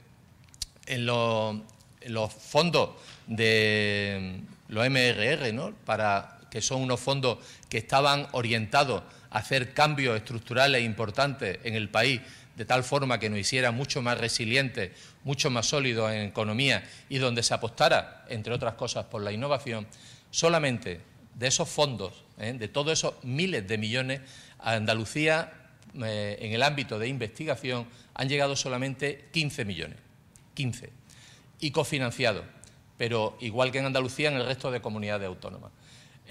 En, 0.86 1.06
los 1.06 2.32
fondos 2.32 2.90
de 3.26 4.40
los 4.68 4.88
MRR, 4.88 5.74
para, 5.84 6.38
que 6.50 6.60
son 6.60 6.82
unos 6.82 7.00
fondos 7.00 7.38
que 7.68 7.78
estaban 7.78 8.26
orientados 8.32 9.02
a 9.30 9.38
hacer 9.38 9.72
cambios 9.72 10.16
estructurales 10.16 10.82
importantes 10.82 11.58
en 11.64 11.74
el 11.74 11.88
país 11.88 12.20
de 12.60 12.66
tal 12.66 12.84
forma 12.84 13.18
que 13.18 13.30
nos 13.30 13.38
hiciera 13.38 13.70
mucho 13.70 14.02
más 14.02 14.18
resilientes, 14.18 14.90
mucho 15.24 15.48
más 15.48 15.64
sólidos 15.64 16.12
en 16.12 16.28
economía 16.28 16.86
y 17.08 17.16
donde 17.16 17.42
se 17.42 17.54
apostara, 17.54 18.26
entre 18.28 18.52
otras 18.52 18.74
cosas, 18.74 19.06
por 19.06 19.22
la 19.22 19.32
innovación, 19.32 19.86
solamente 20.30 21.00
de 21.34 21.46
esos 21.46 21.70
fondos, 21.70 22.22
¿eh? 22.38 22.52
de 22.52 22.68
todos 22.68 22.92
esos 22.92 23.14
miles 23.24 23.66
de 23.66 23.78
millones, 23.78 24.20
a 24.58 24.74
Andalucía, 24.74 25.54
eh, 26.04 26.36
en 26.38 26.52
el 26.52 26.62
ámbito 26.62 26.98
de 26.98 27.08
investigación, 27.08 27.86
han 28.12 28.28
llegado 28.28 28.54
solamente 28.54 29.30
15 29.32 29.64
millones. 29.64 29.96
15. 30.52 30.90
Y 31.60 31.70
cofinanciados. 31.70 32.44
Pero 32.98 33.38
igual 33.40 33.72
que 33.72 33.78
en 33.78 33.86
Andalucía, 33.86 34.28
en 34.28 34.36
el 34.36 34.44
resto 34.44 34.70
de 34.70 34.82
comunidades 34.82 35.26
autónomas. 35.26 35.72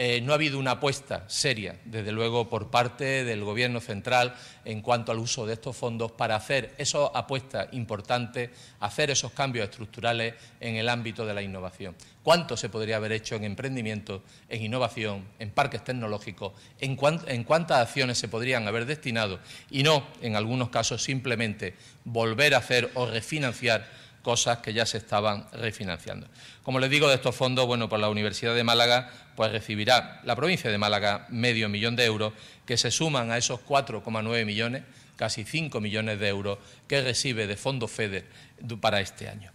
Eh, 0.01 0.21
no 0.21 0.31
ha 0.31 0.35
habido 0.35 0.57
una 0.57 0.71
apuesta 0.71 1.25
seria, 1.27 1.75
desde 1.83 2.13
luego, 2.13 2.47
por 2.47 2.71
parte 2.71 3.25
del 3.25 3.43
Gobierno 3.43 3.81
central 3.81 4.33
en 4.63 4.81
cuanto 4.81 5.11
al 5.11 5.19
uso 5.19 5.45
de 5.45 5.55
estos 5.55 5.75
fondos 5.75 6.13
para 6.13 6.37
hacer 6.37 6.73
esa 6.77 7.07
apuesta 7.07 7.67
importante, 7.73 8.49
hacer 8.79 9.11
esos 9.11 9.33
cambios 9.33 9.65
estructurales 9.65 10.35
en 10.61 10.77
el 10.77 10.87
ámbito 10.87 11.25
de 11.25 11.33
la 11.33 11.41
innovación. 11.41 11.97
¿Cuánto 12.23 12.55
se 12.55 12.69
podría 12.69 12.95
haber 12.95 13.11
hecho 13.11 13.35
en 13.35 13.43
emprendimiento, 13.43 14.23
en 14.47 14.63
innovación, 14.63 15.25
en 15.37 15.51
parques 15.51 15.83
tecnológicos? 15.83 16.53
¿En, 16.79 16.97
en 17.27 17.43
cuántas 17.43 17.79
acciones 17.79 18.17
se 18.17 18.29
podrían 18.29 18.69
haber 18.69 18.85
destinado? 18.85 19.39
Y 19.69 19.83
no, 19.83 20.07
en 20.21 20.37
algunos 20.37 20.69
casos, 20.69 21.03
simplemente 21.03 21.73
volver 22.05 22.55
a 22.55 22.59
hacer 22.59 22.89
o 22.93 23.05
refinanciar 23.05 23.85
cosas 24.21 24.59
que 24.59 24.73
ya 24.73 24.85
se 24.85 24.97
estaban 24.97 25.47
refinanciando. 25.53 26.27
Como 26.63 26.79
les 26.79 26.89
digo, 26.89 27.07
de 27.07 27.15
estos 27.15 27.35
fondos, 27.35 27.65
bueno, 27.65 27.89
pues 27.89 28.01
la 28.01 28.09
Universidad 28.09 28.55
de 28.55 28.63
Málaga 28.63 29.09
pues 29.35 29.51
recibirá 29.51 30.21
la 30.25 30.35
provincia 30.35 30.69
de 30.69 30.77
Málaga 30.77 31.25
medio 31.29 31.69
millón 31.69 31.95
de 31.95 32.05
euros 32.05 32.33
que 32.65 32.77
se 32.77 32.91
suman 32.91 33.31
a 33.31 33.37
esos 33.37 33.61
4,9 33.61 34.45
millones, 34.45 34.83
casi 35.15 35.43
5 35.43 35.79
millones 35.81 36.19
de 36.19 36.27
euros 36.27 36.59
que 36.87 37.01
recibe 37.01 37.47
de 37.47 37.55
fondos 37.55 37.91
FEDER 37.91 38.25
para 38.81 39.01
este 39.01 39.29
año. 39.29 39.51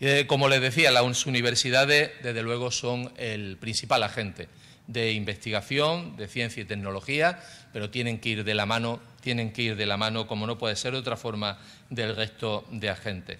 Eh, 0.00 0.26
como 0.26 0.48
les 0.48 0.60
decía, 0.60 0.90
las 0.90 1.26
universidades, 1.26 2.10
desde 2.22 2.42
luego, 2.42 2.70
son 2.70 3.12
el 3.18 3.58
principal 3.58 4.02
agente 4.02 4.48
de 4.90 5.12
investigación, 5.12 6.16
de 6.16 6.26
ciencia 6.26 6.62
y 6.62 6.66
tecnología, 6.66 7.38
pero 7.72 7.90
tienen 7.90 8.18
que 8.18 8.30
ir 8.30 8.44
de 8.44 8.54
la 8.54 8.66
mano, 8.66 9.00
tienen 9.20 9.52
que 9.52 9.62
ir 9.62 9.76
de 9.76 9.86
la 9.86 9.96
mano, 9.96 10.26
como 10.26 10.46
no 10.46 10.58
puede 10.58 10.74
ser 10.74 10.92
de 10.92 10.98
otra 10.98 11.16
forma, 11.16 11.58
del 11.90 12.16
resto 12.16 12.66
de 12.72 12.90
agentes. 12.90 13.38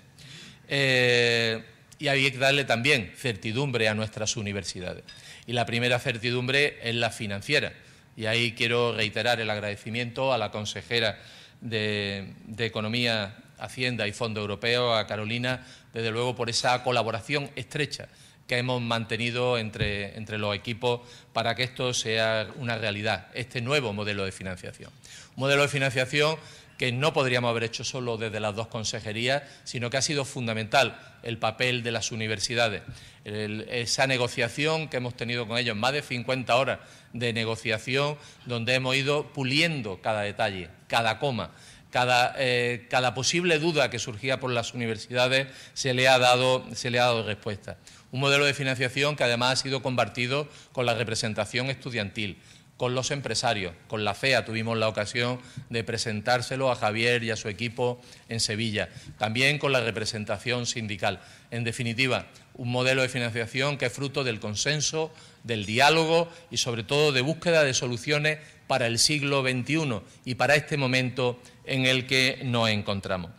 Eh, 0.69 1.63
y 1.99 2.07
hay 2.07 2.31
que 2.31 2.39
darle 2.39 2.65
también 2.65 3.13
certidumbre 3.17 3.89
a 3.89 3.95
nuestras 3.95 4.37
universidades. 4.37 5.03
Y 5.47 5.53
la 5.53 5.67
primera 5.67 5.99
certidumbre 5.99 6.79
es 6.83 6.95
la 6.95 7.11
financiera. 7.11 7.73
Y 8.17 8.27
ahí 8.27 8.53
quiero 8.53 8.95
reiterar 8.95 9.41
el 9.41 9.51
agradecimiento 9.51 10.33
a 10.33 10.39
la 10.39 10.53
consejera 10.53 11.19
de, 11.61 12.33
de 12.47 12.65
Economía, 12.65 13.37
Hacienda 13.59 14.07
y 14.07 14.13
Fondo 14.13 14.41
Europeo, 14.41 14.95
a 14.95 15.07
Carolina, 15.09 15.67
desde 15.93 16.13
luego 16.13 16.37
por 16.37 16.49
esa 16.49 16.83
colaboración 16.85 17.51
estrecha 17.57 18.09
que 18.51 18.59
hemos 18.59 18.83
mantenido 18.83 19.59
entre, 19.59 20.13
los 20.37 20.57
equipos 20.57 21.03
para 21.33 21.55
que 21.55 21.63
esto 21.63 21.95
sea 21.95 22.49
una 22.57 22.77
realidad, 22.77 23.29
este 23.33 23.61
nuevo 23.61 23.93
modelo 23.93 24.25
de 24.25 24.33
financiación. 24.33 24.91
Un 25.37 25.43
modelo 25.43 25.63
de 25.63 25.69
financiación 25.69 26.37
que 26.77 26.91
no 26.91 27.13
podríamos 27.13 27.49
haber 27.49 27.63
hecho 27.63 27.85
solo 27.85 28.17
desde 28.17 28.41
las 28.41 28.57
dos 28.57 28.67
consejerías, 28.67 29.45
sino 29.63 29.89
que 29.89 29.99
ha 29.99 30.03
sido 30.03 30.25
fundamental 30.25 30.99
el 31.23 31.39
papel 31.39 31.85
de 31.85 31.93
las 31.93 32.11
universidades. 32.11 32.83
esa 33.25 34.09
negociación 34.09 34.89
que 34.89 34.97
hemos 34.97 35.15
tenido 35.15 35.47
con 35.47 35.57
ellos, 35.57 35.77
más 35.77 35.93
de 35.93 36.03
50 36.03 36.57
horas 36.57 36.81
de 37.13 37.33
negociación, 37.33 38.17
donde 38.47 38.75
hemos 38.75 38.97
ido 38.97 39.33
puliendo 39.33 40.03
cada 40.03 40.23
detalle, 40.23 40.71
cada 40.89 41.21
coma, 41.21 41.53
cada, 41.91 42.35
eh, 42.39 42.87
cada 42.91 43.15
posible 43.15 43.61
duda 43.61 43.91
que 43.91 44.01
surgía 44.01 44.41
por 44.41 44.51
las 44.51 44.75
universidades 44.75 45.49
se 45.75 45.95
le 45.95 46.09
ha 46.09 46.19
dado, 46.19 46.65
se 46.75 46.91
le 46.91 46.99
ha 46.99 47.05
dado 47.05 47.25
respuesta. 47.25 47.77
Un 48.13 48.21
modelo 48.21 48.45
de 48.45 48.55
financiación 48.55 49.17
que 49.17 49.25
además 49.25 49.53
ha 49.53 49.63
sido 49.63 49.83
compartido 49.83 50.49
con 50.73 50.87
la 50.87 50.95
representación 50.95 51.71
estudiantil, 51.71 52.39
con 52.81 52.95
los 52.95 53.11
empresarios, 53.11 53.75
con 53.89 54.05
la 54.05 54.15
FEA. 54.15 54.47
Tuvimos 54.47 54.79
la 54.79 54.89
ocasión 54.89 55.39
de 55.69 55.85
presentárselo 55.85 56.73
a 56.73 56.77
Javier 56.77 57.23
y 57.23 57.31
a 57.31 57.37
su 57.37 57.49
equipo 57.51 58.01
en 58.31 58.41
Sevilla. 58.41 58.89
También 59.19 59.59
con 59.59 59.71
la 59.73 59.81
representación 59.81 60.65
sindical. 60.65 61.21
En 61.51 61.63
definitiva, 61.63 62.27
un 62.55 62.73
modelo 62.73 63.03
de 63.03 63.11
financiación 63.11 63.77
que 63.77 63.85
es 63.85 63.93
fruto 63.93 64.25
del 64.25 64.41
consenso, 64.41 65.13
del 65.45 65.67
diálogo 65.67 66.31
y 66.51 66.57
sobre 66.57 66.83
todo 66.83 67.13
de 67.13 67.21
búsqueda 67.21 67.65
de 67.65 67.75
soluciones 67.75 68.39
para 68.67 68.87
el 68.87 68.99
siglo 68.99 69.43
XXI 69.43 70.01
y 70.25 70.37
para 70.37 70.55
este 70.55 70.79
momento 70.79 71.39
en 71.67 71.85
el 71.85 72.07
que 72.07 72.41
nos 72.45 72.71
encontramos. 72.71 73.31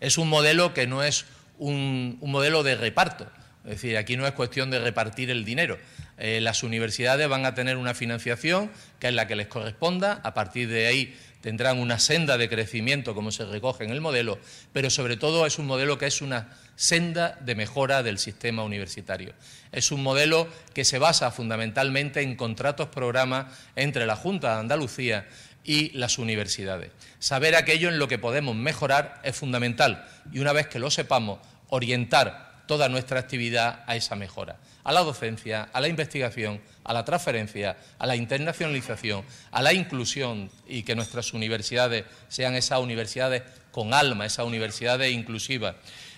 Es 0.00 0.18
un 0.18 0.28
modelo 0.28 0.74
que 0.74 0.86
no 0.86 1.02
es 1.02 1.24
un, 1.58 2.18
un 2.20 2.30
modelo 2.30 2.62
de 2.62 2.76
reparto, 2.76 3.26
es 3.64 3.70
decir, 3.70 3.96
aquí 3.96 4.16
no 4.16 4.26
es 4.26 4.32
cuestión 4.32 4.70
de 4.70 4.78
repartir 4.78 5.30
el 5.30 5.44
dinero, 5.44 5.78
Eh, 6.16 6.40
las 6.40 6.62
universidades 6.62 7.28
van 7.28 7.44
a 7.44 7.54
tener 7.54 7.76
una 7.76 7.92
financiación 7.92 8.70
que 9.00 9.08
es 9.08 9.14
la 9.14 9.26
que 9.26 9.34
les 9.34 9.48
corresponda, 9.48 10.20
a 10.22 10.32
partir 10.32 10.68
de 10.68 10.86
ahí 10.86 11.18
tendrán 11.40 11.78
una 11.78 11.98
senda 11.98 12.38
de 12.38 12.48
crecimiento 12.48 13.14
como 13.14 13.32
se 13.32 13.44
recoge 13.44 13.84
en 13.84 13.90
el 13.90 14.00
modelo, 14.00 14.38
pero 14.72 14.90
sobre 14.90 15.16
todo 15.16 15.44
es 15.44 15.58
un 15.58 15.66
modelo 15.66 15.98
que 15.98 16.06
es 16.06 16.22
una 16.22 16.56
senda 16.76 17.36
de 17.40 17.54
mejora 17.54 18.02
del 18.02 18.18
sistema 18.18 18.62
universitario. 18.62 19.34
Es 19.72 19.90
un 19.90 20.02
modelo 20.02 20.48
que 20.72 20.84
se 20.84 20.98
basa 20.98 21.32
fundamentalmente 21.32 22.22
en 22.22 22.36
contratos 22.36 22.88
programa 22.88 23.50
entre 23.74 24.06
la 24.06 24.14
Junta 24.14 24.54
de 24.54 24.60
Andalucía 24.60 25.26
y 25.64 25.90
las 25.98 26.18
universidades. 26.18 26.92
Saber 27.18 27.56
aquello 27.56 27.88
en 27.88 27.98
lo 27.98 28.06
que 28.06 28.18
podemos 28.18 28.54
mejorar 28.54 29.20
es 29.24 29.34
fundamental 29.36 30.06
y 30.32 30.38
una 30.38 30.52
vez 30.52 30.68
que 30.68 30.78
lo 30.78 30.90
sepamos, 30.90 31.40
orientar 31.68 32.53
toda 32.66 32.88
nuestra 32.88 33.20
actividad 33.20 33.84
a 33.86 33.96
esa 33.96 34.16
mejora, 34.16 34.56
a 34.84 34.92
la 34.92 35.00
docencia, 35.00 35.68
a 35.72 35.80
la 35.80 35.88
investigación, 35.88 36.60
a 36.84 36.92
la 36.92 37.04
transferencia, 37.04 37.76
a 37.98 38.06
la 38.06 38.16
internacionalización, 38.16 39.24
a 39.50 39.62
la 39.62 39.72
inclusión 39.72 40.50
y 40.66 40.82
que 40.82 40.94
nuestras 40.94 41.32
universidades 41.32 42.04
sean 42.28 42.54
esas 42.54 42.80
universidades 42.80 43.42
con 43.70 43.94
alma, 43.94 44.26
esas 44.26 44.46
universidades 44.46 45.12
inclusivas. 45.12 45.76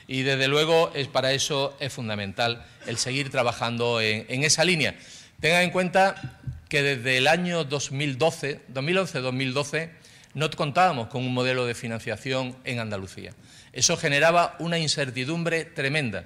Y 0.09 0.23
desde 0.23 0.47
luego 0.47 0.93
es, 0.95 1.09
para 1.09 1.33
eso 1.33 1.77
es 1.81 1.93
fundamental 1.93 2.65
el 2.87 2.97
seguir 2.97 3.31
trabajando 3.31 4.01
en, 4.01 4.27
en 4.29 4.45
esa 4.45 4.65
línea. 4.65 4.95
Tengan 5.41 5.63
en 5.63 5.71
cuenta 5.71 6.41
que 6.69 6.83
desde 6.83 7.19
el 7.19 7.29
año 7.29 7.65
2012, 7.65 8.61
2011-2012, 8.73 9.91
no 10.35 10.51
contábamos 10.51 11.09
con 11.09 11.25
un 11.25 11.33
modelo 11.33 11.65
de 11.65 11.75
financiación 11.75 12.57
en 12.65 12.79
Andalucía. 12.79 13.33
Eso 13.73 13.97
generaba 13.97 14.55
una 14.59 14.79
incertidumbre 14.79 15.65
tremenda. 15.65 16.25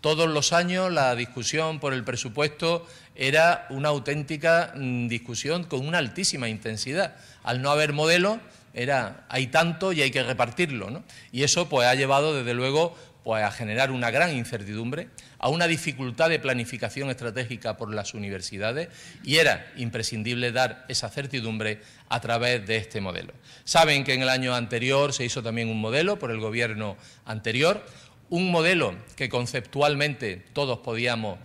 Todos 0.00 0.28
los 0.28 0.52
años 0.54 0.90
la 0.90 1.14
discusión 1.14 1.78
por 1.78 1.92
el 1.92 2.04
presupuesto 2.04 2.86
era 3.14 3.66
una 3.68 3.90
auténtica 3.90 4.72
mm, 4.74 5.08
discusión 5.08 5.64
con 5.64 5.86
una 5.86 5.98
altísima 5.98 6.48
intensidad. 6.48 7.16
Al 7.42 7.60
no 7.60 7.70
haber 7.70 7.92
modelo, 7.92 8.40
era 8.72 9.26
hay 9.28 9.48
tanto 9.48 9.92
y 9.92 10.00
hay 10.00 10.10
que 10.10 10.22
repartirlo. 10.22 11.02
Y 11.32 11.42
eso 11.42 11.68
pues, 11.68 11.86
ha 11.86 11.94
llevado, 11.94 12.34
desde 12.34 12.54
luego, 12.54 12.96
pues, 13.24 13.44
a 13.44 13.50
generar 13.50 13.90
una 13.90 14.10
gran 14.10 14.34
incertidumbre, 14.34 15.08
a 15.38 15.50
una 15.50 15.66
dificultad 15.66 16.30
de 16.30 16.38
planificación 16.38 17.10
estratégica 17.10 17.76
por 17.76 17.92
las 17.92 18.14
universidades 18.14 18.88
y 19.22 19.36
era 19.36 19.70
imprescindible 19.76 20.52
dar 20.52 20.86
esa 20.88 21.10
certidumbre 21.10 21.82
a 22.08 22.20
través 22.20 22.66
de 22.66 22.76
este 22.76 23.02
modelo. 23.02 23.34
Saben 23.64 24.04
que 24.04 24.14
en 24.14 24.22
el 24.22 24.30
año 24.30 24.54
anterior 24.54 25.12
se 25.12 25.26
hizo 25.26 25.42
también 25.42 25.68
un 25.68 25.80
modelo 25.80 26.18
por 26.18 26.30
el 26.30 26.40
gobierno 26.40 26.96
anterior, 27.26 27.84
un 28.30 28.50
modelo 28.50 28.94
que 29.16 29.28
conceptualmente 29.28 30.36
todos 30.52 30.78
podíamos 30.78 31.38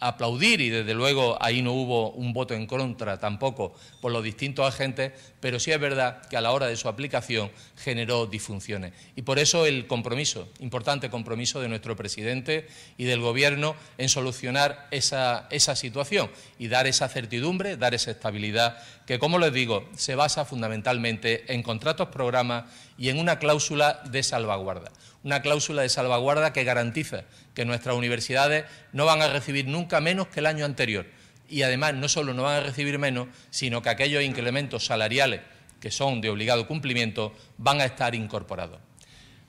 aplaudir 0.00 0.60
y 0.60 0.70
desde 0.70 0.92
luego 0.92 1.38
ahí 1.40 1.62
no 1.62 1.72
hubo 1.72 2.10
un 2.10 2.32
voto 2.32 2.54
en 2.54 2.66
contra 2.66 3.18
tampoco 3.18 3.74
por 4.00 4.12
los 4.12 4.22
distintos 4.22 4.66
agentes, 4.66 5.12
pero 5.40 5.58
sí 5.58 5.70
es 5.70 5.80
verdad 5.80 6.20
que 6.28 6.36
a 6.36 6.40
la 6.40 6.52
hora 6.52 6.66
de 6.66 6.76
su 6.76 6.88
aplicación 6.88 7.50
generó 7.84 8.26
disfunciones. 8.26 8.92
Y 9.14 9.22
por 9.22 9.38
eso 9.38 9.66
el 9.66 9.86
compromiso, 9.86 10.48
importante 10.58 11.10
compromiso 11.10 11.60
de 11.60 11.68
nuestro 11.68 11.94
presidente 11.94 12.66
y 12.96 13.04
del 13.04 13.20
Gobierno 13.20 13.76
en 13.98 14.08
solucionar 14.08 14.88
esa, 14.90 15.46
esa 15.50 15.76
situación 15.76 16.30
y 16.58 16.68
dar 16.68 16.86
esa 16.86 17.08
certidumbre, 17.08 17.76
dar 17.76 17.94
esa 17.94 18.10
estabilidad 18.10 18.78
que, 19.06 19.18
como 19.18 19.38
les 19.38 19.52
digo, 19.52 19.88
se 19.96 20.14
basa 20.14 20.44
fundamentalmente 20.44 21.52
en 21.52 21.62
contratos 21.62 22.08
programa 22.08 22.66
y 22.96 23.10
en 23.10 23.18
una 23.18 23.38
cláusula 23.38 24.02
de 24.10 24.22
salvaguarda 24.22 24.90
una 25.24 25.40
cláusula 25.40 25.80
de 25.80 25.88
salvaguarda 25.88 26.52
que 26.52 26.64
garantiza 26.64 27.24
que 27.54 27.64
nuestras 27.64 27.96
universidades 27.96 28.66
no 28.92 29.06
van 29.06 29.22
a 29.22 29.28
recibir 29.28 29.66
nunca 29.66 30.00
menos 30.02 30.28
que 30.28 30.40
el 30.40 30.46
año 30.46 30.66
anterior. 30.66 31.06
Y 31.48 31.62
además 31.62 31.94
no 31.94 32.08
solo 32.08 32.34
no 32.34 32.42
van 32.42 32.56
a 32.56 32.60
recibir 32.60 32.98
menos, 32.98 33.28
sino 33.48 33.80
que 33.80 33.88
aquellos 33.88 34.22
incrementos 34.22 34.84
salariales 34.84 35.40
que 35.84 35.90
son 35.90 36.22
de 36.22 36.30
obligado 36.30 36.66
cumplimiento 36.66 37.34
van 37.58 37.82
a 37.82 37.84
estar 37.84 38.14
incorporados. 38.14 38.78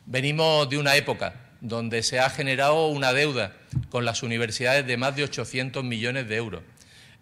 Venimos 0.06 0.70
de 0.70 0.78
una 0.78 0.98
época 0.98 1.34
donde 1.62 2.04
se 2.04 2.20
ha 2.20 2.30
generado 2.30 2.88
una 2.88 3.14
deuda 3.14 3.54
con 3.90 4.04
las 4.04 4.22
universidades 4.22 4.86
de 4.86 4.98
más 4.98 5.16
de 5.16 5.24
800 5.24 5.82
millones 5.86 6.28
de 6.28 6.36
euros. 6.36 6.62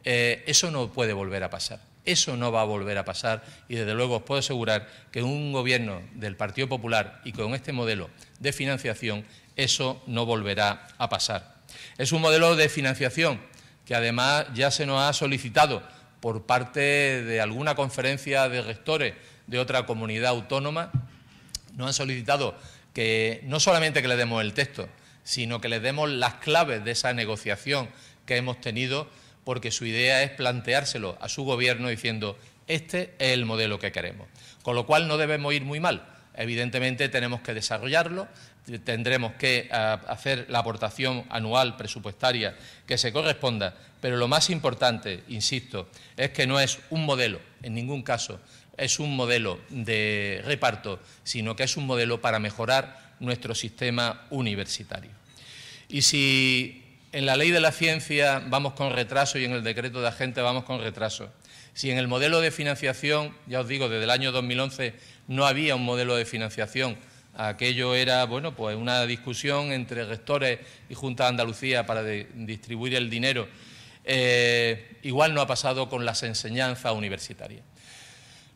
Eh, 0.04 0.44
eso 0.48 0.72
no 0.72 0.92
puede 0.92 1.14
volver 1.14 1.44
a 1.44 1.52
pasar. 1.52 1.80
Eso 2.06 2.38
no 2.38 2.52
va 2.52 2.62
a 2.62 2.66
volver 2.66 2.98
a 2.98 3.06
pasar 3.06 3.44
y 3.70 3.76
desde 3.76 3.94
luego 3.94 4.16
os 4.16 4.24
puedo 4.24 4.40
asegurar 4.40 4.90
que 5.12 5.22
un 5.22 5.52
gobierno 5.52 6.02
del 6.16 6.36
Partido 6.36 6.68
Popular 6.68 7.22
y 7.24 7.34
con 7.34 7.54
este 7.54 7.72
modelo 7.72 8.10
de 8.40 8.52
financiación 8.52 9.26
eso 9.56 10.02
no 10.08 10.26
volverá 10.26 10.88
a 10.98 11.08
pasar. 11.08 11.58
Es 12.00 12.14
un 12.14 12.22
modelo 12.22 12.56
de 12.56 12.68
financiación 12.68 13.40
que 13.86 13.94
además 13.94 14.48
ya 14.56 14.72
se 14.72 14.88
nos 14.88 15.04
ha 15.04 15.14
solicitado 15.14 15.84
por 16.24 16.46
parte 16.46 16.80
de 17.22 17.42
alguna 17.42 17.76
conferencia 17.76 18.48
de 18.48 18.62
rectores 18.62 19.14
de 19.46 19.60
otra 19.60 19.86
comunidad 19.86 20.30
autónoma, 20.30 20.90
nos 21.76 21.88
han 21.88 21.94
solicitado 21.94 22.58
que 22.94 23.42
no 23.44 23.60
solamente 23.60 24.02
que 24.02 24.08
le 24.08 24.16
demos 24.16 24.42
el 24.42 24.54
texto, 24.54 24.88
sino 25.26 25.60
que 25.60 25.68
le 25.68 25.82
demos 25.82 26.10
las 26.10 26.36
claves 26.36 26.86
de 26.86 26.92
esa 26.92 27.12
negociación 27.12 27.90
que 28.26 28.38
hemos 28.38 28.62
tenido 28.62 29.10
porque 29.44 29.70
su 29.70 29.86
idea 29.86 30.24
es 30.24 30.32
planteárselo 30.32 31.18
a 31.20 31.28
su 31.28 31.44
gobierno 31.44 31.90
diciendo, 31.90 32.40
este 32.68 33.16
es 33.20 33.34
el 33.34 33.46
modelo 33.46 33.78
que 33.78 33.92
queremos. 33.92 34.30
Con 34.62 34.76
lo 34.76 34.86
cual 34.86 35.10
no 35.10 35.18
debemos 35.18 35.54
ir 35.54 35.66
muy 35.66 35.82
mal. 35.82 36.08
Evidentemente 36.36 37.10
tenemos 37.10 37.42
que 37.42 37.54
desarrollarlo, 37.54 38.28
tendremos 38.84 39.34
que 39.34 39.70
eh, 39.72 39.98
hacer 40.08 40.48
la 40.50 40.60
aportación 40.60 41.26
anual 41.30 41.78
presupuestaria 41.78 42.56
que 42.88 42.98
se 42.98 43.14
corresponda, 43.14 43.76
pero 44.02 44.18
lo 44.18 44.28
más 44.28 44.50
importante, 44.50 45.24
insisto, 45.28 45.90
es 46.18 46.32
que 46.32 46.48
no 46.48 46.60
es 46.60 46.80
un 46.90 47.06
modelo, 47.06 47.40
en 47.62 47.74
ningún 47.74 48.04
caso 48.04 48.40
es 48.78 49.00
un 49.00 49.16
modelo 49.16 49.60
de 49.70 50.42
reparto, 50.46 51.00
sino 51.24 51.56
que 51.56 51.64
es 51.64 51.78
un 51.78 51.86
modelo 51.86 52.22
para 52.22 52.40
mejorar 52.40 53.14
nuestro 53.20 53.56
sistema 53.56 54.26
universitario. 54.30 55.12
Y 55.90 56.02
si 56.02 56.98
en 57.12 57.26
la 57.26 57.38
ley 57.38 57.52
de 57.52 57.60
la 57.60 57.72
ciencia 57.72 58.44
vamos 58.48 58.74
con 58.74 58.92
retraso 58.92 59.38
y 59.38 59.46
en 59.46 59.52
el 59.52 59.64
decreto 59.64 60.02
de 60.02 60.08
agente 60.08 60.42
vamos 60.42 60.64
con 60.64 60.82
retraso. 60.82 61.32
Si 61.76 61.90
en 61.90 61.98
el 61.98 62.08
modelo 62.08 62.42
de 62.42 62.52
financiación, 62.52 63.36
ya 63.48 63.62
os 63.62 63.68
digo, 63.68 63.90
desde 63.90 64.04
el 64.04 64.10
año 64.10 64.32
2011 64.32 64.94
no 65.28 65.46
había 65.46 65.76
un 65.76 65.86
modelo 65.86 66.16
de 66.16 66.26
financiación, 66.26 66.98
aquello 67.36 67.96
era 67.96 68.24
bueno, 68.26 68.56
pues 68.56 68.76
una 68.76 69.06
discusión 69.06 69.72
entre 69.72 70.06
rectores 70.06 70.60
y 70.90 70.94
Junta 70.94 71.24
de 71.24 71.30
Andalucía 71.30 71.86
para 71.86 72.04
distribuir 72.04 72.96
el 72.96 73.10
dinero. 73.10 73.48
Eh, 74.06 74.98
igual 75.04 75.34
no 75.34 75.42
ha 75.42 75.48
pasado 75.48 75.90
con 75.90 76.06
las 76.06 76.24
enseñanzas 76.24 76.94
universitarias. 76.94 77.64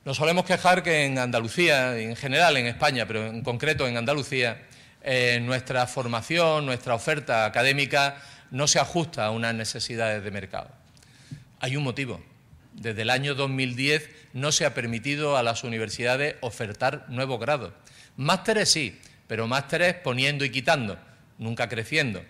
Nos 0.06 0.18
solemos 0.18 0.46
quejar 0.46 0.84
que 0.84 1.06
en 1.06 1.18
Andalucía, 1.18 1.98
en 1.98 2.16
general 2.16 2.56
en 2.58 2.68
España, 2.68 3.06
pero 3.06 3.28
en 3.28 3.42
concreto 3.44 3.88
en 3.88 3.98
Andalucía, 3.98 4.62
eh, 5.02 5.40
nuestra 5.42 5.86
formación, 5.88 6.66
nuestra 6.66 6.96
oferta 6.96 7.46
académica 7.46 8.18
no 8.52 8.68
se 8.68 8.80
ajusta 8.80 9.26
a 9.26 9.32
unas 9.32 9.54
necesidades 9.54 10.24
de 10.24 10.32
mercado. 10.32 10.70
Hay 11.60 11.76
un 11.76 11.84
motivo. 11.84 12.22
Desde 12.78 13.02
el 13.02 13.10
año 13.10 13.34
2010 13.34 14.08
no 14.34 14.52
se 14.52 14.64
ha 14.64 14.76
permitido 14.76 15.36
a 15.36 15.42
las 15.42 15.64
universidades 15.64 16.36
ofertar 16.42 17.06
nuevos 17.10 17.40
grados. 17.40 17.74
Másteres 18.18 18.70
sí, 18.70 19.00
pero 19.26 19.48
másteres 19.48 19.96
poniendo 19.96 20.46
y 20.46 20.52
quitando, 20.52 21.00
nunca 21.40 21.70
creciendo. 21.70 22.24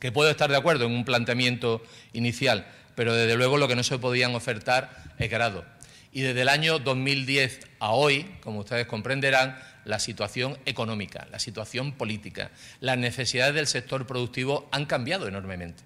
Que 0.00 0.10
puedo 0.10 0.30
estar 0.30 0.50
de 0.50 0.56
acuerdo 0.56 0.86
en 0.86 0.92
un 0.92 1.04
planteamiento 1.04 1.82
inicial, 2.14 2.66
pero 2.94 3.12
desde 3.14 3.36
luego 3.36 3.58
lo 3.58 3.68
que 3.68 3.76
no 3.76 3.82
se 3.82 3.98
podían 3.98 4.34
ofertar 4.34 4.90
es 5.18 5.28
grado. 5.28 5.66
Y 6.12 6.22
desde 6.22 6.42
el 6.42 6.48
año 6.48 6.78
2010 6.78 7.60
a 7.78 7.90
hoy, 7.90 8.24
como 8.40 8.60
ustedes 8.60 8.86
comprenderán, 8.86 9.58
la 9.84 9.98
situación 9.98 10.58
económica, 10.64 11.28
la 11.30 11.38
situación 11.38 11.92
política, 11.92 12.50
las 12.80 12.96
necesidades 12.96 13.54
del 13.54 13.66
sector 13.66 14.06
productivo 14.06 14.66
han 14.72 14.86
cambiado 14.86 15.28
enormemente 15.28 15.82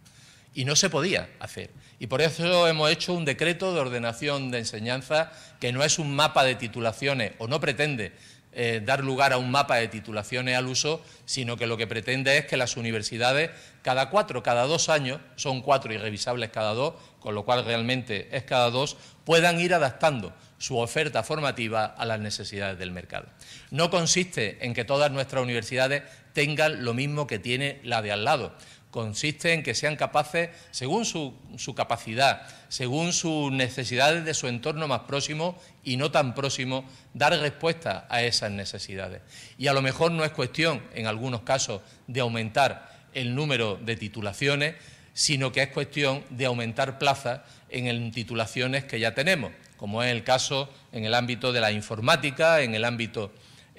y 0.54 0.64
no 0.64 0.76
se 0.76 0.88
podía 0.88 1.28
hacer. 1.40 1.70
Y 2.02 2.08
por 2.08 2.20
eso 2.20 2.66
hemos 2.66 2.90
hecho 2.90 3.14
un 3.14 3.24
decreto 3.24 3.72
de 3.72 3.78
ordenación 3.78 4.50
de 4.50 4.58
enseñanza 4.58 5.30
que 5.60 5.70
no 5.70 5.84
es 5.84 6.00
un 6.00 6.12
mapa 6.12 6.42
de 6.42 6.56
titulaciones 6.56 7.34
o 7.38 7.46
no 7.46 7.60
pretende 7.60 8.10
eh, 8.50 8.82
dar 8.84 9.04
lugar 9.04 9.32
a 9.32 9.38
un 9.38 9.52
mapa 9.52 9.76
de 9.76 9.86
titulaciones 9.86 10.56
al 10.56 10.66
uso, 10.66 11.00
sino 11.26 11.56
que 11.56 11.68
lo 11.68 11.76
que 11.76 11.86
pretende 11.86 12.36
es 12.38 12.46
que 12.46 12.56
las 12.56 12.76
universidades 12.76 13.50
cada 13.82 14.10
cuatro, 14.10 14.42
cada 14.42 14.66
dos 14.66 14.88
años, 14.88 15.20
son 15.36 15.62
cuatro 15.62 15.94
irrevisables 15.94 16.50
cada 16.50 16.74
dos, 16.74 16.94
con 17.20 17.36
lo 17.36 17.44
cual 17.44 17.64
realmente 17.64 18.36
es 18.36 18.42
cada 18.42 18.70
dos, 18.70 18.96
puedan 19.24 19.60
ir 19.60 19.72
adaptando 19.72 20.34
su 20.58 20.78
oferta 20.78 21.22
formativa 21.22 21.84
a 21.84 22.04
las 22.04 22.18
necesidades 22.18 22.80
del 22.80 22.90
mercado. 22.90 23.26
No 23.70 23.90
consiste 23.90 24.58
en 24.66 24.74
que 24.74 24.84
todas 24.84 25.12
nuestras 25.12 25.40
universidades 25.40 26.02
tengan 26.32 26.84
lo 26.84 26.94
mismo 26.94 27.26
que 27.26 27.38
tiene 27.38 27.80
la 27.84 28.02
de 28.02 28.12
al 28.12 28.24
lado. 28.24 28.56
Consiste 28.92 29.54
en 29.54 29.62
que 29.62 29.74
sean 29.74 29.96
capaces, 29.96 30.50
según 30.70 31.06
su, 31.06 31.34
capacidad, 31.74 32.42
según 32.68 33.14
sus 33.14 33.50
necesidades 33.50 34.26
de 34.26 34.34
su 34.34 34.48
entorno 34.48 34.86
más 34.86 35.00
próximo 35.00 35.58
y 35.82 35.96
no 35.96 36.10
tan 36.10 36.34
próximo, 36.34 36.84
dar 37.14 37.32
respuesta 37.40 38.06
a 38.10 38.22
esas 38.22 38.50
necesidades. 38.50 39.22
Y 39.56 39.68
a 39.68 39.72
lo 39.72 39.80
mejor 39.80 40.12
no 40.12 40.26
es 40.26 40.32
cuestión, 40.32 40.82
en 40.92 41.06
algunos 41.06 41.40
casos, 41.40 41.80
de 42.06 42.20
aumentar 42.20 43.08
el 43.14 43.34
número 43.34 43.76
de 43.76 43.96
titulaciones, 43.96 44.74
sino 45.14 45.52
que 45.52 45.62
es 45.62 45.68
cuestión 45.70 46.22
de 46.28 46.44
aumentar 46.44 46.98
plazas 46.98 47.40
en 47.70 48.12
titulaciones 48.12 48.84
que 48.84 49.00
ya 49.00 49.14
tenemos, 49.14 49.52
como 49.78 50.02
es 50.02 50.12
el 50.12 50.22
caso 50.22 50.68
en 50.92 51.06
el 51.06 51.14
ámbito 51.14 51.50
de 51.50 51.62
la 51.62 51.72
informática, 51.72 52.60
en 52.60 52.74
el 52.74 52.84
ámbito, 52.84 53.32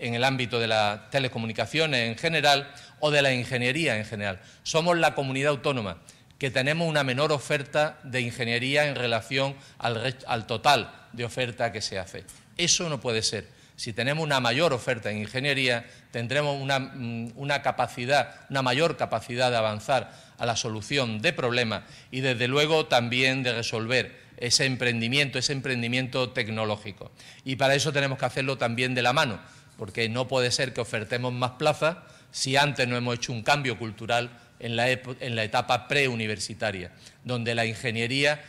en 0.03 0.15
el 0.15 0.23
ámbito 0.23 0.59
de 0.59 0.67
las 0.67 1.09
telecomunicaciones 1.09 2.09
en 2.09 2.17
general 2.17 2.71
o 2.99 3.09
de 3.09 3.21
la 3.21 3.33
ingeniería 3.33 3.97
en 3.97 4.05
general. 4.05 4.39
Somos 4.63 4.97
la 4.97 5.15
comunidad 5.15 5.51
autónoma 5.51 5.97
que 6.37 6.51
tenemos 6.51 6.87
una 6.87 7.03
menor 7.03 7.31
oferta 7.31 7.99
de 8.03 8.21
ingeniería 8.21 8.87
en 8.87 8.95
relación 8.95 9.55
al, 9.77 10.17
al 10.27 10.45
total 10.45 10.91
de 11.13 11.23
oferta 11.23 11.71
que 11.71 11.81
se 11.81 11.99
hace. 11.99 12.25
Eso 12.57 12.89
no 12.89 12.99
puede 12.99 13.21
ser. 13.21 13.47
Si 13.75 13.93
tenemos 13.93 14.23
una 14.23 14.39
mayor 14.39 14.73
oferta 14.73 15.09
en 15.09 15.17
ingeniería, 15.17 15.85
tendremos 16.11 16.57
mm, 16.59 17.31
una, 17.35 17.61
capacidad, 17.61 18.35
una 18.49 18.61
mayor 18.61 18.97
capacidad 18.97 19.49
de 19.49 19.57
avanzar 19.57 20.13
a 20.37 20.45
la 20.45 20.55
solución 20.55 21.21
de 21.21 21.33
problemas 21.33 21.83
y, 22.11 22.21
desde 22.21 22.47
luego, 22.47 22.85
también 22.85 23.41
de 23.41 23.53
resolver 23.53 24.21
ese 24.37 24.65
emprendimiento, 24.65 25.39
ese 25.39 25.53
emprendimiento 25.53 26.31
tecnológico. 26.31 27.11
Y 27.45 27.55
para 27.55 27.75
eso 27.75 27.91
tenemos 27.93 28.19
que 28.19 28.25
hacerlo 28.25 28.57
también 28.57 28.93
de 28.93 29.01
la 29.01 29.13
mano, 29.13 29.39
porque 29.77 30.09
no 30.09 30.27
puede 30.27 30.51
ser 30.51 30.73
que 30.73 30.81
ofertemos 30.81 31.33
más 31.33 31.51
plazas 31.51 31.97
si 32.31 32.55
antes 32.57 32.87
no 32.87 32.97
hemos 32.97 33.15
hecho 33.15 33.31
un 33.31 33.43
cambio 33.43 33.77
cultural 33.77 34.31
en 34.59 34.75
la, 34.75 35.43
etapa 35.43 35.87
preuniversitaria, 35.87 36.91
donde 37.23 37.53
la 37.53 37.65
ingeniería 37.65 38.41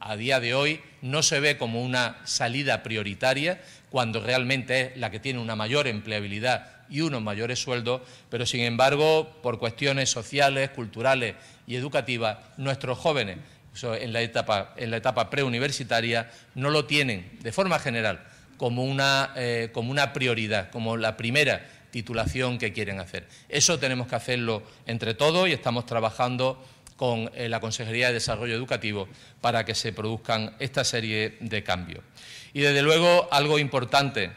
a 0.00 0.16
día 0.16 0.38
de 0.38 0.54
hoy 0.54 0.80
no 1.02 1.22
se 1.22 1.40
ve 1.40 1.58
como 1.58 1.82
una 1.82 2.16
salida 2.24 2.82
prioritaria, 2.82 3.60
cuando 3.90 4.20
realmente 4.20 4.80
es 4.80 4.96
la 4.96 5.10
que 5.10 5.18
tiene 5.18 5.40
una 5.40 5.56
mayor 5.56 5.88
empleabilidad 5.88 6.84
y 6.88 7.00
unos 7.00 7.22
mayores 7.22 7.60
sueldos, 7.60 8.02
pero 8.30 8.46
sin 8.46 8.60
embargo, 8.60 9.28
por 9.42 9.58
cuestiones 9.58 10.10
sociales, 10.10 10.70
culturales 10.70 11.34
y 11.66 11.74
educativas, 11.74 12.38
nuestros 12.56 12.98
jóvenes 12.98 13.38
en 13.82 14.12
la 14.12 14.22
etapa, 14.22 14.74
en 14.76 14.90
la 14.90 14.96
etapa 14.96 15.28
preuniversitaria 15.28 16.30
no 16.54 16.70
lo 16.70 16.84
tienen 16.86 17.38
de 17.42 17.52
forma 17.52 17.78
general 17.78 18.24
como 18.58 18.84
una, 18.84 19.32
eh, 19.36 19.70
como 19.72 19.90
una 19.90 20.12
prioridad, 20.12 20.70
como 20.70 20.98
la 20.98 21.16
primera 21.16 21.66
titulación 21.90 22.58
que 22.58 22.74
quieren 22.74 23.00
hacer. 23.00 23.26
Eso 23.48 23.78
tenemos 23.78 24.08
que 24.08 24.16
hacerlo 24.16 24.62
entre 24.86 25.14
todos 25.14 25.48
y 25.48 25.52
estamos 25.52 25.86
trabajando 25.86 26.62
con 26.96 27.30
eh, 27.34 27.48
la 27.48 27.60
Consejería 27.60 28.08
de 28.08 28.14
Desarrollo 28.14 28.54
Educativo 28.54 29.08
para 29.40 29.64
que 29.64 29.74
se 29.74 29.92
produzcan 29.92 30.54
esta 30.58 30.84
serie 30.84 31.38
de 31.40 31.62
cambios. 31.62 32.02
Y 32.52 32.60
desde 32.60 32.82
luego 32.82 33.28
algo 33.30 33.58
importante, 33.58 34.32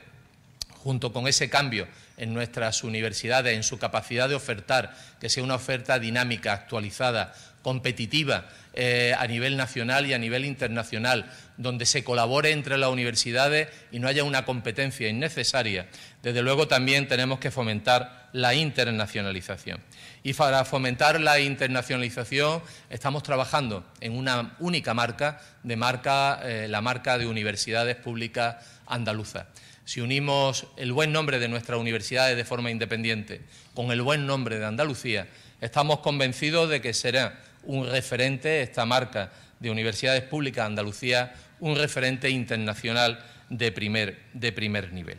junto 0.78 1.12
con 1.12 1.28
ese 1.28 1.50
cambio 1.50 1.88
en 2.18 2.34
nuestras 2.34 2.84
universidades, 2.84 3.56
en 3.56 3.64
su 3.64 3.80
capacidad 3.80 4.30
de 4.30 4.36
ofertar, 4.36 4.96
que 5.20 5.30
sea 5.30 5.44
una 5.44 5.56
oferta 5.56 5.98
dinámica, 5.98 6.54
actualizada, 6.54 7.34
competitiva 7.64 8.48
eh, 8.74 9.16
a 9.18 9.26
nivel 9.28 9.58
nacional 9.58 10.06
y 10.06 10.14
a 10.14 10.20
nivel 10.20 10.46
internacional, 10.46 11.32
donde 11.62 11.86
se 11.86 12.04
colabore 12.04 12.52
entre 12.52 12.78
las 12.78 12.90
universidades 12.90 13.68
y 13.92 14.00
no 14.00 14.08
haya 14.08 14.24
una 14.24 14.46
competencia 14.46 15.08
innecesaria. 15.08 15.88
Desde 16.24 16.42
luego 16.42 16.68
también 16.68 17.08
tenemos 17.08 17.40
que 17.40 17.52
fomentar 17.52 18.30
la 18.34 18.54
internacionalización. 18.56 19.80
Y 20.24 20.34
para 20.34 20.66
fomentar 20.66 21.20
la 21.22 21.40
internacionalización 21.40 22.62
estamos 22.90 23.24
trabajando 23.24 23.86
en 24.00 24.14
una 24.14 24.56
única 24.60 24.94
marca, 24.94 25.40
de 25.64 25.76
marca 25.76 26.40
eh, 26.44 26.68
la 26.68 26.82
marca 26.82 27.18
de 27.18 27.28
Universidades 27.28 27.96
Públicas 27.96 28.56
Andaluzas. 28.88 29.46
Si 29.86 30.02
unimos 30.02 30.68
el 30.78 30.94
buen 30.94 31.12
nombre 31.12 31.40
de 31.40 31.48
nuestras 31.48 31.80
universidades 31.80 32.38
de 32.38 32.46
forma 32.46 32.72
independiente 32.72 33.42
con 33.74 33.92
el 33.92 34.02
buen 34.02 34.26
nombre 34.26 34.58
de 34.58 34.66
Andalucía, 34.66 35.28
estamos 35.60 36.00
convencidos 36.00 36.70
de 36.70 36.82
que 36.82 36.94
será 36.94 37.40
un 37.64 37.88
referente 37.88 38.62
esta 38.62 38.86
marca 38.86 39.32
de 39.60 39.70
Universidades 39.70 40.24
Públicas 40.24 40.66
Andalucía, 40.66 41.34
un 41.62 41.76
referente 41.78 42.30
internacional 42.30 43.24
de 43.50 43.72
primer, 43.72 44.20
de 44.34 44.52
primer 44.52 44.92
nivel. 44.92 45.18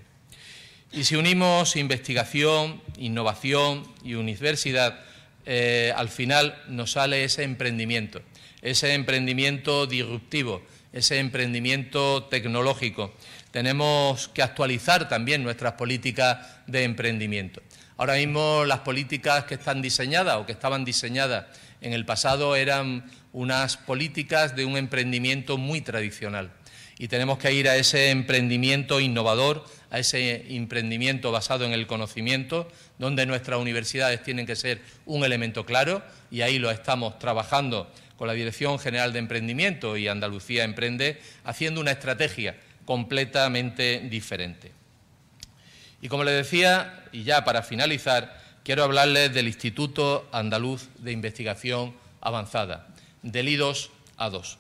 Y 0.93 1.05
si 1.05 1.17
unimos 1.17 1.77
investigación, 1.77 2.83
innovación 2.99 3.85
y 4.05 4.15
universidad, 4.15 5.01
eh, 5.47 5.93
al 5.97 6.11
final 6.11 6.55
nos 6.69 6.93
sale 6.93 7.25
ese 7.25 7.45
emprendimiento, 7.45 8.21
ese 8.61 8.93
emprendimiento 8.93 9.87
disruptivo, 9.87 10.63
ese 10.93 11.19
emprendimiento 11.19 12.25
tecnológico. 12.25 13.15
Tenemos 13.51 14.29
que 14.29 14.43
actualizar 14.43 15.09
también 15.09 15.43
nuestras 15.43 15.75
políticas 15.75 16.39
de 16.67 16.85
emprendimiento. 16.85 17.63
Ahora 17.97 18.15
mismo 18.15 18.65
las 18.67 18.81
políticas 18.81 19.45
que 19.45 19.55
están 19.55 19.81
diseñadas 19.81 20.37
o 20.37 20.47
que 20.47 20.53
estaban 20.53 20.85
diseñadas 20.85 21.47
en 21.83 21.93
el 21.93 22.07
pasado 22.07 22.57
eran 22.57 23.05
unas 23.33 23.77
políticas 23.77 24.57
de 24.57 24.65
un 24.65 24.77
emprendimiento 24.77 25.59
muy 25.59 25.81
tradicional 25.81 26.51
y 27.03 27.09
tenemos 27.09 27.39
que 27.39 27.53
ir 27.53 27.69
a 27.69 27.77
ese 27.77 28.11
emprendimiento 28.11 29.01
innovador, 29.01 29.65
a 29.91 29.99
ese 29.99 30.55
emprendimiento 30.55 31.33
basado 31.33 31.65
en 31.65 31.73
el 31.73 31.89
conocimiento, 31.89 32.71
donde 32.99 33.27
nuestras 33.27 33.59
universidades 33.59 34.23
tienen 34.23 34.47
que 34.47 34.55
ser 34.55 34.81
un 35.05 35.25
elemento 35.25 35.67
claro 35.67 36.03
y 36.31 36.43
ahí 36.43 36.61
lo 36.61 36.71
estamos 36.71 37.19
trabajando 37.19 37.91
con 38.17 38.29
la 38.29 38.35
Dirección 38.35 38.79
General 38.79 39.13
de 39.13 39.19
Emprendimiento 39.19 39.97
y 39.97 40.07
Andalucía 40.07 40.63
Emprende, 40.63 41.21
haciendo 41.43 41.81
una 41.81 41.91
estrategia 41.91 42.57
completamente 42.85 43.99
diferente. 44.09 44.71
Y 46.01 46.09
como 46.09 46.23
les 46.23 46.35
decía, 46.35 47.05
y 47.11 47.25
ya 47.25 47.45
para 47.45 47.63
finalizar, 47.63 48.42
quiero 48.65 48.85
hablarles 48.85 49.33
del 49.35 49.49
Instituto 49.49 50.29
Andaluz 50.33 50.89
de 50.99 51.13
Investigación 51.13 51.95
Avanzada, 52.21 52.89
del 53.23 53.49
I2 53.49 53.89
A2. 54.19 54.57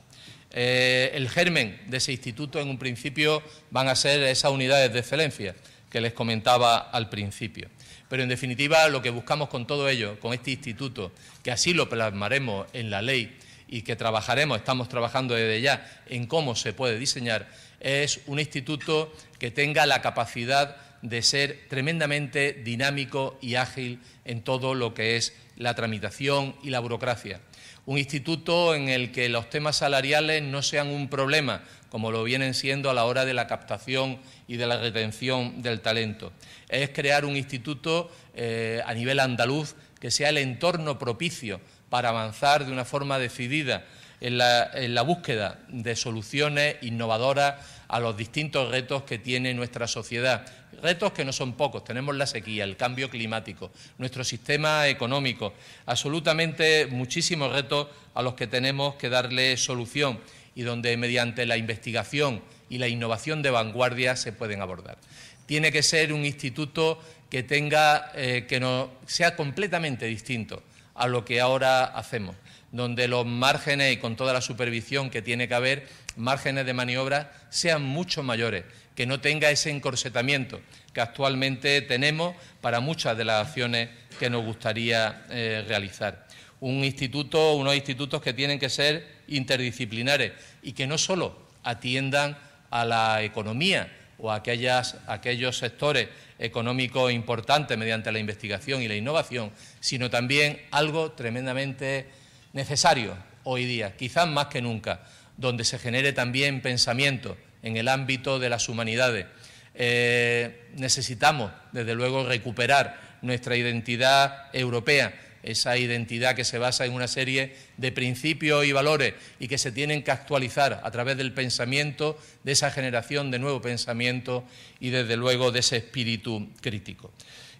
Eh, 0.50 1.12
el 1.14 1.30
germen 1.30 1.80
de 1.86 1.96
ese 1.96 2.12
instituto 2.12 2.60
en 2.60 2.68
un 2.68 2.78
principio 2.78 3.42
van 3.70 3.88
a 3.88 3.94
ser 3.94 4.22
esas 4.24 4.50
unidades 4.50 4.92
de 4.92 4.98
excelencia 4.98 5.54
que 5.88 6.00
les 6.00 6.12
comentaba 6.12 6.78
al 6.78 7.08
principio. 7.08 7.68
Pero 8.08 8.22
en 8.22 8.28
definitiva 8.28 8.88
lo 8.88 9.00
que 9.00 9.10
buscamos 9.10 9.48
con 9.48 9.66
todo 9.66 9.88
ello, 9.88 10.18
con 10.20 10.34
este 10.34 10.50
instituto, 10.50 11.12
que 11.42 11.50
así 11.50 11.72
lo 11.72 11.88
plasmaremos 11.88 12.66
en 12.72 12.90
la 12.90 13.00
ley 13.00 13.38
y 13.68 13.82
que 13.82 13.96
trabajaremos, 13.96 14.58
estamos 14.58 14.88
trabajando 14.88 15.34
desde 15.34 15.62
ya 15.62 16.02
en 16.08 16.26
cómo 16.26 16.54
se 16.54 16.74
puede 16.74 16.98
diseñar, 16.98 17.48
es 17.80 18.20
un 18.26 18.38
instituto 18.38 19.12
que 19.38 19.50
tenga 19.50 19.86
la 19.86 20.02
capacidad 20.02 20.76
de 21.02 21.22
ser 21.22 21.66
tremendamente 21.68 22.52
dinámico 22.52 23.38
y 23.40 23.56
ágil 23.56 24.00
en 24.24 24.42
todo 24.42 24.74
lo 24.74 24.94
que 24.94 25.16
es 25.16 25.34
la 25.56 25.74
tramitación 25.74 26.54
y 26.62 26.70
la 26.70 26.80
burocracia 26.80 27.40
un 27.84 27.98
instituto 27.98 28.74
en 28.74 28.88
el 28.88 29.10
que 29.10 29.28
los 29.28 29.50
temas 29.50 29.76
salariales 29.76 30.42
no 30.42 30.62
sean 30.62 30.88
un 30.88 31.08
problema, 31.08 31.62
como 31.88 32.12
lo 32.12 32.22
vienen 32.22 32.54
siendo 32.54 32.90
a 32.90 32.94
la 32.94 33.04
hora 33.04 33.24
de 33.24 33.34
la 33.34 33.46
captación 33.46 34.18
y 34.46 34.56
de 34.56 34.66
la 34.66 34.78
retención 34.78 35.62
del 35.62 35.80
talento. 35.80 36.32
Es 36.68 36.90
crear 36.90 37.24
un 37.24 37.36
instituto 37.36 38.10
eh, 38.34 38.80
a 38.86 38.94
nivel 38.94 39.18
andaluz 39.18 39.74
que 40.00 40.10
sea 40.10 40.28
el 40.28 40.38
entorno 40.38 40.98
propicio 40.98 41.60
para 41.90 42.10
avanzar 42.10 42.64
de 42.64 42.72
una 42.72 42.84
forma 42.84 43.18
decidida 43.18 43.84
en 44.20 44.38
la 44.38 45.02
búsqueda 45.02 45.58
de 45.68 45.96
soluciones 45.96 46.76
innovadoras 46.82 47.56
a 47.88 47.98
los 47.98 48.16
distintos 48.16 48.70
retos 48.70 49.02
que 49.02 49.18
tiene 49.18 49.52
nuestra 49.52 49.88
sociedad. 49.88 50.46
Retos 50.82 51.12
que 51.12 51.24
no 51.24 51.32
son 51.32 51.52
pocos, 51.52 51.84
tenemos 51.84 52.16
la 52.16 52.26
sequía, 52.26 52.64
el 52.64 52.76
cambio 52.76 53.08
climático, 53.08 53.70
nuestro 53.98 54.24
sistema 54.24 54.88
económico, 54.88 55.54
absolutamente 55.86 56.86
muchísimos 56.86 57.52
retos 57.52 57.86
a 58.14 58.22
los 58.22 58.34
que 58.34 58.48
tenemos 58.48 58.96
que 58.96 59.08
darle 59.08 59.56
solución 59.56 60.18
y 60.56 60.62
donde 60.62 60.96
mediante 60.96 61.46
la 61.46 61.56
investigación 61.56 62.42
y 62.68 62.78
la 62.78 62.88
innovación 62.88 63.42
de 63.42 63.50
vanguardia 63.50 64.16
se 64.16 64.32
pueden 64.32 64.60
abordar. 64.60 64.98
Tiene 65.46 65.70
que 65.70 65.84
ser 65.84 66.12
un 66.12 66.24
instituto 66.24 66.98
que 67.30 67.44
tenga, 67.44 68.10
eh, 68.16 68.46
que 68.48 68.58
no, 68.58 68.90
sea 69.06 69.36
completamente 69.36 70.06
distinto 70.06 70.64
a 70.94 71.06
lo 71.06 71.24
que 71.24 71.40
ahora 71.40 71.84
hacemos, 71.84 72.34
donde 72.72 73.06
los 73.06 73.24
márgenes 73.24 73.92
y 73.92 73.98
con 73.98 74.16
toda 74.16 74.32
la 74.32 74.40
supervisión 74.40 75.10
que 75.10 75.22
tiene 75.22 75.46
que 75.46 75.54
haber 75.54 75.86
márgenes 76.16 76.66
de 76.66 76.74
maniobra 76.74 77.32
sean 77.50 77.82
mucho 77.82 78.22
mayores, 78.22 78.64
que 78.94 79.06
no 79.06 79.20
tenga 79.20 79.50
ese 79.50 79.70
encorsetamiento 79.70 80.60
que 80.92 81.00
actualmente 81.00 81.80
tenemos 81.82 82.34
para 82.60 82.80
muchas 82.80 83.16
de 83.16 83.24
las 83.24 83.46
acciones 83.46 83.88
que 84.18 84.28
nos 84.30 84.44
gustaría 84.44 85.24
eh, 85.30 85.64
realizar. 85.66 86.26
Un 86.60 86.84
instituto, 86.84 87.54
unos 87.54 87.74
institutos 87.74 88.20
que 88.22 88.32
tienen 88.32 88.58
que 88.58 88.68
ser 88.68 89.06
interdisciplinares 89.28 90.32
y 90.62 90.72
que 90.72 90.86
no 90.86 90.98
solo 90.98 91.48
atiendan 91.64 92.36
a 92.70 92.84
la 92.84 93.22
economía 93.22 93.90
o 94.18 94.30
a 94.30 94.36
aquellos 94.36 95.58
sectores 95.58 96.08
económicos 96.38 97.12
importantes 97.12 97.76
mediante 97.76 98.12
la 98.12 98.18
investigación 98.18 98.82
y 98.82 98.88
la 98.88 98.94
innovación, 98.94 99.50
sino 99.80 100.10
también 100.10 100.62
algo 100.70 101.12
tremendamente 101.12 102.08
necesario 102.52 103.16
hoy 103.44 103.64
día, 103.64 103.96
quizás 103.96 104.28
más 104.28 104.46
que 104.46 104.62
nunca, 104.62 105.02
donde 105.36 105.64
se 105.64 105.78
genere 105.78 106.12
también 106.12 106.60
pensamiento 106.60 107.36
en 107.62 107.76
el 107.76 107.88
ámbito 107.88 108.38
de 108.38 108.48
las 108.48 108.68
humanidades. 108.68 109.26
Eh, 109.74 110.68
necesitamos, 110.76 111.50
desde 111.72 111.94
luego, 111.94 112.26
recuperar 112.26 113.18
nuestra 113.22 113.56
identidad 113.56 114.48
europea, 114.52 115.14
esa 115.42 115.76
identidad 115.76 116.36
que 116.36 116.44
se 116.44 116.58
basa 116.58 116.86
en 116.86 116.92
una 116.92 117.08
serie 117.08 117.56
de 117.76 117.90
principios 117.90 118.64
y 118.64 118.72
valores 118.72 119.14
y 119.40 119.48
que 119.48 119.58
se 119.58 119.72
tienen 119.72 120.02
que 120.02 120.10
actualizar 120.10 120.80
a 120.84 120.90
través 120.90 121.16
del 121.16 121.32
pensamiento, 121.32 122.18
de 122.44 122.52
esa 122.52 122.70
generación 122.70 123.30
de 123.30 123.38
nuevo 123.38 123.60
pensamiento 123.60 124.44
y 124.78 124.90
desde 124.90 125.16
luego 125.16 125.50
de 125.50 125.60
ese 125.60 125.78
espíritu 125.78 126.48
crítico. 126.60 127.12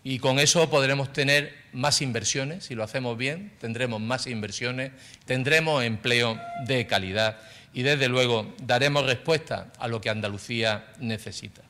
Y 0.04 0.18
con 0.18 0.40
eso 0.40 0.68
podremos 0.68 1.12
tener 1.12 1.54
más 1.72 2.02
inversiones, 2.02 2.64
si 2.64 2.74
lo 2.74 2.82
hacemos 2.82 3.16
bien, 3.16 3.52
tendremos 3.60 4.00
más 4.00 4.26
inversiones, 4.26 4.90
tendremos 5.26 5.84
empleo 5.84 6.40
de 6.66 6.86
calidad 6.88 7.38
y 7.74 7.82
desde 7.82 8.08
luego 8.08 8.54
daremos 8.62 9.06
respuesta 9.06 9.72
a 9.78 9.88
lo 9.88 10.00
que 10.00 10.10
Andalucía 10.10 10.92
necesita. 10.98 11.62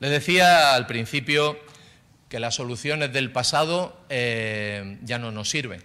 Les 0.00 0.10
decía 0.10 0.74
al 0.74 0.86
principio 0.86 1.58
que 2.28 2.40
las 2.40 2.56
soluciones 2.56 3.12
del 3.12 3.30
pasado 3.30 3.96
eh, 4.08 4.98
ya 5.02 5.18
no 5.18 5.30
nos 5.30 5.50
sirven, 5.50 5.82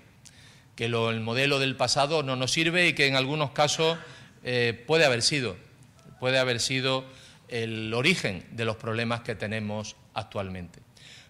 que 0.76 0.86
el 0.86 1.20
modelo 1.22 1.60
del 1.60 1.76
pasado 1.76 2.24
no 2.24 2.36
nos 2.36 2.52
sirve 2.52 2.88
y 2.88 2.94
que 2.94 3.08
en 3.08 3.16
algunos 3.16 3.52
casos 3.52 3.98
eh, 4.44 4.84
puede 4.88 5.06
haber 5.06 5.22
sido, 5.22 5.58
puede 6.20 6.40
haber 6.40 6.60
sido 6.60 7.06
el 7.48 7.94
origen 7.94 8.46
de 8.52 8.66
los 8.66 8.78
problemas 8.78 9.22
que 9.22 9.36
tenemos 9.36 9.96
actualmente. 10.14 10.80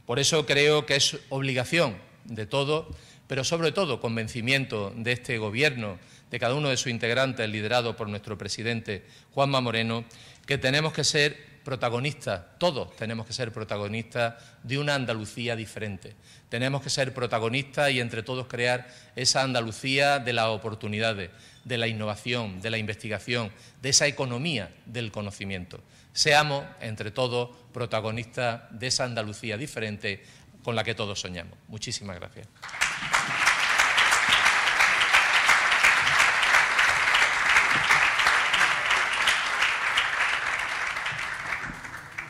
Por 0.05 0.19
eso 0.19 0.45
creo 0.45 0.85
que 0.85 0.95
es 0.95 1.17
obligación 1.29 1.97
de 2.23 2.45
todo, 2.45 2.89
pero 3.27 3.43
sobre 3.43 3.71
todo 3.71 3.99
convencimiento 3.99 4.93
de 4.95 5.11
este 5.11 5.37
Gobierno, 5.37 5.99
de 6.29 6.39
cada 6.39 6.55
uno 6.55 6.69
de 6.69 6.77
sus 6.77 6.87
integrantes, 6.87 7.49
liderado 7.49 7.95
por 7.95 8.09
nuestro 8.09 8.37
presidente 8.37 9.05
Juanma 9.33 9.61
Moreno, 9.61 10.05
que 10.45 10.57
tenemos 10.57 10.93
que 10.93 11.03
ser 11.03 11.57
protagonistas, 11.67 12.43
todos 12.59 12.95
tenemos 12.95 13.27
que 13.27 13.33
ser 13.33 13.51
protagonistas 13.51 14.35
de 14.63 14.79
una 14.79 14.95
Andalucía 14.95 15.53
diferente. 15.57 16.15
Tenemos 16.47 16.81
que 16.81 16.89
ser 16.89 17.13
protagonistas 17.13 17.91
y 17.91 17.99
entre 17.99 18.23
todos 18.23 18.47
crear 18.47 18.87
esa 19.17 19.41
Andalucía 19.41 20.19
de 20.19 20.31
las 20.31 20.47
oportunidades, 20.47 21.29
de 21.65 21.77
la 21.77 21.89
innovación, 21.89 22.61
de 22.61 22.69
la 22.69 22.77
investigación, 22.77 23.51
de 23.81 23.89
esa 23.89 24.07
economía 24.07 24.73
del 24.85 25.11
conocimiento. 25.11 25.81
Seamos 26.13 26.63
entre 26.79 27.11
todos 27.11 27.49
protagonistas 27.73 28.61
de 28.71 28.87
esa 28.87 29.03
Andalucía 29.03 29.57
diferente 29.57 30.23
con 30.63 30.73
la 30.73 30.85
que 30.85 30.95
todos 30.95 31.19
soñamos. 31.19 31.57
Muchísimas 31.67 32.15
gracias. 32.15 32.47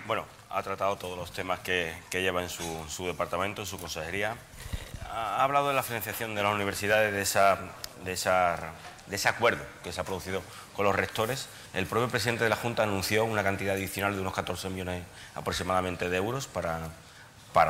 Bueno, 0.07 0.25
ha 0.57 0.63
tratado 0.63 0.95
todos 0.95 1.15
los 1.15 1.31
temas 1.31 1.59
que, 1.59 1.93
lleva 2.11 2.41
en 2.41 2.49
su, 2.49 3.05
departamento, 3.05 3.61
en 3.61 3.67
su 3.67 3.77
consejería. 3.77 4.35
Ha, 5.11 5.43
hablado 5.43 5.67
de 5.67 5.75
la 5.75 5.83
financiación 5.83 6.33
de 6.33 6.41
las 6.41 6.51
universidades, 6.51 7.13
de, 7.13 7.21
esa, 7.21 7.59
de, 8.03 8.15
de 9.05 9.15
ese 9.15 9.29
acuerdo 9.29 9.63
que 9.83 9.91
se 9.91 10.01
ha 10.01 10.03
producido 10.03 10.41
con 10.75 10.85
los 10.85 10.95
rectores. 10.95 11.47
El 11.75 11.85
propio 11.85 12.09
presidente 12.09 12.43
de 12.43 12.49
la 12.49 12.55
Junta 12.55 12.81
anunció 12.81 13.23
una 13.23 13.43
cantidad 13.43 13.75
adicional 13.75 14.15
de 14.15 14.21
unos 14.21 14.33
14 14.33 14.69
millones 14.69 15.03
aproximadamente 15.35 16.09
de 16.09 16.17
euros 16.17 16.47
para, 16.47 16.89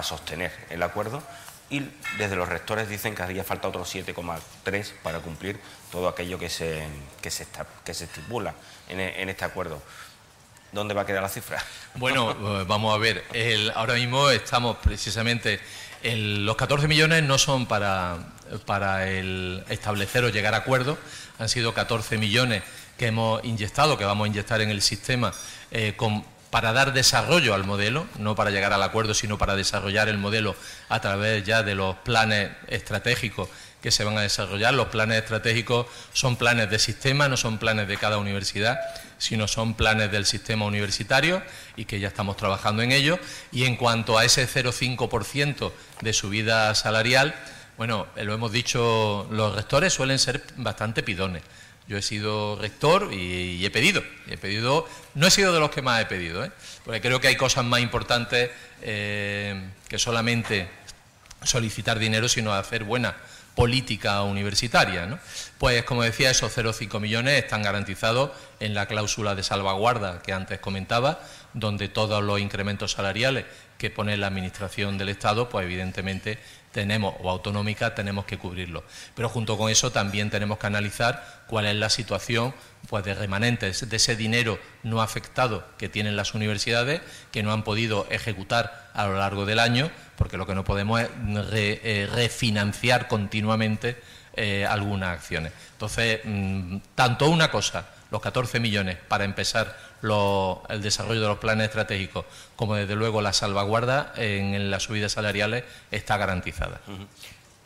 sostener 0.02 0.54
el 0.70 0.84
acuerdo 0.84 1.24
y 1.70 1.80
desde 2.18 2.36
los 2.36 2.48
rectores 2.48 2.88
dicen 2.88 3.16
que 3.16 3.24
haría 3.24 3.44
falta 3.44 3.68
otros 3.68 3.94
7,3 3.94 4.94
para 5.02 5.20
cumplir 5.20 5.60
todo 5.92 6.08
aquello 6.08 6.40
que 6.40 6.50
se 6.50 6.88
estipula 7.86 8.54
en, 8.88 9.02
en 9.02 9.30
este 9.30 9.44
acuerdo. 9.44 9.82
¿Dónde 10.72 10.94
va 10.94 11.02
a 11.02 11.06
quedar 11.06 11.24
la 11.24 11.30
cifra? 11.30 11.64
Bueno, 11.96 12.32
eh, 12.62 12.66
vamos 12.68 12.94
a 12.94 12.98
ver. 12.98 13.24
ahora 13.76 13.96
mismo 13.96 14.30
estamos 14.30 14.78
precisamente. 14.78 15.60
los 16.04 16.56
14 16.56 16.88
millones 16.88 17.24
no 17.24 17.38
son 17.38 17.66
para, 17.66 18.18
para 18.66 19.10
el 19.10 19.64
establecer 19.70 20.24
o 20.24 20.30
llegar 20.30 20.54
a 20.54 20.58
acuerdo. 20.58 20.98
Han 21.40 21.50
sido 21.50 21.74
14 21.74 22.18
millones 22.18 22.64
que 22.98 23.08
hemos 23.08 23.44
inyectado, 23.46 23.98
que 23.98 24.06
vamos 24.06 24.26
a 24.26 24.28
inyectar 24.28 24.62
en 24.62 24.70
el 24.70 24.82
sistema 24.82 25.32
eh, 25.72 25.96
para 26.50 26.74
dar 26.74 26.94
desarrollo 26.94 27.54
al 27.54 27.64
modelo, 27.64 28.08
no 28.18 28.36
para 28.36 28.50
llegar 28.50 28.74
al 28.74 28.84
acuerdo, 28.84 29.14
sino 29.14 29.38
para 29.38 29.56
desarrollar 29.56 30.10
el 30.10 30.18
modelo 30.18 30.56
a 30.90 31.00
través 31.00 31.44
ya 31.44 31.64
de 31.64 31.76
los 31.76 31.96
planes 31.98 32.50
estratégicos 32.68 33.50
que 33.82 33.92
se 33.92 34.04
van 34.04 34.18
a 34.18 34.22
desarrollar. 34.22 34.74
Los 34.74 34.88
planes 34.88 35.22
estratégicos 35.22 35.86
son 36.14 36.36
planes 36.36 36.70
de 36.70 36.80
sistema, 36.80 37.28
no 37.28 37.38
son 37.38 37.60
planes 37.60 37.88
de 37.88 37.98
cada 37.98 38.18
universidad, 38.18 38.80
sino 39.18 39.48
son 39.48 39.74
planes 39.74 40.12
del 40.12 40.26
sistema 40.26 40.66
universitario 40.66 41.42
y 41.76 41.86
que 41.86 42.00
ya 42.00 42.08
estamos 42.08 42.38
trabajando 42.38 42.82
en 42.82 42.92
ello. 42.92 43.20
Y 43.52 43.66
en 43.66 43.76
cuanto 43.76 44.18
a 44.18 44.26
ese 44.26 44.48
0,5% 44.48 45.72
de 46.02 46.14
subida 46.14 46.74
salarial, 46.76 47.36
bueno, 47.78 48.08
lo 48.16 48.34
hemos 48.34 48.52
dicho, 48.52 49.28
los 49.32 49.56
rectores 49.56 49.94
suelen 49.94 50.20
ser 50.20 50.44
bastante 50.58 51.04
pidones. 51.04 51.44
Yo 51.88 51.98
he 51.98 52.02
sido 52.02 52.58
rector 52.60 53.14
y, 53.14 53.64
he 53.66 53.72
pedido, 53.72 54.04
he 54.28 54.38
pedido, 54.38 54.90
no 55.16 55.28
he 55.28 55.32
sido 55.32 55.54
de 55.54 55.60
los 55.60 55.70
que 55.70 55.82
más 55.82 56.02
he 56.02 56.06
pedido, 56.06 56.44
¿eh? 56.44 56.52
porque 56.84 57.00
creo 57.00 57.22
que 57.22 57.30
hay 57.30 57.38
cosas 57.38 57.64
más 57.64 57.80
importantes 57.80 58.52
eh, 58.82 59.70
que 59.88 59.98
solamente 59.98 60.68
solicitar 61.44 61.98
dinero, 61.98 62.28
sino 62.28 62.54
hacer 62.54 62.84
buena 62.84 63.16
política 63.58 64.22
universitaria. 64.22 65.20
Pues 65.58 65.84
como 65.84 66.04
decía, 66.04 66.30
esos 66.30 66.56
0,5 66.56 67.00
millones 67.00 67.44
están 67.44 67.64
garantizados 67.64 68.30
en 68.60 68.76
la 68.76 68.86
cláusula 68.86 69.34
de 69.34 69.42
salvaguarda 69.42 70.22
que 70.22 70.32
antes 70.32 70.60
comentaba, 70.60 71.20
donde 71.56 71.90
todos 71.90 72.24
los 72.24 72.40
incrementos 72.40 72.92
salariales 72.92 73.46
que 73.80 73.90
pone 73.90 74.16
la 74.16 74.28
Administración 74.28 75.00
del 75.00 75.10
Estado, 75.10 75.50
pues 75.50 75.66
evidentemente 75.66 76.38
tenemos, 76.78 77.16
o 77.24 77.32
autonómica, 77.32 77.96
tenemos 77.96 78.26
que 78.26 78.38
cubrirlo. 78.38 78.84
Pero 79.16 79.30
junto 79.30 79.58
con 79.58 79.72
eso 79.72 79.92
también 79.92 80.30
tenemos 80.30 80.60
que 80.60 80.68
analizar 80.68 81.44
cuál 81.48 81.66
es 81.66 81.76
la 81.76 81.90
situación 81.90 82.54
pues, 82.88 83.04
de 83.04 83.16
remanentes 83.16 83.90
de 83.90 83.96
ese 83.96 84.16
dinero 84.16 84.60
no 84.84 85.02
afectado 85.02 85.66
que 85.80 85.90
tienen 85.90 86.16
las 86.16 86.36
universidades, 86.36 87.02
que 87.32 87.42
no 87.42 87.52
han 87.52 87.64
podido 87.64 88.06
ejecutar 88.12 88.92
a 88.94 89.08
lo 89.08 89.18
largo 89.18 89.48
del 89.48 89.58
año, 89.58 89.90
porque 90.18 90.38
lo 90.38 90.46
que 90.46 90.54
no 90.54 90.64
podemos 90.64 91.02
es 91.02 91.10
eh, 91.52 92.08
refinanciar 92.14 93.08
continuamente 93.08 94.00
eh, 94.36 94.64
algunas 94.64 95.18
acciones. 95.18 95.54
Entonces, 95.72 96.20
mm, 96.26 96.78
tanto 96.94 97.28
una 97.28 97.50
cosa, 97.50 97.88
los 98.12 98.22
14 98.22 98.60
millones 98.60 98.98
para 99.08 99.26
empezar 99.26 99.78
el 100.70 100.82
desarrollo 100.82 101.22
de 101.22 101.28
los 101.28 101.40
planes 101.40 101.68
estratégicos, 101.68 102.26
como 102.56 102.76
desde 102.76 102.96
luego 102.96 103.22
la 103.22 103.34
salvaguarda 103.34 104.14
en, 104.16 104.70
las 104.70 104.84
subidas 104.84 105.14
salariales 105.14 105.64
está 105.92 106.18
garantizada. 106.18 106.80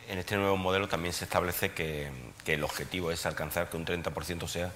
En 0.08 0.18
este 0.18 0.36
nuevo 0.36 0.56
modelo 0.56 0.88
también 0.88 1.14
se 1.14 1.24
establece 1.24 1.72
que, 1.72 2.10
el 2.46 2.64
objetivo 2.64 3.12
es 3.12 3.24
alcanzar 3.26 3.70
que 3.70 3.76
un 3.76 3.86
30% 3.86 4.48
sea 4.48 4.70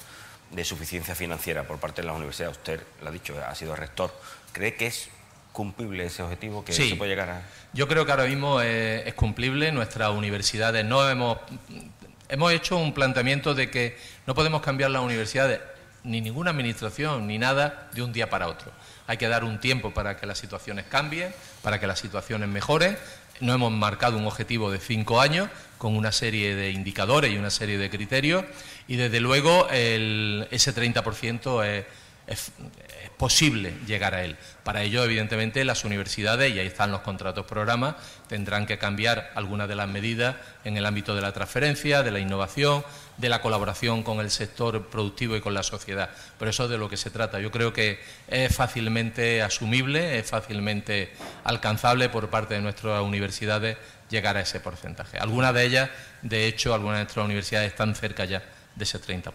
de 0.50 0.64
suficiencia 0.64 1.14
financiera 1.14 1.64
por 1.64 1.78
parte 1.78 2.02
de 2.02 2.06
la 2.06 2.12
universidad. 2.12 2.50
Usted 2.50 2.80
lo 3.02 3.08
ha 3.08 3.10
dicho, 3.10 3.34
ha 3.44 3.54
sido 3.54 3.74
rector. 3.74 4.14
¿Cree 4.52 4.74
que 4.74 4.86
es 4.86 5.08
cumplible 5.52 6.06
ese 6.06 6.22
objetivo 6.22 6.64
que 6.64 6.72
se 6.72 6.94
puede 6.94 7.10
llegar 7.10 7.30
a...? 7.30 7.42
Yo 7.72 7.88
creo 7.88 8.06
que 8.06 8.12
ahora 8.12 8.26
mismo 8.26 8.60
es, 8.60 9.06
es 9.06 9.14
cumplible. 9.14 9.72
Nuestras 9.72 10.10
universidades 10.10 10.84
no 10.84 11.08
hemos... 11.08 11.38
Hemos 12.28 12.52
hecho 12.52 12.76
un 12.76 12.92
planteamiento 12.92 13.54
de 13.54 13.70
que 13.70 13.96
no 14.26 14.34
podemos 14.34 14.60
cambiar 14.60 14.90
las 14.90 15.02
universidades 15.02 15.60
ni 16.02 16.20
ninguna 16.20 16.50
administración, 16.50 17.26
ni 17.26 17.38
nada 17.38 17.88
de 17.92 18.02
un 18.02 18.12
día 18.12 18.30
para 18.30 18.48
otro. 18.48 18.72
Hay 19.06 19.16
que 19.16 19.28
dar 19.28 19.44
un 19.44 19.60
tiempo 19.60 19.92
para 19.92 20.16
que 20.16 20.26
las 20.26 20.38
situaciones 20.38 20.86
cambien, 20.86 21.34
para 21.62 21.80
que 21.80 21.86
las 21.86 21.98
situaciones 21.98 22.48
mejoren. 22.48 22.96
No 23.40 23.52
hemos 23.52 23.72
marcado 23.72 24.16
un 24.16 24.26
objetivo 24.26 24.70
de 24.70 24.78
cinco 24.78 25.20
años 25.20 25.48
con 25.78 25.96
una 25.96 26.12
serie 26.12 26.54
de 26.54 26.70
indicadores 26.70 27.32
y 27.32 27.36
una 27.36 27.50
serie 27.50 27.76
de 27.76 27.90
criterios 27.90 28.44
y 28.88 28.96
desde 28.96 29.20
luego 29.20 29.68
ese 29.70 30.74
30% 30.74 31.84
es, 32.26 32.52
posible 33.16 33.74
llegar 33.86 34.14
a 34.14 34.24
él. 34.24 34.36
Para 34.62 34.82
ello, 34.82 35.04
evidentemente, 35.04 35.64
las 35.64 35.84
universidades, 35.84 36.54
y 36.54 36.58
ahí 36.58 36.66
están 36.66 36.90
los 36.90 37.00
contratos 37.00 37.46
programas, 37.46 37.96
tendrán 38.28 38.66
que 38.66 38.78
cambiar 38.78 39.30
algunas 39.34 39.68
de 39.68 39.74
las 39.74 39.88
medidas 39.88 40.36
en 40.64 40.76
el 40.76 40.84
ámbito 40.84 41.14
de 41.14 41.22
la 41.22 41.32
transferencia, 41.32 42.02
de 42.02 42.10
la 42.10 42.18
innovación, 42.18 42.84
de 43.16 43.28
la 43.28 43.40
colaboración 43.40 44.02
con 44.02 44.20
el 44.20 44.30
sector 44.30 44.88
productivo 44.88 45.36
y 45.36 45.40
con 45.40 45.54
la 45.54 45.62
sociedad. 45.62 46.10
Pero 46.38 46.50
eso 46.50 46.64
es 46.64 46.70
de 46.70 46.78
lo 46.78 46.88
que 46.88 46.96
se 46.96 47.10
trata. 47.10 47.40
Yo 47.40 47.50
creo 47.50 47.72
que 47.72 48.00
es 48.28 48.54
fácilmente 48.54 49.42
asumible, 49.42 50.18
es 50.18 50.28
fácilmente 50.28 51.12
alcanzable 51.44 52.08
por 52.08 52.28
parte 52.28 52.54
de 52.54 52.60
nuestras 52.60 53.02
universidades 53.02 53.78
llegar 54.10 54.36
a 54.36 54.40
ese 54.40 54.60
porcentaje. 54.60 55.18
Algunas 55.18 55.54
de 55.54 55.64
ellas, 55.64 55.90
de 56.22 56.46
hecho, 56.46 56.74
algunas 56.74 56.98
de 56.98 57.04
nuestras 57.04 57.24
universidades 57.24 57.70
están 57.70 57.94
cerca 57.94 58.24
ya 58.24 58.42
de 58.74 58.84
ese 58.84 59.00
30%. 59.00 59.32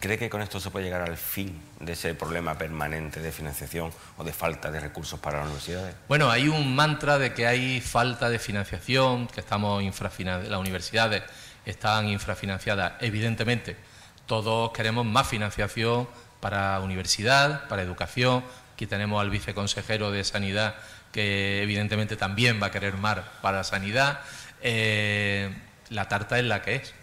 ¿Cree 0.00 0.16
que 0.16 0.30
con 0.30 0.40
esto 0.40 0.58
se 0.60 0.70
puede 0.70 0.86
llegar 0.86 1.02
al 1.02 1.18
fin 1.18 1.60
de 1.78 1.92
ese 1.92 2.14
problema 2.14 2.56
permanente 2.56 3.20
de 3.20 3.30
financiación 3.30 3.92
o 4.16 4.24
de 4.24 4.32
falta 4.32 4.70
de 4.70 4.80
recursos 4.80 5.20
para 5.20 5.40
las 5.40 5.48
universidades? 5.48 5.94
Bueno, 6.08 6.30
hay 6.30 6.48
un 6.48 6.74
mantra 6.74 7.18
de 7.18 7.34
que 7.34 7.46
hay 7.46 7.82
falta 7.82 8.30
de 8.30 8.38
financiación, 8.38 9.26
que 9.26 9.40
estamos 9.40 9.82
las 9.84 10.58
universidades 10.58 11.22
están 11.66 12.08
infrafinanciadas. 12.08 12.94
Evidentemente, 13.00 13.76
todos 14.24 14.72
queremos 14.72 15.04
más 15.04 15.28
financiación 15.28 16.08
para 16.40 16.80
universidad, 16.80 17.68
para 17.68 17.82
educación. 17.82 18.42
Aquí 18.72 18.86
tenemos 18.86 19.20
al 19.20 19.28
viceconsejero 19.28 20.10
de 20.10 20.24
Sanidad 20.24 20.76
que 21.12 21.62
evidentemente 21.62 22.16
también 22.16 22.58
va 22.62 22.68
a 22.68 22.70
querer 22.70 22.94
más 22.94 23.18
para 23.42 23.64
sanidad. 23.64 24.20
Eh, 24.62 25.54
la 25.90 26.08
tarta 26.08 26.38
es 26.38 26.44
la 26.46 26.62
que 26.62 26.76
es, 26.76 26.94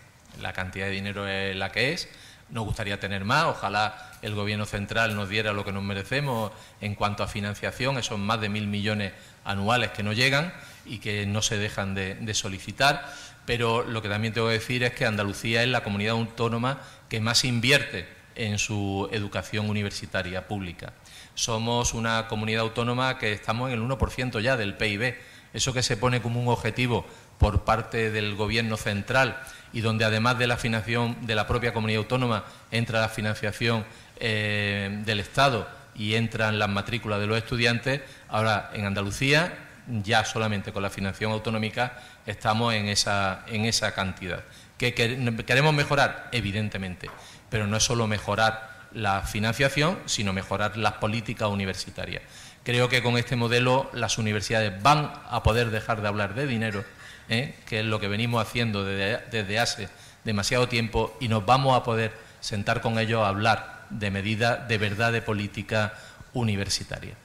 la 0.42 0.54
cantidad 0.54 0.86
de 0.86 0.92
dinero 0.94 1.28
es 1.28 1.56
la 1.56 1.72
que 1.72 1.94
es. 1.94 2.08
Nos 2.50 2.66
gustaría 2.66 3.00
tener 3.00 3.26
más, 3.26 3.46
ojalá 3.46 4.12
el 4.22 4.34
Gobierno 4.34 4.66
central 4.66 5.16
nos 5.16 5.30
diera 5.30 5.52
lo 5.52 5.66
que 5.66 5.72
nos 5.72 5.84
merecemos 5.84 6.52
en 6.80 6.96
cuanto 6.96 7.24
a 7.24 7.28
financiación, 7.28 7.98
esos 7.98 8.18
más 8.18 8.40
de 8.40 8.50
mil 8.50 8.68
millones 8.68 9.14
anuales 9.44 9.92
que 9.92 10.04
no 10.04 10.14
llegan 10.14 10.54
y 10.86 11.00
que 11.00 11.26
no 11.26 11.42
se 11.42 11.58
dejan 11.58 11.94
de, 11.94 12.34
solicitar. 12.34 13.06
Pero 13.46 13.84
lo 13.84 14.02
que 14.02 14.10
también 14.10 14.34
tengo 14.34 14.48
que 14.48 14.54
decir 14.54 14.84
es 14.84 14.94
que 14.94 15.06
Andalucía 15.06 15.64
es 15.64 15.70
la 15.70 15.84
comunidad 15.84 16.14
autónoma 16.14 16.82
que 17.10 17.20
más 17.20 17.44
invierte 17.44 18.08
en 18.36 18.60
su 18.60 19.10
educación 19.12 19.70
universitaria 19.70 20.48
pública. 20.48 20.94
Somos 21.34 21.94
una 21.94 22.28
comunidad 22.28 22.62
autónoma 22.62 23.18
que 23.18 23.34
estamos 23.34 23.72
en 23.72 23.82
el 23.82 23.88
1% 23.88 24.42
ya 24.42 24.58
del 24.58 24.76
PIB. 24.76 25.16
Eso 25.54 25.74
que 25.74 25.82
se 25.82 25.98
pone 25.98 26.22
como 26.22 26.42
un 26.42 26.50
objetivo 26.50 27.06
por 27.38 27.64
parte 27.64 28.12
del 28.12 28.36
Gobierno 28.36 28.78
central 28.78 29.42
y 29.74 29.82
donde 29.82 30.06
además 30.06 30.40
de 30.40 30.48
la 30.48 30.58
financiación 30.58 31.16
de 31.26 31.36
la 31.36 31.48
propia 31.48 31.74
comunidad 31.74 32.00
autónoma 32.00 32.46
entra 32.72 33.02
la 33.02 33.10
financiación 33.10 33.86
eh, 34.20 35.02
del 35.06 35.20
Estado 35.20 35.68
y 35.96 36.16
entran 36.16 36.60
las 36.60 36.70
matrículas 36.70 37.20
de 37.20 37.28
los 37.28 37.38
estudiantes, 37.38 38.02
ahora 38.30 38.72
en 38.74 38.86
Andalucía 38.86 39.54
ya 40.04 40.26
solamente 40.26 40.72
con 40.72 40.84
la 40.84 40.90
financiación 40.90 41.32
autonómica 41.32 41.98
estamos 42.26 42.74
en 42.74 42.88
esa, 42.88 43.44
en 43.48 43.66
esa 43.66 43.94
cantidad. 43.94 44.44
¿Que 44.78 44.94
queremos 44.94 45.74
mejorar? 45.74 46.30
Evidentemente, 46.32 47.10
pero 47.50 47.68
no 47.68 47.78
es 47.78 47.84
solo 47.84 48.06
mejorar 48.06 48.78
la 48.94 49.22
financiación, 49.22 49.98
sino 50.06 50.34
mejorar 50.34 50.78
las 50.78 50.94
políticas 50.94 51.50
universitarias. 51.50 52.22
Creo 52.64 52.90
que 52.90 53.02
con 53.02 53.18
este 53.18 53.36
modelo 53.36 53.90
las 53.94 54.18
universidades 54.18 54.82
van 54.84 55.14
a 55.30 55.42
poder 55.42 55.72
dejar 55.72 56.02
de 56.02 56.08
hablar 56.10 56.36
de 56.36 56.48
dinero, 56.48 56.84
¿eh? 57.30 57.56
que 57.66 57.80
es 57.80 57.86
lo 57.86 58.00
que 58.00 58.08
venimos 58.08 58.42
haciendo 58.42 58.84
desde, 58.84 59.60
hace 59.60 59.90
demasiado 60.24 60.68
tiempo, 60.68 61.18
y 61.20 61.28
nos 61.28 61.46
vamos 61.46 61.80
a 61.80 61.84
poder 61.84 62.12
sentar 62.40 62.82
con 62.82 63.00
ellos 63.00 63.24
a 63.24 63.30
hablar 63.30 63.86
de 63.90 64.12
medidas 64.12 64.68
de 64.68 64.78
verdad 64.78 65.12
de 65.12 65.22
política 65.22 65.94
universitaria. 66.34 67.16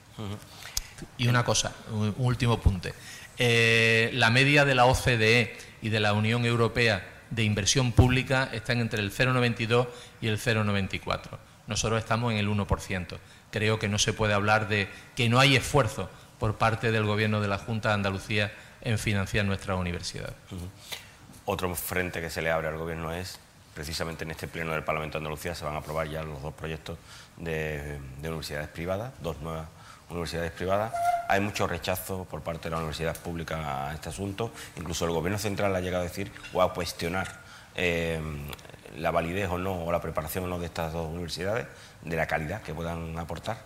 Y 1.19 1.27
una 1.27 1.45
cosa, 1.45 1.73
un 1.91 2.15
último 2.19 2.61
punto. 2.61 2.91
Eh, 3.39 4.11
la 4.15 4.31
media 4.31 4.65
de 4.65 4.75
la 4.75 4.85
OCDE 4.85 5.57
y 5.81 5.89
de 5.89 6.01
la 6.01 6.13
Unión 6.13 6.45
Europea 6.45 7.05
de 7.31 7.43
inversión 7.45 7.93
pública 7.93 8.51
están 8.53 8.81
entre 8.81 9.01
el 9.01 9.11
0,92 9.11 9.89
y 10.21 10.29
el 10.29 10.39
0,94. 10.39 11.39
Nosotros 11.67 11.99
estamos 11.99 12.33
en 12.33 12.39
el 12.39 12.49
1%. 12.49 13.19
Creo 13.51 13.79
que 13.79 13.89
no 13.89 13.99
se 13.99 14.13
puede 14.13 14.35
hablar 14.35 14.69
de 14.69 14.89
que 15.17 15.29
no 15.29 15.41
hay 15.41 15.57
esfuerzo 15.57 16.11
por 16.39 16.57
parte 16.57 16.93
del 16.93 17.05
Gobierno 17.05 17.41
de 17.41 17.49
la 17.49 17.59
Junta 17.59 17.89
de 17.89 17.95
Andalucía 17.95 18.53
en 18.83 18.99
financiar 18.99 19.45
nuestra 19.45 19.75
universidad. 19.77 20.35
Otro 21.45 21.75
frente 21.75 22.21
que 22.21 22.31
se 22.31 22.43
le 22.43 22.51
abre 22.51 22.69
al 22.69 22.77
Gobierno 22.77 23.13
es, 23.13 23.39
precisamente 23.75 24.25
en 24.25 24.31
este 24.31 24.47
pleno 24.47 24.73
del 24.73 24.85
Parlamento 24.85 25.19
de 25.19 25.23
Andalucía, 25.23 25.55
se 25.55 25.65
van 25.65 25.75
a 25.75 25.79
aprobar 25.79 26.09
ya 26.09 26.23
los 26.23 26.43
dos 26.43 26.55
proyectos 26.55 26.99
de, 27.37 27.99
de 28.21 28.29
universidades 28.29 28.69
privadas, 28.69 29.13
dos 29.21 29.41
nuevas 29.41 29.67
universidades 30.11 30.53
privadas. 30.53 30.93
Hay 31.29 31.41
mucho 31.41 31.67
rechazo 31.67 32.25
por 32.25 32.43
parte 32.43 32.65
de 32.65 32.71
la 32.71 32.77
universidad 32.79 33.17
pública 33.17 33.89
a 33.89 33.95
este 33.95 34.11
asunto. 34.11 34.53
Incluso 34.77 35.05
el 35.05 35.13
Gobierno 35.13 35.39
central 35.39 35.75
ha 35.75 35.81
llegado 35.81 36.05
a 36.05 36.09
decir 36.09 36.31
o 36.53 36.63
a 36.63 36.73
cuestionar 36.75 37.41
eh, 37.75 38.21
la 38.97 39.11
validez 39.11 39.49
o 39.49 39.59
no, 39.59 39.85
o 39.85 39.93
la 39.93 40.01
preparación 40.01 40.45
o 40.45 40.49
no 40.49 40.59
de 40.59 40.67
estas 40.67 40.93
dos 40.93 41.09
universidades, 41.09 41.67
de 42.03 42.17
la 42.17 42.27
calidad 42.27 42.63
que 42.63 42.75
puedan 42.75 43.19
aportar. 43.19 43.59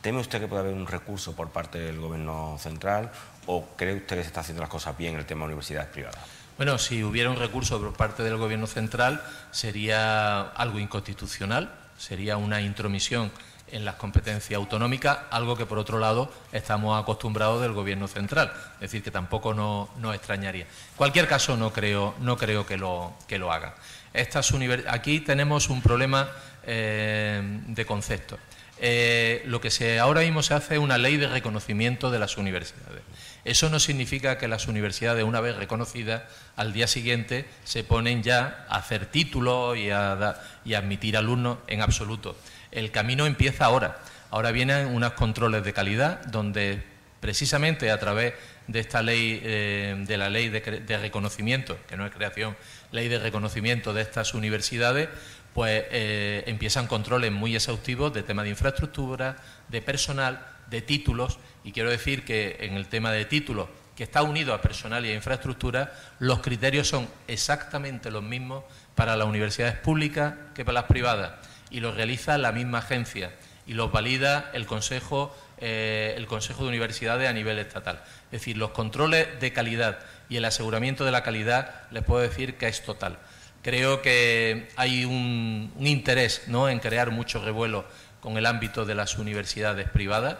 ¿Teme 0.00 0.20
usted 0.20 0.40
que 0.40 0.46
puede 0.46 0.62
haber 0.62 0.74
un 0.74 0.86
recurso 0.86 1.34
por 1.34 1.50
parte 1.50 1.78
del 1.78 1.98
Gobierno 1.98 2.56
central 2.60 3.10
o 3.48 3.66
cree 3.76 3.94
usted 3.94 4.16
que 4.16 4.22
se 4.22 4.28
está 4.28 4.40
haciendo 4.40 4.62
las 4.62 4.70
cosas 4.70 4.96
bien 4.96 5.14
en 5.14 5.20
el 5.20 5.26
tema 5.26 5.40
de 5.40 5.46
universidades 5.46 5.88
privadas? 5.88 6.20
Bueno, 6.56 6.78
si 6.78 7.02
hubiera 7.02 7.30
un 7.30 7.36
recurso 7.36 7.80
por 7.80 7.94
parte 7.94 8.22
del 8.22 8.36
Gobierno 8.36 8.66
central 8.66 9.22
sería 9.50 10.40
algo 10.40 10.78
inconstitucional, 10.78 11.72
sería 11.96 12.36
una 12.36 12.60
intromisión 12.60 13.30
en 13.70 13.84
las 13.84 13.96
competencias 13.96 14.56
autonómicas, 14.56 15.18
algo 15.30 15.56
que 15.56 15.66
por 15.66 15.78
otro 15.78 15.98
lado 15.98 16.32
estamos 16.52 17.00
acostumbrados 17.00 17.60
del 17.62 17.72
Gobierno 17.72 18.08
central, 18.08 18.52
es 18.74 18.80
decir, 18.80 19.02
que 19.02 19.10
tampoco 19.10 19.54
nos 19.54 19.94
no 19.96 20.12
extrañaría. 20.12 20.64
En 20.64 20.96
cualquier 20.96 21.26
caso, 21.28 21.56
no 21.56 21.72
creo, 21.72 22.14
no 22.20 22.36
creo 22.36 22.66
que, 22.66 22.76
lo, 22.76 23.14
que 23.26 23.38
lo 23.38 23.52
hagan. 23.52 23.72
Estas 24.12 24.52
aquí 24.88 25.20
tenemos 25.20 25.68
un 25.68 25.80
problema 25.82 26.28
eh, 26.64 27.40
de 27.66 27.86
concepto. 27.86 28.38
Eh, 28.80 29.42
lo 29.46 29.60
que 29.60 29.70
se, 29.70 29.98
ahora 29.98 30.20
mismo 30.20 30.42
se 30.42 30.54
hace 30.54 30.74
es 30.74 30.80
una 30.80 30.98
ley 30.98 31.16
de 31.16 31.28
reconocimiento 31.28 32.10
de 32.10 32.18
las 32.18 32.36
universidades. 32.36 33.02
Eso 33.48 33.70
no 33.70 33.80
significa 33.80 34.36
que 34.36 34.46
las 34.46 34.68
universidades, 34.68 35.24
una 35.24 35.40
vez 35.40 35.56
reconocidas, 35.56 36.22
al 36.54 36.74
día 36.74 36.86
siguiente 36.86 37.46
se 37.64 37.82
ponen 37.82 38.22
ya 38.22 38.66
a 38.68 38.76
hacer 38.76 39.06
títulos 39.06 39.78
y 39.78 39.88
a, 39.88 40.36
admitir 40.76 41.16
alumnos 41.16 41.56
en 41.66 41.80
absoluto. 41.80 42.36
El 42.70 42.90
camino 42.90 43.24
empieza 43.24 43.64
ahora. 43.64 44.00
Ahora 44.30 44.52
vienen 44.52 44.88
unos 44.88 45.14
controles 45.14 45.64
de 45.64 45.72
calidad 45.72 46.22
donde 46.26 46.82
precisamente 47.20 47.90
a 47.90 47.98
través 47.98 48.34
de 48.66 48.80
esta 48.80 49.00
ley, 49.00 49.40
eh, 49.42 49.96
de 50.06 50.18
la 50.18 50.28
ley 50.28 50.50
de, 50.50 50.98
reconocimiento, 50.98 51.78
que 51.88 51.96
no 51.96 52.04
es 52.04 52.12
creación, 52.12 52.54
ley 52.92 53.08
de 53.08 53.18
reconocimiento 53.18 53.94
de 53.94 54.02
estas 54.02 54.34
universidades, 54.34 55.08
pues 55.54 55.84
eh, 55.90 56.44
empiezan 56.48 56.86
controles 56.86 57.32
muy 57.32 57.56
exhaustivos 57.56 58.12
de 58.12 58.22
tema 58.22 58.42
de 58.42 58.50
infraestructura, 58.50 59.36
de 59.68 59.80
personal, 59.80 60.46
de 60.68 60.82
títulos, 60.82 61.38
y 61.68 61.72
quiero 61.72 61.90
decir 61.90 62.24
que 62.24 62.56
en 62.60 62.76
el 62.76 62.86
tema 62.86 63.12
de 63.12 63.26
títulos, 63.26 63.68
que 63.94 64.02
está 64.02 64.22
unido 64.22 64.54
a 64.54 64.62
personal 64.62 65.04
y 65.04 65.10
a 65.10 65.14
infraestructura, 65.14 65.92
los 66.18 66.40
criterios 66.40 66.88
son 66.88 67.06
exactamente 67.26 68.10
los 68.10 68.22
mismos 68.22 68.64
para 68.94 69.16
las 69.16 69.28
universidades 69.28 69.76
públicas 69.76 70.32
que 70.54 70.64
para 70.64 70.80
las 70.80 70.84
privadas 70.84 71.32
y 71.70 71.80
los 71.80 71.94
realiza 71.94 72.38
la 72.38 72.52
misma 72.52 72.78
agencia 72.78 73.32
y 73.66 73.74
los 73.74 73.92
valida 73.92 74.50
el 74.54 74.64
Consejo, 74.64 75.36
eh, 75.58 76.14
el 76.16 76.26
Consejo 76.26 76.62
de 76.62 76.70
Universidades 76.70 77.28
a 77.28 77.34
nivel 77.34 77.58
estatal. 77.58 78.00
Es 78.32 78.40
decir, 78.40 78.56
los 78.56 78.70
controles 78.70 79.38
de 79.38 79.52
calidad 79.52 79.98
y 80.30 80.38
el 80.38 80.46
aseguramiento 80.46 81.04
de 81.04 81.12
la 81.12 81.22
calidad 81.22 81.82
les 81.90 82.02
puedo 82.02 82.22
decir 82.22 82.56
que 82.56 82.68
es 82.68 82.82
total. 82.82 83.18
Creo 83.62 84.00
que 84.00 84.70
hay 84.76 85.04
un, 85.04 85.70
interés 85.80 86.44
¿no? 86.46 86.70
en 86.70 86.78
crear 86.78 87.10
mucho 87.10 87.44
revuelo 87.44 87.84
con 88.20 88.38
el 88.38 88.46
ámbito 88.46 88.86
de 88.86 88.94
las 88.94 89.18
universidades 89.18 89.88
privadas. 89.90 90.38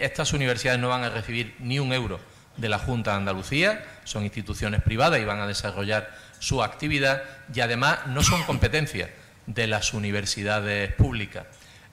Estas 0.00 0.32
universidades 0.32 0.80
no 0.80 0.88
van 0.88 1.04
a 1.04 1.10
recibir 1.10 1.56
ni 1.58 1.78
un 1.78 1.92
euro 1.92 2.20
de 2.56 2.68
la 2.68 2.78
Junta 2.78 3.12
de 3.12 3.16
Andalucía, 3.16 3.84
son 4.04 4.22
instituciones 4.22 4.82
privadas 4.82 5.20
y 5.20 5.24
van 5.24 5.40
a 5.40 5.46
desarrollar 5.46 6.14
su 6.38 6.62
actividad 6.62 7.22
y 7.52 7.60
además 7.60 8.06
no 8.06 8.22
son 8.22 8.42
competencias 8.44 9.10
de 9.46 9.66
las 9.66 9.92
universidades 9.92 10.92
públicas. 10.94 11.46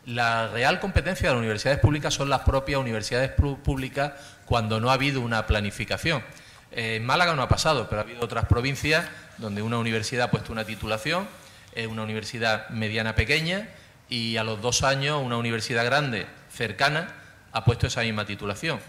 La 0.06 0.48
real 0.48 0.80
competencia 0.80 1.28
de 1.28 1.36
las 1.36 1.40
universidades 1.40 1.80
públicas 1.80 2.14
son 2.14 2.30
las 2.30 2.42
propias 2.42 2.80
universidades 2.80 3.32
públicas 3.32 4.14
cuando 4.46 4.80
no 4.80 4.90
ha 4.90 4.94
habido 4.94 5.22
una 5.22 5.46
planificación. 5.48 6.24
En 6.72 7.06
Málaga 7.06 7.36
no 7.36 7.42
ha 7.42 7.50
pasado, 7.50 7.88
pero 7.90 8.02
ha 8.02 8.04
habido 8.04 8.22
otras 8.22 8.46
provincias 8.46 9.06
donde 9.38 9.62
una 9.62 9.78
universidad 9.78 10.26
ha 10.26 10.32
puesto 10.32 10.52
una 10.52 10.66
titulación, 10.66 11.28
es 11.74 11.88
una 11.88 12.04
universidad 12.04 12.70
mediana 12.70 13.16
pequeña, 13.16 13.68
y 14.10 14.38
a 14.38 14.44
los 14.44 14.62
dos 14.62 14.84
años 14.84 15.22
una 15.24 15.38
universidad 15.38 15.86
grande, 15.86 16.28
cercana, 16.52 17.08
ha 17.52 17.64
puesto 17.64 17.88
esa 17.88 18.02
misma 18.02 18.26
titulación 18.26 18.80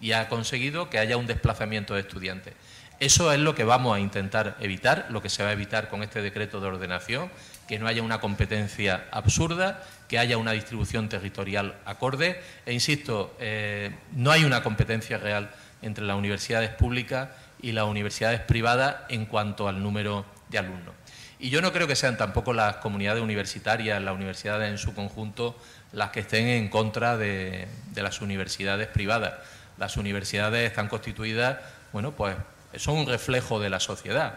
y 0.00 0.12
ha 0.12 0.28
conseguido 0.28 0.90
que 0.90 0.98
haya 0.98 1.16
un 1.16 1.26
desplazamiento 1.26 1.94
de 1.94 2.00
estudiantes. 2.00 2.54
Eso 2.98 3.30
es 3.30 3.38
lo 3.38 3.54
que 3.54 3.64
vamos 3.64 3.94
a 3.94 4.00
intentar 4.00 4.56
evitar, 4.58 5.06
lo 5.10 5.20
que 5.20 5.28
se 5.28 5.42
va 5.42 5.50
a 5.50 5.52
evitar 5.52 5.88
con 5.88 6.02
este 6.02 6.22
decreto 6.22 6.60
de 6.60 6.68
ordenación 6.68 7.30
que 7.68 7.78
no 7.78 7.86
haya 7.88 8.02
una 8.02 8.20
competencia 8.20 9.06
absurda, 9.10 9.82
que 10.08 10.18
haya 10.18 10.38
una 10.38 10.52
distribución 10.52 11.08
territorial 11.08 11.76
acorde. 11.84 12.40
E 12.64 12.72
insisto, 12.72 13.36
eh, 13.38 13.94
no 14.12 14.30
hay 14.30 14.44
una 14.44 14.62
competencia 14.62 15.18
real 15.18 15.50
entre 15.82 16.04
las 16.04 16.16
universidades 16.16 16.70
públicas 16.70 17.28
y 17.60 17.72
las 17.72 17.84
universidades 17.84 18.40
privadas 18.40 18.96
en 19.08 19.26
cuanto 19.26 19.68
al 19.68 19.82
número 19.82 20.24
de 20.48 20.58
alumnos. 20.58 20.94
Y 21.38 21.50
yo 21.50 21.60
no 21.60 21.72
creo 21.72 21.86
que 21.86 21.96
sean 21.96 22.16
tampoco 22.16 22.52
las 22.52 22.76
comunidades 22.76 23.22
universitarias, 23.22 24.02
las 24.02 24.14
universidades 24.14 24.70
en 24.70 24.78
su 24.78 24.94
conjunto, 24.94 25.56
las 25.92 26.10
que 26.10 26.20
estén 26.20 26.46
en 26.46 26.68
contra 26.68 27.16
de, 27.16 27.68
las 27.94 28.20
universidades 28.20 28.88
privadas. 28.88 29.34
Las 29.78 29.96
universidades 29.96 30.70
están 30.70 30.88
constituidas, 30.88 31.58
bueno, 31.92 32.12
pues 32.12 32.36
son 32.76 32.96
un 32.96 33.06
reflejo 33.06 33.60
de 33.60 33.70
la 33.70 33.80
sociedad 33.80 34.34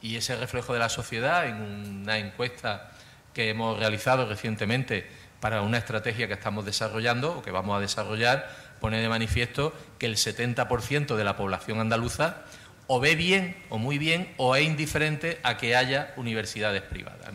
y 0.00 0.16
ese 0.16 0.36
reflejo 0.36 0.72
de 0.72 0.78
la 0.78 0.88
sociedad 0.88 1.46
en 1.46 1.56
una 2.02 2.18
encuesta 2.18 2.90
que 3.34 3.50
hemos 3.50 3.78
realizado 3.78 4.28
recientemente 4.28 5.08
para 5.40 5.62
una 5.62 5.78
estrategia 5.78 6.28
que 6.28 6.34
estamos 6.34 6.64
desarrollando 6.64 7.38
o 7.38 7.42
que 7.42 7.50
vamos 7.50 7.76
a 7.76 7.80
desarrollar 7.80 8.48
pone 8.80 9.00
de 9.00 9.08
manifiesto 9.08 9.72
que 9.98 10.06
el 10.06 10.16
70% 10.16 11.16
de 11.16 11.24
la 11.24 11.36
población 11.36 11.80
andaluza 11.80 12.42
o 12.88 12.98
ve 12.98 13.14
bien 13.14 13.54
o 13.68 13.78
muy 13.78 13.98
bien 13.98 14.34
o 14.38 14.56
es 14.56 14.66
indiferente 14.66 15.38
a 15.44 15.56
que 15.56 15.76
haya 15.76 16.12
universidades 16.16 16.82
privadas. 16.82 17.28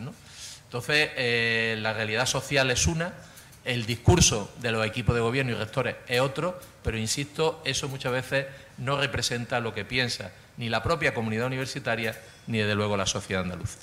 Entonces, 0.64 1.10
eh, 1.16 1.76
la 1.78 1.94
realidad 1.94 2.26
social 2.26 2.70
es 2.70 2.86
una 2.86 3.14
El 3.64 3.86
discurso 3.86 4.52
de 4.60 4.72
los 4.72 4.84
equipos 4.84 5.14
de 5.14 5.22
gobierno 5.22 5.52
y 5.52 5.54
rectores 5.54 5.96
es 6.06 6.20
otro, 6.20 6.60
pero 6.82 6.98
insisto, 6.98 7.62
eso 7.64 7.88
muchas 7.88 8.12
veces 8.12 8.46
no 8.76 8.98
representa 8.98 9.58
lo 9.60 9.72
que 9.72 9.86
piensa 9.86 10.32
ni 10.58 10.68
la 10.68 10.82
propia 10.82 11.14
comunidad 11.14 11.46
universitaria 11.46 12.14
ni 12.46 12.58
desde 12.58 12.74
luego 12.74 12.98
la 12.98 13.06
sociedad 13.06 13.42
andaluza. 13.42 13.78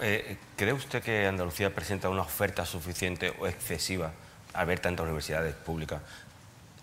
Eh, 0.00 0.38
¿Cree 0.56 0.72
usted 0.72 1.02
que 1.02 1.26
Andalucía 1.26 1.72
presenta 1.72 2.08
una 2.08 2.22
oferta 2.22 2.66
suficiente 2.66 3.32
o 3.38 3.46
excesiva 3.46 4.12
al 4.54 4.66
ver 4.66 4.80
tantas 4.80 5.04
universidades 5.04 5.54
públicas, 5.54 6.00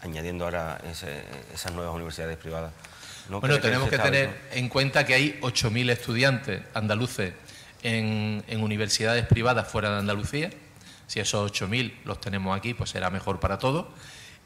añadiendo 0.01 0.45
ahora 0.45 0.79
esas 1.53 1.73
nuevas 1.73 1.93
universidades 1.93 2.37
privadas? 2.37 2.71
Bueno, 3.29 3.59
tenemos 3.59 3.89
que, 3.89 3.97
tener 3.97 4.29
en 4.51 4.69
cuenta 4.69 5.05
que 5.05 5.13
hay 5.13 5.39
8.000 5.41 5.89
estudiantes 5.91 6.61
andaluces 6.73 7.33
en, 7.81 8.43
en, 8.47 8.63
universidades 8.63 9.25
privadas 9.25 9.67
fuera 9.67 9.91
de 9.91 9.99
Andalucía. 9.99 10.49
Si 11.07 11.19
esos 11.19 11.51
8.000 11.51 11.93
los 12.05 12.19
tenemos 12.19 12.57
aquí, 12.57 12.73
pues 12.73 12.89
será 12.89 13.09
mejor 13.09 13.39
para 13.39 13.57
todos. 13.57 13.85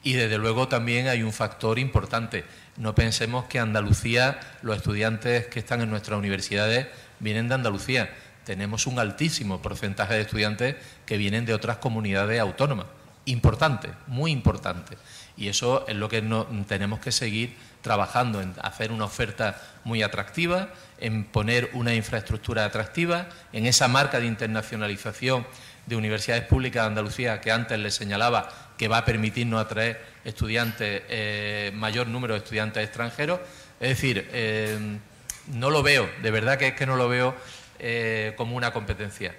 Y 0.04 0.14
desde 0.14 0.38
luego 0.38 0.68
también 0.68 1.08
hay 1.08 1.24
un 1.24 1.34
factor 1.34 1.80
importante. 1.80 2.46
No 2.78 2.94
pensemos 2.94 3.46
que 3.46 3.60
Andalucía, 3.60 4.40
los 4.62 4.78
estudiantes 4.78 5.48
que 5.48 5.60
están 5.60 5.82
en 5.82 5.90
nuestras 5.90 6.18
universidades 6.18 6.88
vienen 7.20 7.48
de 7.48 7.56
Andalucía. 7.56 8.14
Tenemos 8.46 8.88
un 8.88 9.00
altísimo 9.00 9.62
porcentaje 9.62 10.14
de 10.14 10.22
estudiantes 10.22 10.76
que 11.06 11.18
vienen 11.18 11.46
de 11.46 11.54
otras 11.54 11.78
comunidades 11.78 12.40
autónomas. 12.40 12.86
Importante, 13.26 13.90
muy 14.06 14.32
importante. 14.32 14.98
Y 15.38 15.50
eso 15.50 15.86
es 15.88 15.96
lo 15.96 16.10
que 16.10 16.24
tenemos 16.68 17.00
que 17.00 17.12
seguir 17.12 17.56
trabajando 17.82 18.42
en 18.42 18.54
hacer 18.62 18.92
una 18.92 19.06
oferta 19.06 19.62
muy 19.84 20.02
atractiva, 20.02 20.70
en 21.00 21.26
poner 21.26 21.70
una 21.74 21.94
infraestructura 21.94 22.66
atractiva, 22.66 23.28
en 23.54 23.66
esa 23.66 23.88
marca 23.88 24.20
de 24.20 24.26
internacionalización 24.26 25.46
de 25.86 25.96
universidades 25.96 26.44
públicas 26.44 26.84
de 26.84 26.88
Andalucía 26.88 27.40
que 27.40 27.52
antes 27.52 27.80
les 27.80 27.96
señalaba 27.96 28.50
que 28.78 28.88
va 28.88 29.00
a 29.00 29.06
permitirnos 29.06 29.64
atraer 29.64 30.04
estudiantes, 30.26 31.04
eh, 31.08 31.72
mayor 31.74 32.08
número 32.08 32.34
de 32.34 32.40
estudiantes 32.40 32.84
extranjeros. 32.84 33.40
Es 33.80 33.90
decir, 33.90 34.28
eh, 34.32 35.00
no 35.48 35.70
lo 35.70 35.82
veo, 35.82 36.10
de 36.22 36.32
verdad 36.32 36.58
que 36.58 36.68
es 36.68 36.74
que 36.74 36.86
no 36.86 36.96
lo 36.96 37.08
veo 37.08 37.36
eh, 37.80 38.34
como 38.38 38.56
una 38.56 38.72
competencia. 38.72 39.34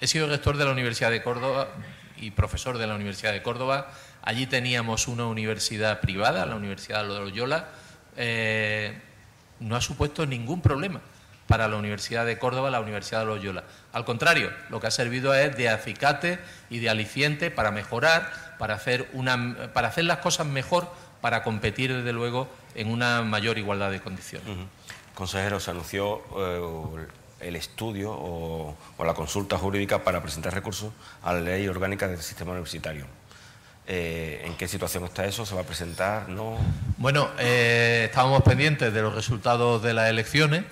He 0.00 0.06
sido 0.06 0.26
rector 0.26 0.56
de 0.56 0.64
la 0.64 0.72
Universidad 0.72 1.10
de 1.10 1.22
Córdoba 1.22 1.68
y 2.16 2.32
profesor 2.32 2.78
de 2.78 2.86
la 2.86 2.94
Universidad 2.94 3.32
de 3.32 3.42
Córdoba. 3.42 3.92
Allí 4.22 4.46
teníamos 4.46 5.08
una 5.08 5.26
universidad 5.26 6.00
privada, 6.00 6.46
la 6.46 6.56
Universidad 6.56 7.02
de 7.02 7.08
Loyola. 7.08 7.68
no 9.60 9.76
ha 9.76 9.80
supuesto 9.80 10.26
ningún 10.26 10.60
problema 10.60 11.00
para 11.50 11.66
la 11.66 11.76
Universidad 11.76 12.26
de 12.26 12.38
Córdoba, 12.38 12.70
la 12.70 12.78
Universidad 12.78 13.20
de 13.20 13.26
Loyola. 13.26 13.64
Al 13.92 14.04
contrario, 14.04 14.52
lo 14.68 14.78
que 14.78 14.86
ha 14.86 14.90
servido 14.92 15.34
es 15.34 15.56
de 15.56 15.68
acicate 15.68 16.38
y 16.70 16.78
de 16.78 16.88
aliciente 16.88 17.50
para 17.50 17.72
mejorar, 17.72 18.54
para 18.56 18.74
hacer, 18.74 19.10
una, 19.14 19.72
para 19.72 19.88
hacer 19.88 20.04
las 20.04 20.18
cosas 20.18 20.46
mejor, 20.46 20.88
para 21.20 21.42
competir, 21.42 21.92
desde 21.92 22.12
luego, 22.12 22.48
en 22.76 22.88
una 22.88 23.22
mayor 23.22 23.58
igualdad 23.58 23.90
de 23.90 24.00
condiciones. 24.00 24.48
Consejero, 25.12 25.58
se 25.58 25.72
anunció 25.72 26.22
eh, 26.38 27.06
el 27.40 27.56
estudio 27.56 28.12
o, 28.12 28.76
la 29.04 29.14
consulta 29.14 29.58
jurídica 29.58 30.04
para 30.04 30.22
presentar 30.22 30.54
recursos 30.54 30.92
a 31.24 31.32
la 31.32 31.40
ley 31.40 31.66
orgánica 31.66 32.06
del 32.06 32.22
sistema 32.22 32.52
universitario. 32.52 33.06
Eh, 33.92 34.42
¿En 34.44 34.54
qué 34.54 34.68
situación 34.68 35.04
está 35.04 35.24
eso? 35.24 35.44
¿Se 35.44 35.54
va 35.54 35.62
a 35.62 35.64
presentar? 35.64 36.28
¿No? 36.28 36.56
Bueno, 36.96 37.28
eh, 37.40 38.04
estábamos 38.04 38.42
pendientes 38.42 38.94
de 38.94 39.02
los 39.02 39.14
resultados 39.14 39.82
de 39.82 39.94
las 39.94 40.08
elecciones. 40.08 40.62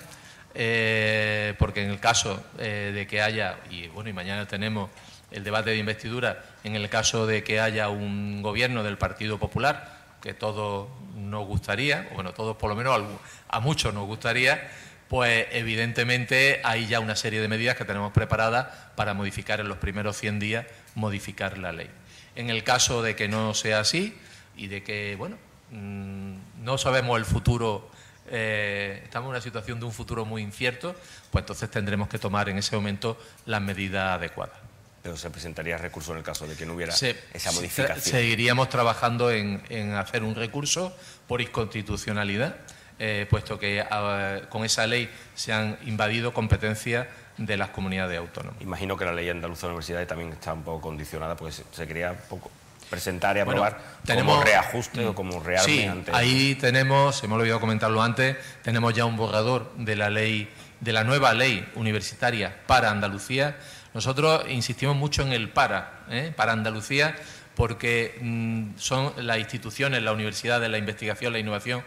Eh, 0.55 1.53
porque 1.59 1.83
en 1.83 1.91
el 1.91 1.99
caso 1.99 2.43
eh, 2.57 2.91
de 2.93 3.07
que 3.07 3.21
haya, 3.21 3.57
y 3.69 3.87
bueno, 3.87 4.09
y 4.09 4.13
mañana 4.13 4.47
tenemos 4.47 4.89
el 5.31 5.43
debate 5.43 5.69
de 5.69 5.77
investidura, 5.77 6.43
en 6.63 6.75
el 6.75 6.89
caso 6.89 7.27
de 7.27 7.43
que 7.43 7.59
haya 7.59 7.89
un 7.89 8.41
gobierno 8.41 8.83
del 8.83 8.97
Partido 8.97 9.37
Popular, 9.37 9.97
que 10.21 10.33
todos 10.33 10.89
nos 11.15 11.45
gustaría, 11.45 12.09
bueno, 12.13 12.33
todos 12.33 12.57
por 12.57 12.69
lo 12.69 12.75
menos 12.75 12.99
a, 13.47 13.59
muchos 13.59 13.93
nos 13.93 14.07
gustaría, 14.07 14.69
pues 15.07 15.47
evidentemente 15.51 16.61
hay 16.63 16.87
ya 16.87 16.99
una 16.99 17.15
serie 17.15 17.41
de 17.41 17.47
medidas 17.47 17.77
que 17.77 17.85
tenemos 17.85 18.11
preparadas 18.11 18.67
para 18.95 19.13
modificar 19.13 19.59
en 19.59 19.69
los 19.69 19.77
primeros 19.77 20.17
100 20.17 20.39
días, 20.39 20.65
modificar 20.95 21.57
la 21.57 21.71
ley. 21.71 21.89
En 22.35 22.49
el 22.49 22.63
caso 22.63 23.01
de 23.01 23.15
que 23.15 23.27
no 23.27 23.53
sea 23.53 23.79
así 23.79 24.17
y 24.55 24.67
de 24.67 24.83
que, 24.83 25.15
bueno, 25.17 25.37
mm, 25.71 26.63
no 26.63 26.77
sabemos 26.77 27.17
el 27.17 27.25
futuro 27.25 27.89
eh, 28.31 29.01
estamos 29.03 29.27
en 29.27 29.31
una 29.31 29.41
situación 29.41 29.79
de 29.79 29.85
un 29.85 29.91
futuro 29.91 30.25
muy 30.25 30.41
incierto, 30.41 30.95
pues 31.31 31.43
entonces 31.43 31.69
tendremos 31.71 32.07
que 32.09 32.19
tomar 32.19 32.49
en 32.49 32.57
ese 32.57 32.75
momento 32.75 33.17
las 33.45 33.61
medidas 33.61 34.17
adecuadas. 34.17 34.57
Pero 35.01 35.17
se 35.17 35.29
presentaría 35.29 35.77
recurso 35.77 36.11
en 36.11 36.19
el 36.19 36.23
caso 36.23 36.45
de 36.45 36.55
que 36.55 36.65
no 36.65 36.73
hubiera 36.73 36.93
esa 36.93 37.51
modificación. 37.53 38.01
Seguiríamos 38.01 38.69
trabajando 38.69 39.31
en, 39.31 39.61
hacer 39.93 40.23
un 40.23 40.35
recurso 40.35 40.95
por 41.27 41.41
inconstitucionalidad, 41.41 42.57
eh, 42.99 43.25
puesto 43.29 43.57
que 43.57 43.81
ah, 43.81 44.41
con 44.49 44.65
esa 44.65 44.85
ley 44.85 45.09
se 45.33 45.53
han 45.53 45.79
invadido 45.85 46.33
competencias 46.33 47.07
de 47.39 47.57
las 47.57 47.69
comunidades 47.69 48.19
autónomas. 48.19 48.61
Imagino 48.61 48.97
que 48.97 49.05
la 49.05 49.13
ley 49.13 49.29
andaluza 49.29 49.67
de 49.67 49.71
universidades 49.71 50.07
también 50.07 50.33
está 50.33 50.53
un 50.53 50.63
poco 50.63 50.81
condicionada, 50.81 51.35
porque 51.35 51.53
se, 51.53 51.63
se 51.71 52.15
poco, 52.29 52.51
presentar 52.89 53.37
y 53.37 53.39
aprobar 53.39 53.79
tenemos, 54.03 54.35
como 54.35 54.45
reajuste 54.45 55.05
o 55.05 55.15
como 55.15 55.39
realmente. 55.39 56.11
Sí, 56.11 56.17
ahí 56.17 56.55
tenemos, 56.55 57.23
hemos 57.23 57.39
olvidado 57.39 57.59
comentarlo 57.59 58.01
antes, 58.01 58.35
tenemos 58.61 58.93
ya 58.93 59.05
un 59.05 59.15
borrador 59.15 59.71
de 59.77 59.95
la 59.95 60.09
ley, 60.09 60.49
de 60.81 60.91
la 60.91 61.03
nueva 61.03 61.33
ley 61.33 61.67
universitaria 61.75 62.55
para 62.67 62.91
Andalucía. 62.91 63.57
Nosotros 63.93 64.45
insistimos 64.49 64.95
mucho 64.95 65.21
en 65.21 65.31
el 65.31 65.49
para, 65.49 66.01
¿eh? 66.09 66.33
para 66.35 66.51
Andalucía, 66.51 67.15
porque 67.59 68.17
mm, 68.21 68.77
son 68.77 69.11
las 69.17 69.37
instituciones, 69.37 70.01
la 70.01 70.13
universidad 70.13 70.61
de 70.61 70.69
la 70.69 70.77
investigación, 70.77 71.33
la 71.33 71.39
innovación, 71.39 71.83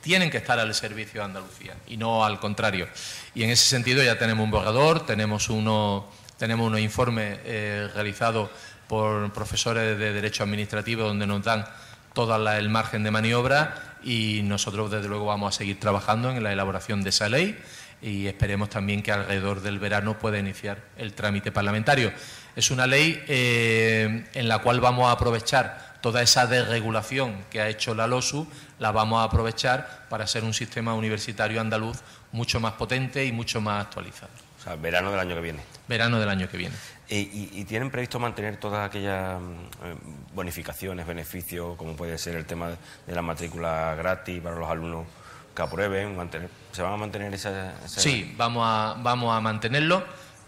tienen 0.00 0.30
que 0.30 0.38
estar 0.38 0.58
al 0.58 0.74
servicio 0.74 1.20
de 1.20 1.26
Andalucía 1.26 1.76
y 1.86 1.96
no 1.96 2.24
al 2.24 2.40
contrario. 2.40 2.88
Y 3.32 3.44
en 3.44 3.50
ese 3.50 3.64
sentido 3.68 4.02
ya 4.02 4.18
tenemos 4.18 4.42
un 4.42 4.50
borrador, 4.50 5.06
tenemos 5.06 5.48
uno 5.48 6.10
tenemos 6.38 6.66
unos 6.66 6.80
informes 6.80 7.38
eh, 7.44 7.88
realizados 7.94 8.50
por 8.88 9.32
profesores 9.32 9.96
de 9.96 10.12
Derecho 10.12 10.42
Administrativo 10.42 11.04
donde 11.04 11.24
nos 11.28 11.44
dan 11.44 11.66
todo 12.14 12.34
el 12.58 12.68
margen 12.68 13.04
de 13.04 13.12
maniobra 13.12 13.98
y 14.02 14.40
nosotros 14.42 14.90
desde 14.90 15.06
luego 15.06 15.26
vamos 15.26 15.54
a 15.54 15.56
seguir 15.56 15.78
trabajando 15.78 16.32
en 16.32 16.42
la 16.42 16.52
elaboración 16.52 17.04
de 17.04 17.10
esa 17.10 17.28
ley 17.28 17.56
y 18.02 18.26
esperemos 18.26 18.70
también 18.70 19.04
que 19.04 19.12
alrededor 19.12 19.60
del 19.60 19.78
verano 19.78 20.18
pueda 20.18 20.40
iniciar 20.40 20.78
el 20.96 21.14
trámite 21.14 21.52
parlamentario. 21.52 22.12
Es 22.54 22.70
una 22.70 22.86
ley 22.86 23.22
eh, 23.28 24.24
en 24.34 24.48
la 24.48 24.58
cual 24.58 24.80
vamos 24.80 25.08
a 25.08 25.12
aprovechar 25.12 25.92
toda 26.02 26.20
esa 26.20 26.46
desregulación 26.46 27.44
que 27.50 27.60
ha 27.60 27.68
hecho 27.68 27.94
la 27.94 28.06
LOSU, 28.06 28.46
la 28.78 28.90
vamos 28.90 29.20
a 29.20 29.24
aprovechar 29.24 30.06
para 30.10 30.26
ser 30.26 30.44
un 30.44 30.52
sistema 30.52 30.94
universitario 30.94 31.60
andaluz 31.60 31.98
mucho 32.32 32.60
más 32.60 32.72
potente 32.72 33.24
y 33.24 33.32
mucho 33.32 33.60
más 33.60 33.86
actualizado. 33.86 34.32
O 34.60 34.64
sea, 34.64 34.76
verano 34.76 35.10
del 35.10 35.20
año 35.20 35.34
que 35.34 35.40
viene. 35.40 35.60
Verano 35.88 36.20
del 36.20 36.28
año 36.28 36.48
que 36.48 36.56
viene. 36.56 36.74
¿Y, 37.08 37.64
tienen 37.64 37.90
previsto 37.90 38.18
mantener 38.18 38.56
todas 38.56 38.88
aquellas 38.88 39.38
eh, 39.84 39.94
bonificaciones, 40.34 41.06
beneficios, 41.06 41.76
como 41.76 41.94
puede 41.94 42.16
ser 42.16 42.36
el 42.36 42.46
tema 42.46 42.70
de 43.06 43.14
la 43.14 43.22
matrícula 43.22 43.94
gratis 43.96 44.40
para 44.40 44.56
los 44.56 44.68
alumnos 44.68 45.06
que 45.54 45.62
aprueben? 45.62 46.16
Mantener, 46.16 46.48
¿Se 46.72 46.80
van 46.80 46.94
a 46.94 46.96
mantener 46.96 47.34
esa...? 47.34 47.74
Sí, 47.86 48.34
vamos 48.36 48.62
a, 48.66 48.96
vamos 48.98 49.36
a 49.36 49.40
mantenerlo. 49.40 50.04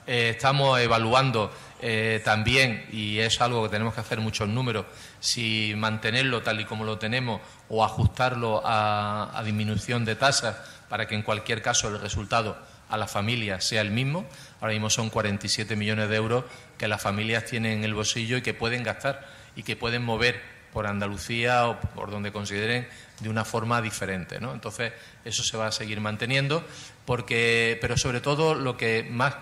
Eh, 0.06 0.30
estamos 0.30 0.78
evaluando 0.80 1.52
eh, 1.80 2.20
también, 2.24 2.86
y 2.92 3.18
es 3.18 3.40
algo 3.40 3.62
que 3.64 3.68
tenemos 3.70 3.94
que 3.94 4.00
hacer 4.00 4.20
muchos 4.20 4.48
números, 4.48 4.86
si 5.20 5.74
mantenerlo 5.76 6.42
tal 6.42 6.60
y 6.60 6.64
como 6.64 6.84
lo 6.84 6.98
tenemos 6.98 7.40
o 7.68 7.84
ajustarlo 7.84 8.62
a 8.64 9.42
disminución 9.44 10.04
de 10.04 10.16
tasas 10.16 10.56
para 10.88 11.06
que 11.06 11.14
en 11.14 11.22
cualquier 11.22 11.62
caso 11.62 11.88
el 11.88 12.00
resultado 12.00 12.56
a 12.88 12.96
la 12.96 13.06
familia 13.06 13.60
sea 13.60 13.80
el 13.80 13.90
mismo. 13.90 14.26
Ahora 14.60 14.72
mismo 14.72 14.90
son 14.90 15.10
47 15.10 15.76
millones 15.76 16.08
de 16.08 16.16
euros 16.16 16.44
que 16.78 16.88
las 16.88 17.02
familias 17.02 17.44
tienen 17.44 17.78
en 17.78 17.84
el 17.84 17.94
bolsillo 17.94 18.36
y 18.36 18.42
que 18.42 18.54
pueden 18.54 18.82
gastar 18.82 19.26
y 19.56 19.62
que 19.62 19.76
pueden 19.76 20.04
mover 20.04 20.40
por 20.72 20.86
Andalucía 20.86 21.68
o 21.68 21.80
por 21.80 22.10
donde 22.10 22.32
consideren 22.32 22.88
de 23.20 23.28
una 23.28 23.44
forma 23.44 23.80
diferente. 23.80 24.40
¿no? 24.40 24.52
Entonces, 24.52 24.92
eso 25.24 25.42
se 25.42 25.56
va 25.56 25.68
a 25.68 25.72
seguir 25.72 26.00
manteniendo, 26.00 26.64
porque, 27.04 27.78
pero 27.80 27.96
sobre 27.96 28.20
todo 28.20 28.54
lo 28.54 28.76
que 28.76 29.06
más 29.08 29.34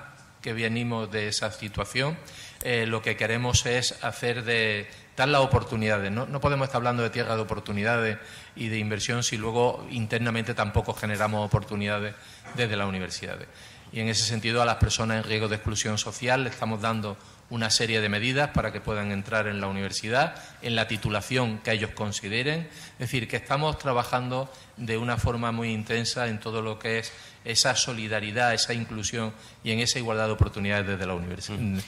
que 0.43 0.53
venimos 0.53 1.11
de 1.11 1.29
esa 1.29 1.51
situación, 1.53 2.19
eh, 2.63 2.85
lo 2.87 3.01
que 3.01 3.17
queremos 3.17 3.65
es 3.65 4.03
hacer 4.05 4.45
de 4.45 4.89
dar 5.17 5.29
las 5.29 5.41
oportunidades. 5.41 6.11
¿no? 6.11 6.27
no 6.27 6.41
podemos 6.41 6.67
estar 6.67 6.79
hablando 6.79 7.03
de 7.03 7.11
tierra 7.11 7.37
de 7.37 7.43
oportunidades 7.43 8.19
y 8.57 8.69
de 8.69 8.79
inversión 8.79 9.23
si 9.23 9.37
luego 9.37 9.87
internamente 9.91 10.55
tampoco 10.55 10.95
generamos 10.95 11.47
oportunidades 11.47 12.15
desde 12.55 12.77
las 12.77 12.89
universidades. 12.89 13.49
Y 13.93 14.01
en 14.01 14.09
ese 14.09 14.25
sentido 14.25 14.63
a 14.63 14.65
las 14.65 14.77
personas 14.77 15.19
en 15.19 15.25
riesgo 15.25 15.49
de 15.49 15.57
exclusión 15.57 15.99
social 15.99 16.45
le 16.45 16.51
estamos 16.51 16.81
dando 16.81 17.17
una 17.53 17.69
serie 17.69 18.01
de 18.01 18.09
medidas 18.09 18.49
para 18.49 18.73
que 18.73 18.81
puedan 18.81 19.13
entrar 19.13 19.47
en 19.47 19.61
la 19.61 19.67
universidad, 19.67 20.35
en 20.63 20.75
la 20.75 20.89
titulación 20.89 21.59
que 21.59 21.73
ellos 21.73 21.91
consideren. 21.91 22.61
Es 22.95 22.99
decir, 22.99 23.29
que 23.29 23.37
estamos 23.37 23.79
trabajando 23.79 24.51
de 24.79 24.97
una 24.97 25.19
forma 25.19 25.53
muy 25.53 25.71
intensa 25.71 26.29
en 26.29 26.41
todo 26.41 26.63
lo 26.63 26.79
que 26.79 27.01
es 27.01 27.13
esa 27.45 27.77
solidaridad, 27.77 28.55
esa 28.55 28.73
inclusión 28.73 29.35
y 29.63 29.71
en 29.71 29.81
esa 29.81 29.99
igualdad 29.99 30.29
de 30.29 30.33
oportunidades 30.33 30.87
desde 30.87 31.07
la 31.07 31.13
universidad, 31.13 31.59
mm. 31.59 31.79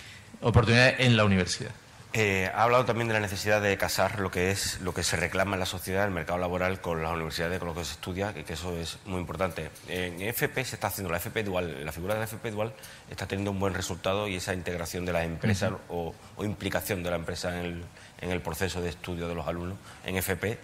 oportunidades 0.42 0.96
en 0.98 1.16
la 1.16 1.24
universidad. 1.24 1.70
Eh, 2.16 2.48
ha 2.54 2.62
hablado 2.62 2.84
también 2.84 3.08
de 3.08 3.14
la 3.14 3.18
necesidad 3.18 3.60
de 3.60 3.76
casar 3.76 4.20
lo 4.20 4.30
que 4.30 4.52
es 4.52 4.80
lo 4.82 4.94
que 4.94 5.02
se 5.02 5.16
reclama 5.16 5.54
en 5.54 5.60
la 5.60 5.66
sociedad, 5.66 6.04
el 6.04 6.12
mercado 6.12 6.38
laboral, 6.38 6.80
con 6.80 7.02
las 7.02 7.10
universidades, 7.10 7.58
con 7.58 7.66
lo 7.66 7.74
que 7.74 7.84
se 7.84 7.94
estudia, 7.94 8.32
que, 8.32 8.44
que 8.44 8.52
eso 8.52 8.72
es 8.78 8.98
muy 9.04 9.18
importante. 9.18 9.68
En 9.88 10.22
FP 10.22 10.64
se 10.64 10.76
está 10.76 10.86
haciendo 10.86 11.10
la 11.10 11.16
FP 11.16 11.42
dual, 11.42 11.84
la 11.84 11.90
figura 11.90 12.14
de 12.14 12.20
la 12.20 12.26
FP 12.26 12.52
dual 12.52 12.72
está 13.10 13.26
teniendo 13.26 13.50
un 13.50 13.58
buen 13.58 13.74
resultado 13.74 14.28
y 14.28 14.36
esa 14.36 14.54
integración 14.54 15.04
de 15.04 15.12
las 15.12 15.24
empresas 15.24 15.72
o, 15.88 16.14
implicación 16.38 17.02
de 17.02 17.10
la 17.10 17.16
empresa 17.16 17.60
en 17.60 17.84
el, 18.20 18.40
proceso 18.42 18.80
de 18.80 18.90
estudio 18.90 19.26
de 19.26 19.34
los 19.34 19.48
alumnos 19.48 19.76
en 20.04 20.16
FP 20.16 20.52
eh, 20.52 20.58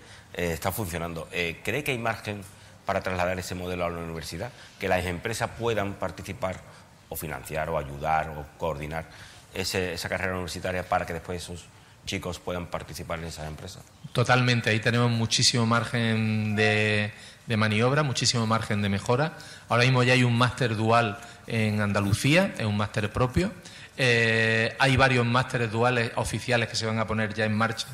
está 0.52 0.70
funcionando. 0.70 1.26
Eh, 1.32 1.60
¿Cree 1.64 1.82
que 1.82 1.90
hay 1.90 1.98
margen 1.98 2.42
para 2.86 3.00
trasladar 3.00 3.36
ese 3.40 3.56
modelo 3.56 3.84
a 3.84 3.90
la 3.90 3.98
universidad? 3.98 4.52
Que 4.78 4.86
las 4.86 5.04
empresas 5.04 5.50
puedan 5.58 5.94
participar 5.94 6.60
o 7.08 7.16
financiar 7.16 7.68
o 7.70 7.76
ayudar 7.76 8.28
o 8.30 8.46
coordinar 8.56 9.06
esa 9.54 10.08
carrera 10.08 10.32
universitaria 10.32 10.88
para 10.88 11.06
que 11.06 11.12
después 11.12 11.42
esos 11.42 11.64
chicos 12.06 12.38
puedan 12.38 12.66
participar 12.66 13.18
en 13.18 13.26
esas 13.26 13.46
empresas. 13.46 13.82
Totalmente, 14.12 14.70
ahí 14.70 14.80
tenemos 14.80 15.10
muchísimo 15.10 15.66
margen 15.66 16.56
de, 16.56 17.12
maniobra, 17.46 18.02
muchísimo 18.02 18.46
margen 18.46 18.82
de 18.82 18.88
mejora. 18.88 19.36
Ahora 19.68 19.84
mismo 19.84 20.02
ya 20.02 20.14
hay 20.14 20.24
un 20.24 20.36
máster 20.36 20.76
dual 20.76 21.18
en 21.46 21.80
Andalucía, 21.80 22.54
es 22.58 22.66
un 22.66 22.76
máster 22.76 23.12
propio. 23.12 23.52
Eh, 23.96 24.74
hay 24.78 24.96
varios 24.96 25.26
másteres 25.26 25.70
duales 25.70 26.10
oficiales 26.16 26.68
que 26.68 26.76
se 26.76 26.86
van 26.86 26.98
a 26.98 27.06
poner 27.06 27.34
ya 27.34 27.44
en 27.44 27.54
marcha 27.54 27.86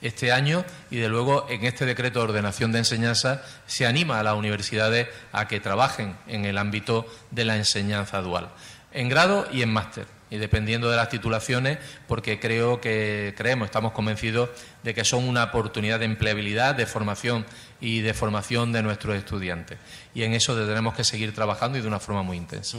este 0.00 0.32
año 0.32 0.64
y 0.90 0.96
de 0.96 1.08
luego 1.08 1.46
en 1.50 1.64
este 1.64 1.84
decreto 1.84 2.20
de 2.20 2.24
ordenación 2.24 2.72
de 2.72 2.78
enseñanza 2.78 3.42
se 3.66 3.86
anima 3.86 4.18
a 4.18 4.22
las 4.22 4.34
universidades 4.34 5.08
a 5.30 5.46
que 5.46 5.60
trabajen 5.60 6.16
en 6.26 6.46
el 6.46 6.56
ámbito 6.56 7.06
de 7.30 7.44
la 7.44 7.56
enseñanza 7.56 8.22
dual, 8.22 8.48
en 8.92 9.10
grado 9.10 9.46
y 9.52 9.60
en 9.60 9.70
máster 9.70 10.06
y 10.30 10.38
dependiendo 10.38 10.90
de 10.90 10.96
las 10.96 11.08
titulaciones, 11.08 11.78
porque 12.06 12.38
creo 12.38 12.80
que 12.80 13.34
creemos, 13.36 13.66
estamos 13.66 13.92
convencidos 13.92 14.50
de 14.82 14.94
que 14.94 15.04
son 15.04 15.28
una 15.28 15.44
oportunidad 15.44 15.98
de 15.98 16.04
empleabilidad, 16.06 16.74
de 16.74 16.86
formación 16.86 17.44
y 17.80 18.00
de 18.00 18.14
formación 18.14 18.72
de 18.72 18.82
nuestros 18.82 19.16
estudiantes. 19.16 19.78
Y 20.14 20.22
en 20.22 20.32
eso 20.32 20.54
tenemos 20.54 20.94
que 20.94 21.04
seguir 21.04 21.34
trabajando 21.34 21.78
y 21.78 21.80
de 21.80 21.88
una 21.88 22.00
forma 22.00 22.22
muy 22.22 22.36
intensa. 22.36 22.78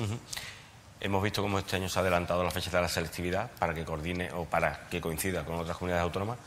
Hemos 0.99 1.23
visto 1.23 1.41
cómo 1.41 1.57
este 1.57 1.75
año 1.75 1.89
se 1.89 1.97
ha 1.97 2.03
adelantado 2.03 2.43
la 2.43 2.51
fecha 2.51 2.69
de 2.69 2.79
la 2.79 2.87
selectividad 2.87 3.49
para 3.57 3.73
que 3.73 3.83
coordine 3.83 4.31
o 4.33 4.45
para 4.45 4.87
que 4.87 5.01
coincida 5.01 5.43
con 5.43 5.55
otras 5.55 5.75
comunidades 5.75 6.03
autónomas. 6.03 6.37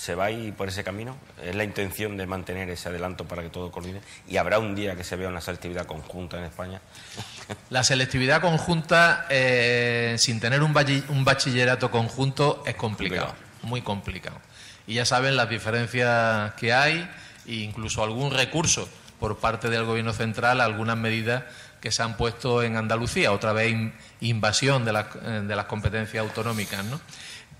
¿Se 0.00 0.14
va 0.14 0.24
a 0.24 0.30
ir 0.30 0.54
por 0.54 0.66
ese 0.66 0.82
camino? 0.82 1.14
¿Es 1.42 1.54
la 1.54 1.62
intención 1.62 2.16
de 2.16 2.26
mantener 2.26 2.70
ese 2.70 2.88
adelanto 2.88 3.26
para 3.26 3.42
que 3.42 3.50
todo 3.50 3.70
coordine? 3.70 4.00
¿Y 4.26 4.38
habrá 4.38 4.58
un 4.58 4.74
día 4.74 4.96
que 4.96 5.04
se 5.04 5.14
vea 5.14 5.28
una 5.28 5.42
selectividad 5.42 5.84
conjunta 5.84 6.38
en 6.38 6.44
España? 6.44 6.80
La 7.68 7.84
selectividad 7.84 8.40
conjunta, 8.40 9.26
eh, 9.28 10.14
sin 10.16 10.40
tener 10.40 10.62
un, 10.62 10.72
bachillerato 10.72 11.90
conjunto, 11.90 12.62
es 12.64 12.76
complicado, 12.76 13.34
muy 13.60 13.82
complicado. 13.82 14.38
Y 14.86 14.94
ya 14.94 15.04
saben 15.04 15.36
las 15.36 15.50
diferencias 15.50 16.54
que 16.54 16.72
hay 16.72 17.06
e 17.46 17.56
incluso 17.56 18.02
algún 18.02 18.30
recurso 18.30 18.88
por 19.18 19.36
parte 19.36 19.68
del 19.68 19.84
Gobierno 19.84 20.14
central, 20.14 20.62
algunas 20.62 20.96
medidas 20.96 21.44
que 21.82 21.92
se 21.92 22.02
han 22.02 22.16
puesto 22.16 22.62
en 22.62 22.76
Andalucía, 22.76 23.32
otra 23.32 23.52
vez 23.52 23.76
invasión 24.22 24.86
de, 24.86 24.92
eh, 24.98 25.42
de 25.46 25.56
las 25.56 25.66
competencias 25.66 26.24
autonómicas, 26.24 26.86
¿no? 26.86 26.98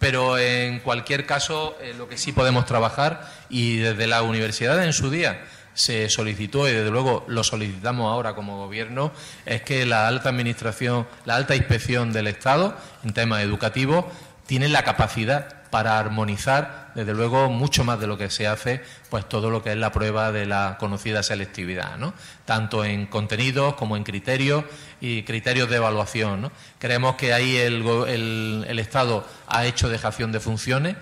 Pero 0.00 0.38
en 0.38 0.80
cualquier 0.80 1.26
caso, 1.26 1.76
eh, 1.80 1.94
lo 1.96 2.08
que 2.08 2.18
sí 2.18 2.32
podemos 2.32 2.64
trabajar, 2.64 3.30
y 3.48 3.76
desde 3.76 4.08
la 4.08 4.22
universidad 4.22 4.82
en 4.82 4.92
su 4.92 5.10
día 5.10 5.44
se 5.74 6.08
solicitó, 6.08 6.68
y 6.68 6.72
desde 6.72 6.90
luego 6.90 7.24
lo 7.28 7.44
solicitamos 7.44 8.10
ahora 8.10 8.34
como 8.34 8.56
gobierno, 8.56 9.12
es 9.46 9.62
que 9.62 9.86
la 9.86 10.08
alta 10.08 10.30
administración, 10.30 11.06
la 11.26 11.36
alta 11.36 11.54
inspección 11.54 12.12
del 12.12 12.26
Estado 12.26 12.76
en 13.04 13.12
temas 13.12 13.42
educativos 13.42 14.06
tiene 14.46 14.68
la 14.68 14.82
capacidad 14.82 15.59
para 15.70 15.98
armonizar, 15.98 16.90
desde 16.94 17.14
luego, 17.14 17.48
mucho 17.48 17.84
más 17.84 18.00
de 18.00 18.06
lo 18.06 18.18
que 18.18 18.30
se 18.30 18.46
hace, 18.46 18.82
pues 19.08 19.28
todo 19.28 19.50
lo 19.50 19.62
que 19.62 19.70
es 19.70 19.76
la 19.76 19.92
prueba 19.92 20.32
de 20.32 20.46
la 20.46 20.76
conocida 20.78 21.22
selectividad, 21.22 21.96
¿no? 21.96 22.12
tanto 22.44 22.84
en 22.84 23.06
contenidos 23.06 23.74
como 23.74 23.96
en 23.96 24.04
criterios 24.04 24.64
y 25.00 25.22
criterios 25.22 25.70
de 25.70 25.76
evaluación. 25.76 26.50
Creemos 26.78 27.14
que 27.14 27.32
ahí 27.32 27.56
el, 27.56 28.64
el 28.66 28.78
Estado 28.78 29.26
ha 29.46 29.64
hecho 29.66 29.88
dejación 29.88 30.32
de 30.32 30.40
funciones, 30.40 30.96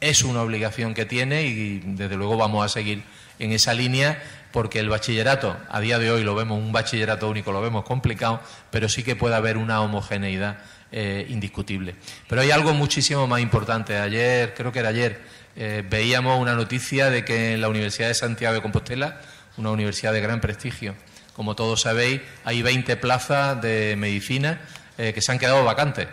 es 0.00 0.24
una 0.24 0.42
obligación 0.42 0.94
que 0.94 1.06
tiene 1.06 1.44
y, 1.44 1.80
desde 1.84 2.16
luego, 2.16 2.36
vamos 2.36 2.64
a 2.64 2.68
seguir 2.68 3.02
en 3.38 3.52
esa 3.52 3.74
línea 3.74 4.22
porque 4.52 4.80
el 4.80 4.88
bachillerato, 4.88 5.56
a 5.68 5.80
día 5.80 5.98
de 5.98 6.10
hoy 6.10 6.24
lo 6.24 6.34
vemos, 6.34 6.58
un 6.58 6.72
bachillerato 6.72 7.28
único 7.28 7.52
lo 7.52 7.60
vemos 7.60 7.84
complicado, 7.84 8.40
pero 8.70 8.88
sí 8.88 9.02
que 9.02 9.16
puede 9.16 9.36
haber 9.36 9.56
una 9.56 9.80
homogeneidad 9.80 10.58
eh, 10.92 11.24
indiscutible. 11.28 11.94
Pero 12.28 12.42
hay 12.42 12.50
algo 12.50 12.74
muchísimo 12.74 13.28
más 13.28 13.40
importante. 13.40 13.96
Ayer, 13.96 14.54
creo 14.54 14.72
que 14.72 14.80
era 14.80 14.88
ayer, 14.88 15.20
eh, 15.54 15.84
veíamos 15.88 16.40
una 16.40 16.56
noticia 16.56 17.10
de 17.10 17.24
que 17.24 17.54
en 17.54 17.60
la 17.60 17.68
Universidad 17.68 18.08
de 18.08 18.14
Santiago 18.14 18.56
de 18.56 18.60
Compostela, 18.60 19.20
una 19.56 19.70
universidad 19.70 20.12
de 20.12 20.20
gran 20.20 20.40
prestigio, 20.40 20.96
como 21.36 21.54
todos 21.54 21.82
sabéis, 21.82 22.22
hay 22.44 22.62
20 22.62 22.96
plazas 22.96 23.62
de 23.62 23.94
medicina 23.96 24.62
eh, 24.98 25.12
que 25.12 25.20
se 25.20 25.30
han 25.30 25.38
quedado 25.38 25.64
vacantes. 25.64 26.08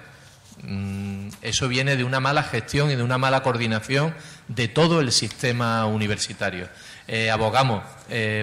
Mm, 0.61 1.29
eso 1.41 1.67
viene 1.67 1.95
de 1.95 2.03
una 2.03 2.19
mala 2.19 2.43
gestión 2.43 2.91
y 2.91 2.95
de 2.95 3.01
una 3.01 3.17
mala 3.17 3.41
coordinación 3.41 4.13
de 4.47 4.67
todo 4.67 5.01
el 5.01 5.11
sistema 5.11 5.87
universitario. 5.87 6.69
abogamos 7.31 7.83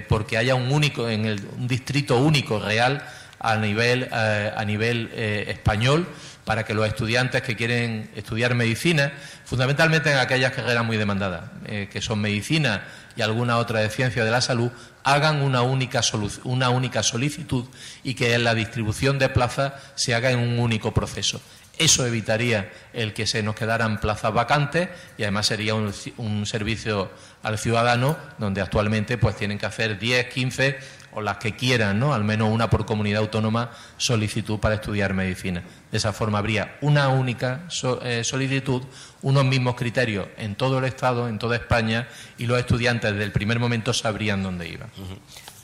porque 0.08 0.36
haya 0.36 0.54
un 0.54 0.72
único, 0.72 1.08
en 1.08 1.26
el, 1.26 1.46
un 1.58 1.68
distrito 1.68 2.18
único 2.18 2.58
real 2.58 3.04
a 3.44 3.56
nivel, 3.56 4.08
eh, 4.10 5.10
eh, 5.14 5.44
español 5.48 6.06
para 6.44 6.64
que 6.64 6.74
los 6.74 6.86
estudiantes 6.86 7.42
que 7.42 7.56
quieren 7.56 8.10
estudiar 8.16 8.54
medicina, 8.54 9.12
fundamentalmente 9.44 10.10
en 10.10 10.18
aquellas 10.18 10.52
carreras 10.52 10.84
muy 10.84 10.96
demandadas, 10.96 11.44
eh, 11.66 11.88
que 11.90 12.00
son 12.00 12.20
medicina 12.20 12.84
y 13.16 13.22
alguna 13.22 13.58
otra 13.58 13.80
de 13.80 13.90
ciencia 13.90 14.24
de 14.24 14.30
la 14.30 14.40
salud, 14.40 14.70
hagan 15.04 15.42
una 15.42 15.62
única, 15.62 16.00
una 16.44 16.70
única 16.70 17.02
solicitud 17.02 17.66
y 18.02 18.14
que 18.14 18.36
la 18.38 18.54
distribución 18.54 19.18
de 19.18 19.28
plazas 19.28 19.74
se 19.94 20.14
haga 20.14 20.30
en 20.30 20.38
un 20.38 20.58
único 20.58 20.92
proceso. 20.92 21.40
Eso 21.76 22.06
evitaría 22.06 22.70
el 22.92 23.12
que 23.14 23.26
se 23.26 23.42
nos 23.42 23.56
quedaran 23.56 24.00
plazas 24.00 24.32
vacantes 24.32 24.88
y 25.18 25.24
además 25.24 25.46
sería 25.46 25.74
un, 25.74 25.92
un, 26.18 26.46
servicio 26.46 27.10
al 27.42 27.58
ciudadano 27.58 28.16
donde 28.38 28.60
actualmente 28.60 29.18
pues 29.18 29.36
tienen 29.36 29.58
que 29.58 29.66
hacer 29.66 29.98
10, 29.98 30.28
15 30.28 30.78
o 31.14 31.20
las 31.20 31.38
que 31.38 31.54
quieran, 31.54 31.98
¿no? 31.98 32.14
al 32.14 32.24
menos 32.24 32.50
una 32.50 32.68
por 32.70 32.86
comunidad 32.86 33.22
autónoma, 33.22 33.70
solicitud 33.96 34.58
para 34.58 34.76
estudiar 34.76 35.14
medicina. 35.14 35.62
De 35.90 35.98
esa 35.98 36.12
forma 36.12 36.38
habría 36.38 36.76
una 36.80 37.08
única 37.08 37.68
eh, 38.02 38.24
solicitud, 38.24 38.82
unos 39.22 39.44
mismos 39.44 39.74
criterios 39.74 40.28
en 40.36 40.54
todo 40.54 40.78
el 40.78 40.84
Estado, 40.84 41.28
en 41.28 41.38
toda 41.38 41.56
España, 41.56 42.08
y 42.38 42.46
los 42.46 42.58
estudiantes 42.58 43.12
desde 43.12 43.24
el 43.24 43.32
primer 43.32 43.58
momento 43.58 43.92
sabrían 43.92 44.42
dónde 44.42 44.68
iban. 44.68 44.90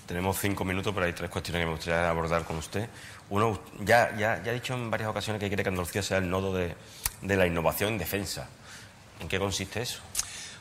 Tenemos 0.06 0.38
cinco 0.38 0.64
minutos, 0.64 0.92
pero 0.92 1.06
hay 1.06 1.12
tres 1.12 1.30
cuestiones 1.30 1.62
que 1.62 1.66
me 1.66 1.72
gustaría 1.72 2.08
abordar 2.08 2.44
con 2.44 2.56
usted. 2.56 2.88
Uno, 3.28 3.60
ya, 3.80 4.16
ya, 4.16 4.42
ya 4.42 4.50
ha 4.50 4.54
dicho 4.54 4.74
en 4.74 4.90
varias 4.90 5.08
ocasiones 5.08 5.40
que 5.40 5.48
quiere 5.48 5.62
que 5.62 5.68
Andalucía 5.68 6.02
sea 6.02 6.18
el 6.18 6.28
nodo 6.28 6.52
de, 6.54 6.74
de 7.22 7.36
la 7.36 7.46
innovación 7.46 7.92
en 7.92 7.98
defensa. 7.98 8.48
¿En 9.20 9.28
qué 9.28 9.38
consiste 9.38 9.82
eso? 9.82 10.00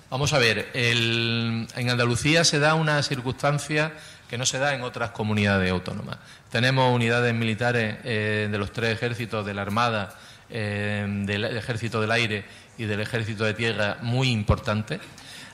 Vamos 0.09 0.33
a 0.33 0.39
ver, 0.39 0.69
en 0.73 1.67
Andalucía 1.75 2.43
se 2.43 2.57
da 2.57 2.73
una 2.73 3.01
circunstancia 3.03 3.93
que 4.29 4.37
no 4.37 4.45
se 4.45 4.59
da 4.59 4.75
en 4.75 4.83
otras 4.83 5.09
comunidades 5.09 5.71
autónomas. 5.71 6.17
Tenemos 6.51 6.93
unidades 6.93 7.33
militares 7.33 7.97
eh, 8.03 8.47
de 8.49 8.57
los 8.57 8.71
tres 8.71 8.93
ejércitos, 8.93 9.45
de 9.45 9.53
la 9.55 9.63
Armada, 9.63 10.15
eh, 10.49 11.05
del 11.25 11.45
Ejército 11.45 11.99
del 11.99 12.11
Aire 12.11 12.45
y 12.77 12.85
del 12.85 13.01
Ejército 13.01 13.43
de 13.43 13.55
Tierra 13.55 13.97
muy 14.01 14.29
importantes. 14.31 14.99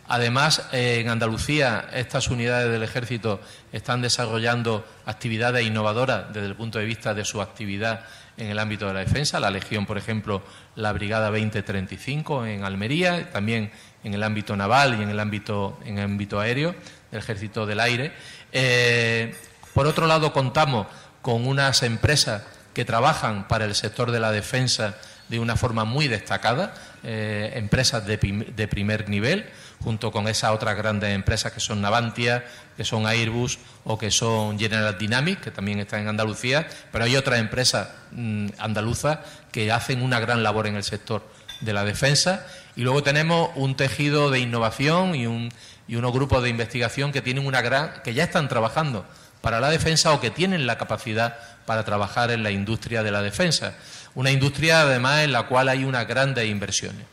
Además, 0.07 0.67
eh, 0.71 0.99
en 0.99 1.09
Andalucía, 1.09 1.89
estas 1.93 2.27
unidades 2.27 2.69
del 2.69 2.83
Ejército 2.83 3.41
están 3.71 4.01
desarrollando 4.01 4.85
actividades 5.05 5.65
innovadoras 5.65 6.31
desde 6.31 6.47
el 6.47 6.55
punto 6.55 6.77
de 6.77 6.85
vista 6.85 7.13
de 7.13 7.25
su 7.25 7.41
actividad 7.41 8.05
en 8.37 8.47
el 8.47 8.59
ámbito 8.59 8.87
de 8.87 8.93
la 8.93 8.99
defensa. 8.99 9.39
La 9.39 9.49
Legión, 9.49 9.85
por 9.85 9.97
ejemplo, 9.97 10.43
la 10.75 10.91
Brigada 10.91 11.31
2035 11.31 12.45
en 12.45 12.63
Almería, 12.63 13.31
también 13.31 13.71
en 14.03 14.13
el 14.13 14.21
ámbito 14.21 14.55
naval 14.55 14.99
y 14.99 15.03
en 15.03 15.09
el 15.09 15.19
ámbito, 15.19 15.79
en 15.85 15.97
el 15.97 16.03
ámbito 16.03 16.39
aéreo 16.39 16.75
del 17.09 17.19
Ejército 17.19 17.65
del 17.65 17.79
Aire. 17.79 18.11
Eh, 18.57 19.35
por 19.73 19.85
otro 19.85 20.07
lado, 20.07 20.31
contamos 20.31 20.87
con 21.21 21.45
unas 21.45 21.83
empresas 21.83 22.43
que 22.73 22.85
trabajan 22.85 23.49
para 23.49 23.65
el 23.65 23.75
sector 23.75 24.11
de 24.11 24.21
la 24.21 24.31
defensa 24.31 24.95
de 25.27 25.39
una 25.39 25.57
forma 25.57 25.83
muy 25.83 26.07
destacada, 26.07 26.73
eh, 27.03 27.51
empresas 27.55 28.05
de, 28.05 28.17
primer 28.17 29.09
nivel, 29.09 29.45
junto 29.83 30.09
con 30.09 30.29
esas 30.29 30.51
otras 30.51 30.77
grandes 30.77 31.13
empresas 31.13 31.51
que 31.51 31.59
son 31.59 31.81
Navantia, 31.81 32.45
que 32.77 32.85
son 32.85 33.07
Airbus 33.07 33.59
o 33.83 33.97
que 33.97 34.09
son 34.09 34.57
General 34.57 34.97
Dynamics, 34.97 35.41
que 35.41 35.51
también 35.51 35.79
están 35.79 35.99
en 36.01 36.07
Andalucía, 36.07 36.65
pero 36.93 37.03
hay 37.03 37.17
otras 37.17 37.41
empresas 37.41 37.89
mm, 38.11 38.47
andaluzas 38.57 39.19
que 39.51 39.69
hacen 39.69 40.01
una 40.01 40.21
gran 40.21 40.43
labor 40.43 40.67
en 40.67 40.77
el 40.77 40.83
sector 40.83 41.27
de 41.59 41.73
la 41.73 41.83
defensa. 41.83 42.47
Y 42.77 42.83
luego 42.83 43.03
tenemos 43.03 43.49
un 43.55 43.75
tejido 43.75 44.29
de 44.29 44.39
innovación 44.39 45.15
y 45.15 45.27
un, 45.27 45.51
y 45.87 45.95
unos 45.95 46.13
grupos 46.13 46.41
de 46.43 46.49
investigación 46.49 47.11
que 47.11 47.21
tienen 47.21 47.45
una 47.45 47.61
gran, 47.61 48.01
que 48.03 48.13
ya 48.13 48.23
están 48.23 48.47
trabajando 48.47 49.05
para 49.41 49.59
la 49.59 49.69
defensa 49.69 50.11
o 50.11 50.19
que 50.19 50.31
tienen 50.31 50.65
la 50.65 50.77
capacidad 50.77 51.37
para 51.65 51.83
trabajar 51.83 52.31
en 52.31 52.43
la 52.43 52.51
industria 52.51 53.03
de 53.03 53.11
la 53.11 53.21
defensa. 53.21 53.75
Una 54.15 54.31
industria 54.31 54.81
además 54.81 55.23
en 55.23 55.31
la 55.31 55.43
cual 55.43 55.69
hay 55.69 55.83
unas 55.83 56.07
grandes 56.07 56.47
inversiones. 56.47 57.05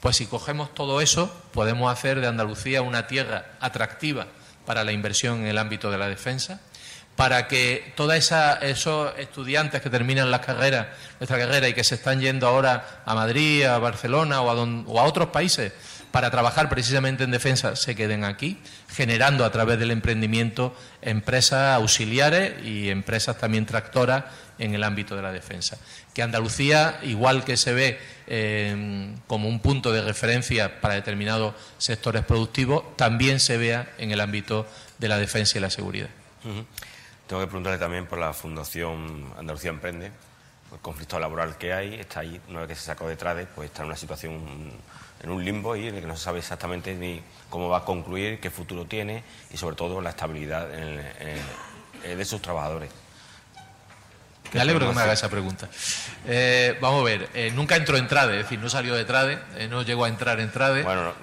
Pues 0.00 0.16
si 0.16 0.26
cogemos 0.26 0.72
todo 0.74 1.00
eso, 1.00 1.32
podemos 1.52 1.92
hacer 1.92 2.20
de 2.20 2.26
Andalucía 2.26 2.82
una 2.82 3.06
tierra 3.06 3.46
atractiva 3.60 4.26
para 4.64 4.84
la 4.84 4.92
inversión 4.92 5.40
en 5.40 5.46
el 5.46 5.58
ámbito 5.58 5.90
de 5.90 5.98
la 5.98 6.08
defensa, 6.08 6.60
para 7.16 7.48
que 7.48 7.92
todos 7.96 8.14
esos 8.14 9.12
estudiantes 9.18 9.82
que 9.82 9.90
terminan 9.90 10.30
la 10.30 10.40
carrera, 10.40 10.94
nuestra 11.18 11.38
carrera 11.38 11.68
y 11.68 11.74
que 11.74 11.84
se 11.84 11.96
están 11.96 12.20
yendo 12.20 12.46
ahora 12.46 13.02
a 13.04 13.14
Madrid, 13.14 13.64
a 13.64 13.78
Barcelona 13.78 14.40
o 14.40 14.50
a, 14.50 14.54
o 14.54 15.00
a 15.00 15.02
otros 15.02 15.28
países 15.28 15.72
para 16.10 16.30
trabajar 16.30 16.68
precisamente 16.68 17.24
en 17.24 17.30
defensa 17.30 17.76
se 17.76 17.94
queden 17.94 18.24
aquí, 18.24 18.58
generando 18.88 19.44
a 19.44 19.52
través 19.52 19.78
del 19.78 19.90
emprendimiento 19.90 20.74
empresas 21.02 21.76
auxiliares 21.76 22.62
y 22.64 22.90
empresas 22.90 23.38
también 23.38 23.66
tractoras 23.66 24.24
en 24.58 24.74
el 24.74 24.84
ámbito 24.84 25.16
de 25.16 25.22
la 25.22 25.32
defensa. 25.32 25.78
Que 26.14 26.22
Andalucía, 26.22 26.98
igual 27.02 27.44
que 27.44 27.56
se 27.56 27.72
ve 27.72 27.98
eh, 28.26 29.14
como 29.26 29.48
un 29.48 29.60
punto 29.60 29.92
de 29.92 30.02
referencia 30.02 30.80
para 30.80 30.94
determinados 30.94 31.54
sectores 31.78 32.24
productivos, 32.24 32.96
también 32.96 33.40
se 33.40 33.56
vea 33.56 33.90
en 33.98 34.10
el 34.10 34.20
ámbito 34.20 34.66
de 34.98 35.08
la 35.08 35.18
defensa 35.18 35.58
y 35.58 35.60
la 35.60 35.70
seguridad. 35.70 36.08
Tengo 37.26 37.42
que 37.42 37.46
preguntarle 37.46 37.78
también 37.78 38.06
por 38.06 38.18
la 38.18 38.32
Fundación 38.32 39.32
Andalucía 39.38 39.70
Emprende, 39.70 40.10
el 40.72 40.78
conflicto 40.80 41.18
laboral 41.18 41.56
que 41.56 41.72
hay, 41.72 41.94
está 41.94 42.20
ahí, 42.20 42.40
una 42.48 42.60
vez 42.60 42.68
que 42.68 42.74
se 42.74 42.82
sacó 42.82 43.08
de 43.08 43.16
pues 43.16 43.70
está 43.70 43.82
en 43.82 43.88
una 43.88 43.96
situación 43.96 44.72
en 45.22 45.30
un 45.30 45.44
limbo 45.44 45.76
y 45.76 45.88
en 45.88 45.96
el 45.96 46.00
que 46.00 46.06
no 46.06 46.16
se 46.16 46.24
sabe 46.24 46.38
exactamente 46.38 46.94
ni 46.94 47.20
cómo 47.48 47.68
va 47.68 47.78
a 47.78 47.84
concluir, 47.84 48.40
qué 48.40 48.50
futuro 48.50 48.86
tiene 48.86 49.22
y 49.52 49.56
sobre 49.56 49.76
todo 49.76 50.00
la 50.00 50.10
estabilidad 50.10 50.68
de 50.68 52.24
sus 52.24 52.40
trabajadores. 52.40 52.90
Me 54.52 54.60
alegro 54.60 54.88
que 54.88 54.94
me 54.94 55.00
haga 55.00 55.12
esa 55.12 55.28
pregunta. 55.28 55.68
Eh, 56.26 56.76
vamos 56.80 57.02
a 57.02 57.04
ver, 57.04 57.28
eh, 57.34 57.52
nunca 57.54 57.76
entró 57.76 57.96
en 57.96 58.08
Trade, 58.08 58.38
es 58.38 58.42
decir, 58.44 58.58
no 58.58 58.68
salió 58.68 58.94
de 58.94 59.04
Trade, 59.04 59.38
eh, 59.56 59.68
no 59.68 59.82
llegó 59.82 60.04
a 60.04 60.08
entrar 60.08 60.40
en 60.40 60.50
Trade. 60.50 60.82
Bueno, 60.82 61.14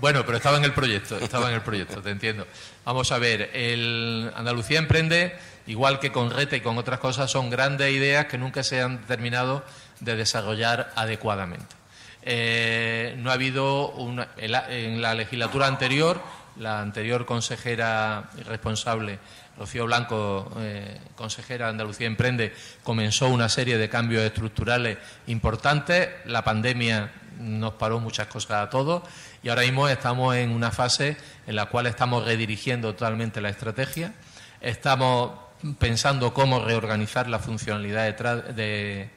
bueno, 0.00 0.26
pero 0.26 0.36
estaba 0.36 0.58
en 0.58 0.64
el 0.64 0.72
proyecto, 0.72 1.16
estaba 1.16 1.48
en 1.48 1.54
el 1.54 1.62
proyecto, 1.62 2.02
te 2.02 2.10
entiendo. 2.10 2.46
Vamos 2.84 3.10
a 3.12 3.18
ver, 3.18 3.50
el 3.54 4.30
Andalucía 4.36 4.78
Emprende, 4.78 5.34
igual 5.66 5.98
que 5.98 6.12
con 6.12 6.30
Rete 6.30 6.58
y 6.58 6.60
con 6.60 6.76
otras 6.76 7.00
cosas, 7.00 7.30
son 7.30 7.48
grandes 7.48 7.90
ideas 7.90 8.26
que 8.26 8.36
nunca 8.36 8.62
se 8.62 8.82
han 8.82 9.00
terminado 9.06 9.64
de 10.00 10.16
desarrollar 10.16 10.92
adecuadamente. 10.96 11.79
Eh, 12.22 13.14
no 13.18 13.30
ha 13.30 13.34
habido 13.34 13.90
una, 13.92 14.28
en 14.36 15.00
la 15.00 15.14
legislatura 15.14 15.66
anterior, 15.66 16.20
la 16.56 16.80
anterior 16.80 17.24
consejera 17.24 18.30
responsable, 18.46 19.18
Rocío 19.58 19.86
Blanco, 19.86 20.50
eh, 20.58 20.98
consejera 21.14 21.66
de 21.66 21.70
Andalucía 21.72 22.06
Emprende, 22.06 22.54
comenzó 22.82 23.28
una 23.28 23.48
serie 23.48 23.78
de 23.78 23.88
cambios 23.88 24.22
estructurales 24.22 24.98
importantes. 25.26 26.08
La 26.24 26.42
pandemia 26.42 27.12
nos 27.38 27.74
paró 27.74 28.00
muchas 28.00 28.26
cosas 28.26 28.66
a 28.66 28.70
todos 28.70 29.02
y 29.42 29.48
ahora 29.48 29.62
mismo 29.62 29.88
estamos 29.88 30.34
en 30.36 30.50
una 30.50 30.70
fase 30.70 31.16
en 31.46 31.56
la 31.56 31.66
cual 31.66 31.86
estamos 31.86 32.24
redirigiendo 32.24 32.94
totalmente 32.94 33.40
la 33.40 33.48
estrategia. 33.48 34.14
Estamos 34.60 35.32
pensando 35.78 36.32
cómo 36.32 36.64
reorganizar 36.64 37.28
la 37.28 37.38
funcionalidad 37.38 38.14
de 38.54 39.10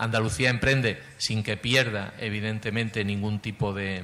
Andalucía 0.00 0.48
emprende 0.48 0.98
sin 1.18 1.42
que 1.42 1.58
pierda, 1.58 2.14
evidentemente, 2.18 3.04
ningún 3.04 3.38
tipo 3.38 3.74
de, 3.74 4.02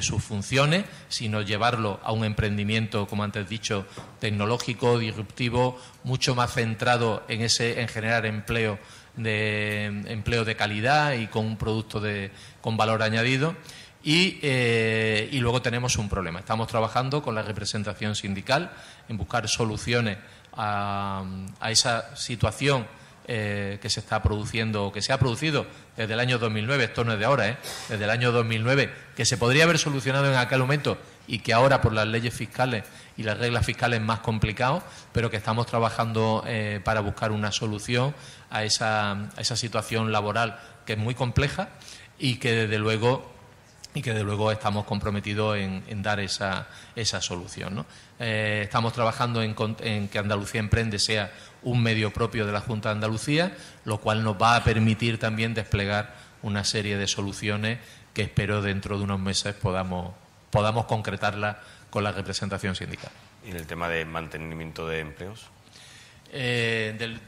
sus 0.00 0.22
funciones, 0.22 0.84
sino 1.08 1.42
llevarlo 1.42 1.98
a 2.04 2.12
un 2.12 2.24
emprendimiento, 2.24 3.08
como 3.08 3.24
antes 3.24 3.48
dicho, 3.48 3.84
tecnológico, 4.20 5.00
disruptivo, 5.00 5.80
mucho 6.04 6.36
más 6.36 6.52
centrado 6.54 7.24
en 7.26 7.40
ese, 7.40 7.80
en 7.80 7.88
generar 7.88 8.24
empleo 8.24 8.78
de 9.16 9.86
empleo 10.06 10.44
de 10.44 10.54
calidad 10.54 11.14
y 11.14 11.26
con 11.26 11.44
un 11.44 11.56
producto 11.56 12.00
de, 12.00 12.30
con 12.60 12.76
valor 12.76 13.02
añadido. 13.02 13.56
Y, 14.04 14.38
eh, 14.42 15.28
luego 15.32 15.60
tenemos 15.60 15.96
un 15.96 16.08
problema. 16.08 16.38
Estamos 16.38 16.68
trabajando 16.68 17.20
con 17.20 17.34
la 17.34 17.42
representación 17.42 18.14
sindical 18.14 18.70
en 19.08 19.16
buscar 19.16 19.48
soluciones 19.48 20.18
a 20.54 21.24
esa 21.68 22.14
situación 22.14 22.86
eh, 23.34 23.78
que 23.80 23.88
se 23.88 24.00
está 24.00 24.22
produciendo, 24.22 24.92
que 24.92 25.00
se 25.00 25.10
ha 25.10 25.18
producido 25.18 25.66
desde 25.96 26.12
el 26.12 26.20
año 26.20 26.38
2009, 26.38 26.84
esto 26.84 27.02
no 27.02 27.14
es 27.14 27.18
de 27.18 27.24
ahora, 27.24 27.48
¿eh? 27.48 27.56
desde 27.88 28.04
el 28.04 28.10
año 28.10 28.30
2009, 28.30 28.92
que 29.16 29.24
se 29.24 29.38
podría 29.38 29.64
haber 29.64 29.78
solucionado 29.78 30.30
en 30.30 30.36
aquel 30.36 30.58
momento 30.58 30.98
y 31.26 31.38
que 31.38 31.54
ahora 31.54 31.80
por 31.80 31.94
las 31.94 32.06
leyes 32.06 32.34
fiscales 32.34 32.84
y 33.16 33.22
las 33.22 33.38
reglas 33.38 33.64
fiscales 33.64 34.00
es 34.00 34.04
más 34.04 34.18
complicado, 34.18 34.82
pero 35.12 35.30
que 35.30 35.38
estamos 35.38 35.64
trabajando 35.64 36.44
eh, 36.46 36.82
para 36.84 37.00
buscar 37.00 37.32
una 37.32 37.52
solución 37.52 38.14
a 38.50 38.64
esa, 38.64 39.30
situación 39.38 40.12
laboral 40.12 40.60
que 40.84 40.92
es 40.92 40.98
muy 40.98 41.14
compleja 41.14 41.70
y 42.18 42.36
que 42.36 42.52
desde 42.52 42.78
luego 42.78 43.32
y 43.94 44.02
que 44.02 44.12
de 44.12 44.24
luego 44.24 44.52
estamos 44.52 44.84
comprometidos 44.84 45.56
en, 45.56 46.02
dar 46.02 46.20
esa, 46.20 46.66
esa 46.96 47.20
solución. 47.20 47.84
Estamos 48.18 48.94
trabajando 48.94 49.42
en, 49.42 49.54
que 50.08 50.18
Andalucía 50.18 50.60
Emprende 50.60 50.98
sea 50.98 51.30
un 51.62 51.82
medio 51.82 52.12
propio 52.12 52.46
de 52.46 52.52
la 52.52 52.60
Junta 52.60 52.88
de 52.88 52.94
Andalucía, 52.94 53.56
lo 53.84 53.98
cual 53.98 54.22
nos 54.22 54.40
va 54.40 54.56
a 54.56 54.64
permitir 54.64 55.18
también 55.18 55.54
desplegar 55.54 56.14
una 56.42 56.64
serie 56.64 56.96
de 56.96 57.06
soluciones 57.06 57.78
que 58.14 58.22
espero 58.22 58.62
dentro 58.62 58.98
de 58.98 59.04
unos 59.04 59.20
meses 59.20 59.54
podamos, 59.54 60.14
podamos 60.50 60.86
concretarla 60.86 61.60
con 61.90 62.04
la 62.04 62.12
representación 62.12 62.74
sindical. 62.74 63.10
¿Y 63.46 63.50
en 63.50 63.56
el 63.56 63.66
tema 63.66 63.88
de 63.88 64.04
mantenimiento 64.04 64.86
de 64.86 65.00
empleos? 65.00 65.46
Eh, 66.34 67.18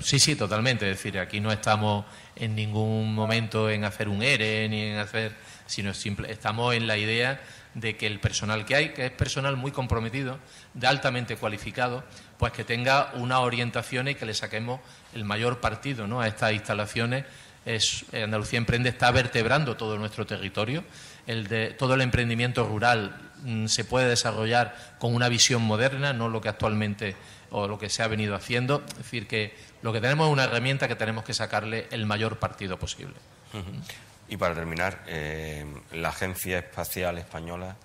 sí, 0.00 0.18
sí, 0.18 0.36
totalmente. 0.36 0.88
Es 0.90 0.96
decir, 0.96 1.18
aquí 1.18 1.40
no 1.40 1.50
estamos 1.50 2.04
en 2.36 2.54
ningún 2.54 3.14
momento 3.14 3.68
en 3.68 3.84
hacer 3.84 4.08
un 4.08 4.22
ERE 4.22 4.68
ni 4.68 4.82
en 4.82 4.98
hacer 4.98 5.34
sino 5.68 5.92
simple, 5.94 6.32
estamos 6.32 6.74
en 6.74 6.86
la 6.86 6.96
idea 6.96 7.40
de 7.74 7.96
que 7.96 8.06
el 8.06 8.18
personal 8.18 8.64
que 8.64 8.74
hay, 8.74 8.88
que 8.94 9.06
es 9.06 9.12
personal 9.12 9.56
muy 9.56 9.70
comprometido, 9.70 10.38
de 10.74 10.86
altamente 10.86 11.36
cualificado, 11.36 12.02
pues 12.38 12.52
que 12.52 12.64
tenga 12.64 13.10
una 13.14 13.40
orientación 13.40 14.08
y 14.08 14.14
que 14.14 14.24
le 14.24 14.34
saquemos 14.34 14.80
el 15.12 15.24
mayor 15.24 15.60
partido 15.60 16.06
¿no? 16.06 16.20
a 16.20 16.28
estas 16.28 16.52
instalaciones. 16.52 17.24
Es, 17.66 18.04
eh, 18.12 18.22
Andalucía 18.22 18.58
Emprende 18.58 18.88
está 18.88 19.10
vertebrando 19.10 19.76
todo 19.76 19.98
nuestro 19.98 20.24
territorio. 20.24 20.84
El 21.26 21.48
de, 21.48 21.70
todo 21.70 21.94
el 21.94 22.00
emprendimiento 22.00 22.66
rural 22.66 23.14
mm, 23.42 23.66
se 23.66 23.84
puede 23.84 24.08
desarrollar 24.08 24.96
con 24.98 25.14
una 25.14 25.28
visión 25.28 25.62
moderna, 25.62 26.12
no 26.12 26.28
lo 26.28 26.40
que 26.40 26.48
actualmente 26.48 27.16
o 27.50 27.66
lo 27.66 27.78
que 27.78 27.90
se 27.90 28.02
ha 28.02 28.08
venido 28.08 28.34
haciendo. 28.34 28.84
Es 28.88 28.98
decir, 28.98 29.26
que 29.26 29.54
lo 29.82 29.92
que 29.92 30.00
tenemos 30.00 30.28
es 30.28 30.32
una 30.32 30.44
herramienta 30.44 30.88
que 30.88 30.96
tenemos 30.96 31.24
que 31.24 31.34
sacarle 31.34 31.88
el 31.90 32.06
mayor 32.06 32.38
partido 32.38 32.78
posible. 32.78 33.14
Y 34.28 34.36
para 34.36 34.54
terminar, 34.54 35.02
eh, 35.06 35.64
la 35.92 36.10
Agencia 36.10 36.58
Espacial 36.58 37.18
Española, 37.18 37.76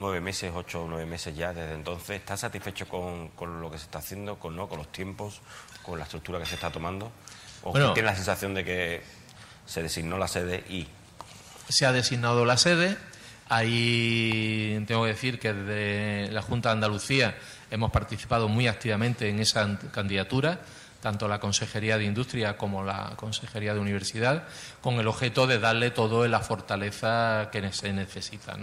nueve 0.00 0.20
meses, 0.20 0.52
ocho 0.54 0.84
o 0.84 0.88
nueve 0.88 1.06
meses 1.06 1.36
ya 1.36 1.52
desde 1.52 1.74
entonces, 1.74 2.16
¿está 2.16 2.36
satisfecho 2.36 2.88
con, 2.88 3.30
lo 3.60 3.70
que 3.70 3.78
se 3.78 3.84
está 3.84 3.98
haciendo, 3.98 4.38
con, 4.38 4.56
¿no? 4.56 4.68
con 4.68 4.78
los 4.78 4.90
tiempos, 4.90 5.40
con 5.82 5.98
la 5.98 6.04
estructura 6.04 6.38
que 6.38 6.46
se 6.46 6.54
está 6.54 6.70
tomando? 6.70 7.10
¿O 7.62 7.72
tiene 7.72 8.02
la 8.02 8.14
sensación 8.14 8.54
de 8.54 8.64
que 8.64 9.02
se 9.66 9.82
designó 9.82 10.18
la 10.18 10.28
sede 10.28 10.64
y...? 10.68 10.86
Se 11.68 11.86
ha 11.86 11.92
designado 11.92 12.44
la 12.44 12.58
sede. 12.58 12.98
Ahí 13.48 14.84
tengo 14.86 15.04
que 15.04 15.08
decir 15.08 15.38
que 15.38 15.52
desde 15.52 16.32
la 16.32 16.42
Junta 16.42 16.68
de 16.68 16.74
Andalucía 16.74 17.36
hemos 17.70 17.90
participado 17.90 18.48
muy 18.48 18.68
activamente 18.68 19.28
en 19.28 19.38
esa 19.38 19.78
candidatura 19.90 20.60
tanto 21.04 21.28
la 21.28 21.38
Consejería 21.38 21.98
de 21.98 22.04
Industria 22.06 22.56
como 22.56 22.82
la 22.82 23.12
Consejería 23.16 23.74
de 23.74 23.80
Universidad, 23.80 24.44
con 24.80 24.94
el 24.94 25.06
objeto 25.06 25.46
de 25.46 25.58
darle 25.58 25.90
todo 25.90 26.26
la 26.26 26.40
fortaleza 26.40 27.50
que 27.52 27.70
se 27.74 27.92
necesita. 27.92 28.56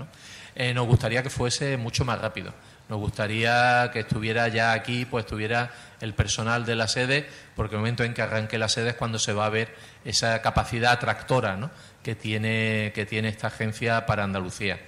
Eh, 0.55 0.73
nos 0.73 0.87
gustaría 0.87 1.23
que 1.23 1.29
fuese 1.29 1.77
mucho 1.77 2.05
más 2.05 2.19
rápido. 2.19 2.53
Nos 2.89 2.99
gustaría 2.99 3.89
que 3.93 4.01
estuviera 4.01 4.49
ya 4.49 4.73
aquí, 4.73 5.05
pues 5.05 5.23
estuviera 5.23 5.71
el 6.01 6.13
personal 6.13 6.65
de 6.65 6.75
la 6.75 6.87
sede, 6.87 7.25
porque 7.55 7.75
el 7.75 7.79
momento 7.79 8.03
en 8.03 8.13
que 8.13 8.21
arranque 8.21 8.57
la 8.57 8.67
sede 8.67 8.89
es 8.89 8.95
cuando 8.95 9.17
se 9.17 9.31
va 9.31 9.45
a 9.45 9.49
ver 9.49 9.73
esa 10.03 10.41
capacidad 10.41 10.91
atractora 10.91 11.71
que, 12.03 12.15
tiene, 12.15 12.91
que 12.93 13.05
tiene 13.05 13.29
esta 13.29 13.47
agencia 13.47 14.05
para 14.05 14.25
Andalucía. 14.25 14.79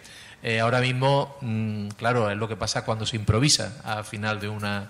Eh, 0.41 0.59
ahora 0.59 0.81
mismo, 0.81 1.37
mm, 1.39 1.89
claro, 1.89 2.29
es 2.29 2.35
lo 2.35 2.49
que 2.49 2.57
pasa 2.57 2.83
cuando 2.83 3.05
se 3.05 3.15
improvisa 3.15 3.81
al 3.85 4.03
final 4.03 4.41
de 4.41 4.49
una, 4.49 4.89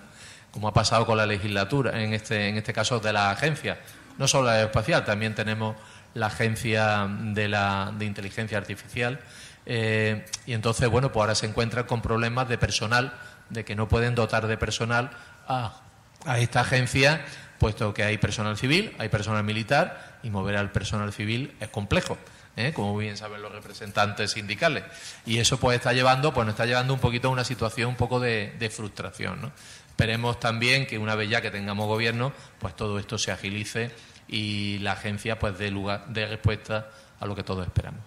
como 0.50 0.66
ha 0.66 0.72
pasado 0.72 1.06
con 1.06 1.16
la 1.16 1.26
legislatura, 1.26 2.02
en 2.02 2.12
este, 2.12 2.48
en 2.48 2.56
este 2.56 2.72
caso 2.72 2.98
de 2.98 3.12
la 3.12 3.30
agencia, 3.30 3.78
no 4.18 4.26
solo 4.26 4.48
la 4.48 4.62
espacial, 4.62 5.04
también 5.04 5.36
tenemos 5.36 5.76
la 6.14 6.26
agencia 6.26 7.06
de, 7.08 7.48
la, 7.48 7.92
de 7.96 8.04
inteligencia 8.04 8.58
artificial. 8.58 9.20
Eh, 9.66 10.24
y 10.46 10.52
entonces, 10.52 10.88
bueno, 10.88 11.12
pues 11.12 11.22
ahora 11.22 11.34
se 11.34 11.46
encuentran 11.46 11.86
con 11.86 12.02
problemas 12.02 12.48
de 12.48 12.58
personal, 12.58 13.14
de 13.50 13.64
que 13.64 13.74
no 13.74 13.88
pueden 13.88 14.14
dotar 14.14 14.46
de 14.46 14.56
personal 14.56 15.10
a, 15.48 15.80
a 16.26 16.38
esta 16.38 16.60
agencia, 16.60 17.24
puesto 17.58 17.94
que 17.94 18.02
hay 18.02 18.18
personal 18.18 18.56
civil, 18.56 18.94
hay 18.98 19.08
personal 19.08 19.44
militar, 19.44 20.18
y 20.22 20.30
mover 20.30 20.56
al 20.56 20.72
personal 20.72 21.12
civil 21.12 21.54
es 21.60 21.68
complejo. 21.68 22.18
¿eh? 22.56 22.72
como 22.72 22.96
bien 22.96 23.16
saben 23.16 23.42
los 23.42 23.52
representantes 23.52 24.32
sindicales. 24.32 24.84
Y 25.26 25.38
eso 25.38 25.58
pues 25.58 25.76
está 25.76 25.92
llevando, 25.92 26.32
pues 26.32 26.46
nos 26.46 26.54
está 26.54 26.66
llevando 26.66 26.94
un 26.94 27.00
poquito 27.00 27.28
a 27.28 27.30
una 27.30 27.44
situación 27.44 27.90
un 27.90 27.96
poco 27.96 28.20
de, 28.20 28.70
frustración. 28.74 29.40
¿no? 29.40 29.52
Esperemos 29.88 30.40
también 30.40 30.86
que 30.86 30.98
una 30.98 31.14
vez 31.14 31.30
ya 31.30 31.40
que 31.40 31.50
tengamos 31.50 31.86
gobierno, 31.86 32.32
pues 32.58 32.74
todo 32.76 32.98
esto 32.98 33.18
se 33.18 33.32
agilice 33.32 33.90
y 34.28 34.78
la 34.78 34.92
agencia 34.92 35.38
pues 35.38 35.58
dé 35.58 35.70
lugar, 35.70 36.06
dé 36.08 36.26
respuesta 36.26 36.88
a 37.20 37.26
lo 37.26 37.34
que 37.34 37.42
todos 37.42 37.66
esperamos. 37.66 38.00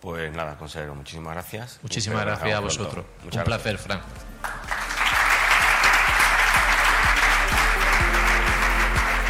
Pues 0.00 0.32
nada, 0.32 0.56
consejero, 0.56 0.94
muchísimas 0.94 1.32
gracias. 1.34 1.80
Muchísimas 1.82 2.24
gracias 2.24 2.56
a 2.56 2.60
vosotros. 2.60 3.04
Un 3.24 3.44
placer, 3.44 3.78
Fran. 3.78 4.00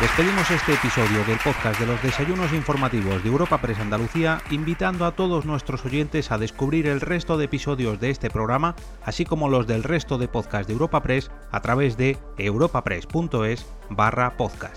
Despedimos 0.01 0.49
este 0.53 0.75
episodio 0.75 1.25
del 1.25 1.39
podcast 1.39 1.81
de 1.81 1.87
los 1.87 2.01
desayunos 2.01 2.53
informativos 2.53 3.21
de 3.25 3.31
Europa 3.31 3.61
Press 3.61 3.81
Andalucía, 3.81 4.41
invitando 4.53 5.05
a 5.05 5.17
todos 5.17 5.45
nuestros 5.45 5.85
oyentes 5.85 6.31
a 6.31 6.39
descubrir 6.39 6.87
el 6.87 7.01
resto 7.01 7.37
de 7.37 7.47
episodios 7.47 7.99
de 7.99 8.11
este 8.11 8.31
programa, 8.31 8.77
así 9.03 9.25
como 9.25 9.49
los 9.49 9.67
del 9.67 9.83
resto 9.83 10.17
de 10.17 10.29
podcasts 10.29 10.69
de 10.69 10.75
Europa 10.75 11.03
Press 11.03 11.33
a 11.51 11.61
través 11.63 11.97
de 11.97 12.17
europapress.es 12.37 13.67
barra 13.91 14.37
podcast. 14.37 14.77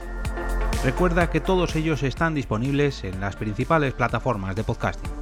Recuerda 0.84 1.30
que 1.30 1.40
todos 1.40 1.76
ellos 1.76 2.02
están 2.02 2.34
disponibles 2.34 3.04
en 3.04 3.22
las 3.22 3.36
principales 3.36 3.94
plataformas 3.94 4.56
de 4.56 4.64
podcasting. 4.64 5.21